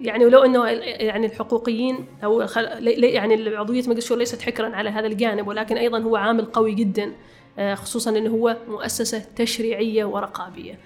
يعني 0.00 0.24
ولو 0.26 0.42
إنه 0.44 0.68
يعني 0.68 1.26
الحقوقيين 1.26 2.06
أو 2.24 2.40
يعني 2.96 3.56
عضويه 3.56 3.80
مجلس 3.82 3.98
الشورى 3.98 4.18
ليست 4.18 4.42
حكرا 4.42 4.76
على 4.76 4.90
هذا 4.90 5.06
الجانب 5.06 5.48
ولكن 5.48 5.76
أيضا 5.76 5.98
هو 6.02 6.16
عامل 6.16 6.44
قوي 6.44 6.74
جدا 6.74 7.12
آه، 7.58 7.74
خصوصا 7.74 8.10
إنه 8.10 8.30
هو 8.30 8.56
مؤسسة 8.68 9.24
تشريعية 9.36 10.04
ورقابية. 10.04 10.78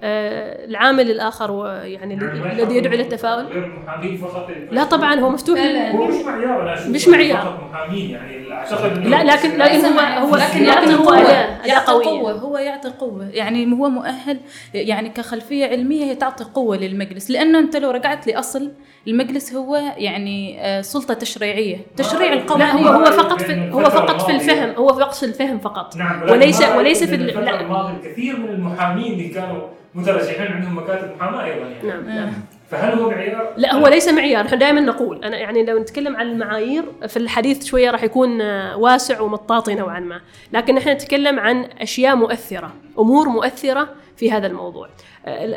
آه، 0.00 0.64
العامل 0.64 1.10
الآخر 1.10 1.50
هو 1.50 1.66
يعني 1.66 2.14
الذي- 2.14 2.76
يدعو 2.76 2.94
إلى 2.94 3.02
التفاؤل؟ 3.02 3.44
غير 3.44 3.64
المحامين 3.64 4.16
فقط 4.16 4.48
لا 4.70 4.84
طبعا 4.84 5.14
هو 5.20 5.30
مفتوح. 5.30 5.58
لا، 5.60 5.90
هو 5.92 6.04
مش 6.06 6.14
معيار 6.24 6.78
مش 6.88 7.08
معيار. 7.08 7.38
فقط 7.40 7.60
محامين 7.70 8.10
يعني 8.10 8.52
أعتقد 8.52 9.06
لا 9.06 9.24
لكن 9.24 9.58
لكن 9.58 9.84
هو 9.84 9.98
هو 10.00 10.36
لكن 10.36 10.44
لكن 10.58 10.64
يعطي 10.64 10.94
هو 10.94 11.10
اداه 11.14 11.66
يعطي 11.66 11.92
قوية. 11.92 12.04
قوة 12.06 12.32
هو 12.32 12.58
يعطي 12.58 12.88
قوة. 12.88 13.28
يعني 13.32 13.72
هو 13.72 13.88
مؤهل 13.88 14.38
يعني 14.74 15.08
كخلفية 15.08 15.66
علمية 15.66 16.04
هي 16.04 16.14
تعطي 16.14 16.44
قوة 16.44 16.76
للمجلس. 16.76 17.30
لأنه 17.30 17.58
أنت 17.58 17.76
لو 17.76 17.90
رجعت 17.90 18.26
لأصل 18.26 18.72
المجلس 19.08 19.54
هو 19.54 19.76
يعني 19.96 20.60
آه، 20.60 20.80
سلطة 20.80 21.14
تشريعية. 21.14 21.76
تشريع 21.96 22.32
القوانين 22.32 22.86
هو 22.86 22.88
هو 22.92 23.04
فقط 23.04 23.42
في 23.42 23.48
بين 23.54 23.72
هو 23.72 23.84
فقط 23.84 24.22
في. 24.22 24.32
الفهم. 24.32 24.70
هو 24.70 24.88
فقط 24.88 25.14
في 25.14 25.22
الفهم 25.26 25.58
فقط. 25.58 25.96
نعم 25.96 26.22
وليس 26.30 26.62
وليس 26.62 27.04
في 27.04 27.16
لا. 27.16 27.60
الماضية 27.60 27.96
الكثير 27.96 28.36
من 28.36 28.48
المحامين 28.48 29.12
اللي 29.12 29.28
كانوا 29.28 29.62
مترشحين 29.98 30.52
عندهم 30.52 30.78
مكاتب 30.78 31.16
محاماة 31.16 31.44
أيضا 31.44 31.66
يعني. 31.66 31.88
نعم 31.88 32.08
نعم. 32.08 32.32
فهل 32.70 32.98
هو 32.98 33.10
معيار؟ 33.10 33.52
لا 33.56 33.74
هو 33.74 33.88
ليس 33.88 34.08
معيار. 34.08 34.46
إحنا 34.46 34.56
دائما 34.56 34.80
نقول 34.80 35.24
أنا 35.24 35.36
يعني 35.36 35.64
لو 35.64 35.78
نتكلم 35.78 36.16
عن 36.16 36.26
المعايير 36.26 36.84
في 37.08 37.16
الحديث 37.16 37.64
شوية 37.64 37.90
راح 37.90 38.04
يكون 38.04 38.40
آه، 38.40 38.76
واسع 38.76 39.20
ومطاطي 39.20 39.74
نوعا 39.74 40.00
ما. 40.00 40.20
لكن 40.52 40.76
إحنا 40.76 40.94
نتكلم 40.94 41.38
عن 41.40 41.64
أشياء 41.80 42.16
مؤثرة 42.16 42.72
أمور 42.98 43.28
مؤثرة 43.28 43.88
في 44.16 44.32
هذا 44.32 44.46
الموضوع. 44.46 44.88
آه، 45.26 45.54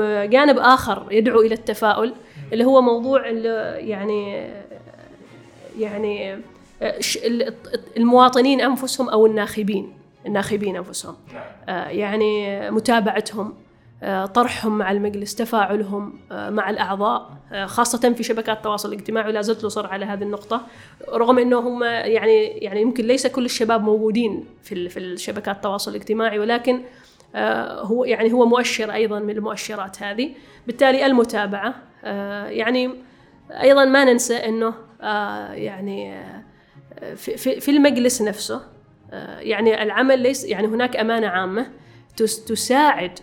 آه، 0.00 0.24
جانب 0.24 0.58
آخر 0.58 1.06
يدعو 1.10 1.40
إلى 1.40 1.54
التفاؤل 1.54 2.14
اللي 2.52 2.64
هو 2.64 2.82
موضوع 2.82 3.26
يعني 3.76 4.46
يعني 5.78 6.38
المواطنين 7.96 8.60
أنفسهم 8.60 9.08
أو 9.08 9.26
الناخبين. 9.26 10.03
الناخبين 10.26 10.76
أنفسهم. 10.76 11.16
آه، 11.68 11.88
يعني 11.88 12.70
متابعتهم 12.70 13.54
آه، 14.02 14.26
طرحهم 14.26 14.78
مع 14.78 14.90
المجلس 14.90 15.34
تفاعلهم 15.34 16.12
آه، 16.32 16.50
مع 16.50 16.70
الأعضاء 16.70 17.30
آه، 17.52 17.66
خاصة 17.66 18.12
في 18.12 18.22
شبكات 18.22 18.56
التواصل 18.56 18.88
الاجتماعي. 18.88 19.28
ولا 19.28 19.42
زلت 19.42 19.64
أصر 19.64 19.86
على 19.86 20.04
هذه 20.04 20.22
النقطة 20.22 20.66
رغم 21.12 21.38
أنه 21.38 21.58
هم 21.58 21.82
يعني 21.84 22.46
يعني 22.46 22.80
يمكن 22.80 23.04
ليس 23.04 23.26
كل 23.26 23.44
الشباب 23.44 23.82
موجودين 23.82 24.44
في 24.62 24.88
في 24.88 24.98
الشبكات 24.98 25.56
التواصل 25.56 25.90
الاجتماعي 25.90 26.38
ولكن 26.38 26.80
هو 27.80 28.04
يعني 28.04 28.32
هو 28.32 28.46
مؤشر 28.46 28.92
أيضا 28.92 29.18
من 29.18 29.30
المؤشرات 29.30 30.02
هذه. 30.02 30.30
بالتالي 30.66 31.06
المتابعة 31.06 31.74
آه، 32.04 32.46
يعني 32.46 32.90
أيضا 33.50 33.84
ما 33.84 34.04
ننسى 34.04 34.36
آه، 35.00 35.52
يعني 35.52 36.24
في 37.16 37.60
في 37.60 37.70
المجلس 37.70 38.22
نفسه 38.22 38.73
يعني 39.40 39.82
العمل 39.82 40.18
ليس 40.18 40.44
يعني 40.44 40.66
هناك 40.66 40.96
أمانة 40.96 41.26
عامة 41.26 41.66
تس- 42.16 42.44
تساعد 42.44 43.18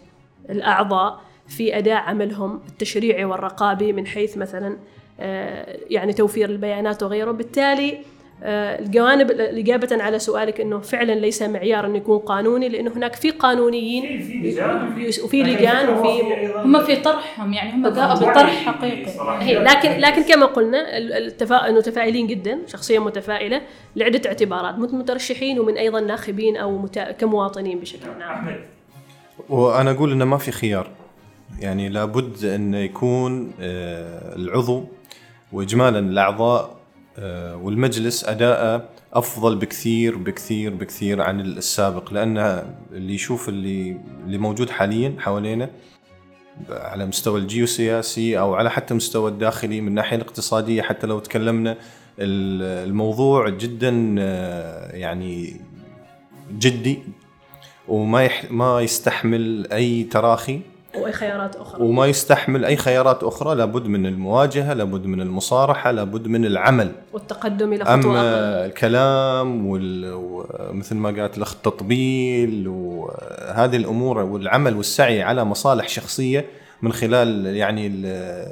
الأعضاء 0.50 1.22
في 1.48 1.78
أداء 1.78 1.96
عملهم 1.96 2.62
التشريعي 2.70 3.26
والرقابي 3.26 3.94
من 3.94 4.08
حيث 4.08 4.38
مثلا 4.38 4.78
آه، 5.20 5.78
يعني 5.90 6.14
توفير 6.14 6.50
البيانات 6.50 7.04
وغيره. 7.04 7.32
بالتالي 7.32 7.92
آه، 7.94 8.02
الجوانب 8.44 9.32
الإجابة 9.32 9.88
على 9.92 10.20
سؤالك 10.20 10.62
أنه 10.62 10.80
فعلا 10.80 11.12
ليس 11.14 11.42
معيار 11.42 11.86
أنه 11.86 11.98
يكون 11.98 12.18
قانوني 12.20 12.70
لأنه 12.70 12.92
هناك 12.92 13.16
في 13.16 13.32
قانونيين 13.32 14.22
في 14.22 14.24
في 14.24 14.50
لجان 14.50 15.20
وفي 15.24 15.44
لجان 15.44 15.90
وفي 15.90 16.22
هم 16.56 16.80
في 16.84 16.96
طرحهم 16.96 17.54
يعني 17.54 17.72
هم 17.74 17.88
جاءوا 17.88 18.14
بطرح 18.14 18.66
حقيقي. 18.66 19.12
هي 19.42 19.60
لكن 19.60 19.90
لكن 19.90 20.24
كما 20.24 20.46
قلنا 20.46 20.98
ال- 20.98 21.14
التفا... 21.14 21.72
متفائلين 21.72 22.28
جدا 22.28 22.60
شخصيا 22.68 23.00
متفائلة 23.00 23.62
لعدة 23.96 24.22
اعتبارات 24.30 24.76
من 24.80 25.00
مترشحين 25.00 25.60
ومن 25.60 25.78
أيضا 25.78 26.00
ناخبين 26.00 26.58
أو 26.58 26.78
متا... 26.78 27.12
كمواطنين 27.12 27.80
بشكل 27.80 28.10
عام. 28.22 28.22
أحمد. 28.22 28.60
وأنا 29.50 29.92
أقول 29.92 30.12
إنه 30.12 30.26
ما 30.26 30.38
في 30.38 30.52
خيار. 30.52 30.88
يعني 31.60 31.90
لابد 31.90 32.46
أن 32.46 32.74
يكون 32.74 33.52
آه، 33.62 34.36
العضو 34.36 34.84
واجمالا 35.54 36.00
الأعضاء 36.00 36.62
آه، 36.64 36.81
والمجلس 37.62 38.24
اداءه 38.26 38.90
أفضل 39.14 39.56
بكثير 39.56 40.18
بكثير 40.18 40.74
بكثير 40.74 41.22
عن 41.22 41.40
السابق 41.42 42.14
لأن 42.14 42.38
اللي 42.92 43.14
يشوف 43.14 43.50
اللي 43.50 43.98
اللي 44.26 44.38
موجود 44.38 44.70
حاليا 44.70 45.16
حوالينا 45.20 45.70
على 46.70 47.06
مستوى 47.06 47.40
الجيوسياسي 47.40 48.40
أو 48.40 48.54
على 48.54 48.72
حتى 48.72 48.94
مستوى 48.94 49.32
الداخلي 49.32 49.82
من 49.82 49.88
الناحية 49.88 50.16
الاقتصادية 50.18 50.82
حتى 50.82 51.08
لو 51.08 51.20
تكلمنا 51.20 51.72
ال- 52.20 52.88
الموضوع 52.90 53.50
جدا 53.50 54.16
آه، 54.20 54.92
يعني 54.96 55.62
جدي 56.58 57.00
وما 57.88 58.30
ما 58.52 58.82
يستحمل 58.82 59.68
أي 59.72 60.04
تراخي. 60.04 60.60
واي 60.96 61.12
خيارات 61.12 61.56
أخرى. 61.56 61.84
وما 61.84 62.06
يستحمل 62.06 62.66
أي 62.66 62.76
خيارات 62.78 63.24
أخرى 63.24 63.56
لابد 63.56 63.88
من 63.88 64.06
المواجهة 64.06 64.74
لابد 64.74 65.06
من 65.06 65.22
المصارحة 65.22 65.92
لابد 65.92 66.28
من 66.28 66.46
العمل. 66.46 66.92
والتقدم 67.14 67.74
إلى 67.74 67.84
خطوة 67.86 67.94
أما 67.94 68.20
أقل. 68.20 68.66
الكلام 68.70 69.68
ومثل 69.68 70.96
ما 70.96 71.10
قالت 71.22 71.38
الأخت 71.38 71.56
التطبيل 71.58 72.68
وهذه 72.68 73.76
الأمور 73.76 74.18
والعمل 74.18 74.76
والسعي 74.76 75.22
على 75.24 75.44
مصالح 75.46 75.88
شخصية 75.90 76.46
من 76.82 76.94
خلال 76.94 77.46
يعني 77.56 77.88
ال- 77.88 78.52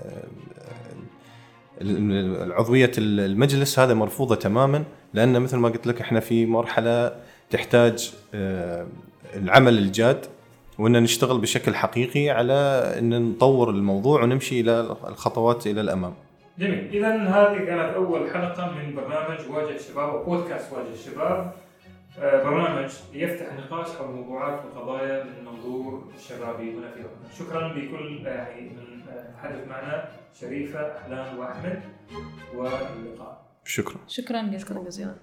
ال- 1.82 2.42
العضويه 2.44 2.92
المجلس 2.98 3.80
هذا 3.80 3.94
مرفوضة 3.94 4.36
تماما 4.36 4.84
لأن 5.14 5.40
مثل 5.40 5.58
ما 5.58 5.70
قلت 5.70 5.88
لك 5.88 6.02
إحنا 6.02 6.20
في 6.20 6.46
مرحلة 6.46 7.12
تحتاج 7.50 8.14
آه، 8.34 8.88
العمل 9.36 9.78
الجاد. 9.78 10.26
وإن 10.80 11.04
نشتغل 11.04 11.42
بشكل 11.42 11.76
حقيقي 11.76 12.30
على 12.30 12.54
إن 13.00 13.32
نطور 13.32 13.70
الموضوع 13.70 14.24
ونمشي 14.24 14.60
إلى 14.60 14.80
الخطوات 15.08 15.68
إلى 15.68 15.82
الأمام. 15.82 16.14
جميل. 16.60 16.90
اذا 16.94 17.16
هذه 17.16 17.58
كانت 17.66 17.94
أول 17.96 18.30
حلقة 18.32 18.72
من 18.72 18.96
برنامج 18.96 19.40
واجه 19.50 19.76
الشباب 19.76 20.14
وبودكاست 20.14 20.74
واجه 20.74 20.94
الشباب. 20.94 21.54
آه، 22.20 22.44
برنامج 22.44 22.90
يفتح 23.14 23.46
النقاش 23.54 23.88
حول 23.88 24.12
موضوعات 24.16 24.60
وقضايا 24.66 25.24
من 25.24 25.46
منظور 25.46 26.04
شبابي 26.30 26.74
هنا 26.74 26.92
في 26.92 27.00
عمان 27.00 27.32
شكرا 27.40 27.68
لكل 27.68 28.26
يعني 28.26 28.62
من 28.62 29.02
آه، 29.10 29.36
حدث 29.44 29.68
معنا. 29.68 30.10
شريفة 30.42 30.98
أحلام 30.98 31.38
وأحمد 31.40 31.80
واللقاء. 32.56 33.46
شكرا. 33.66 33.98
شكرا 34.08 34.42
جزيلا. 34.84 35.16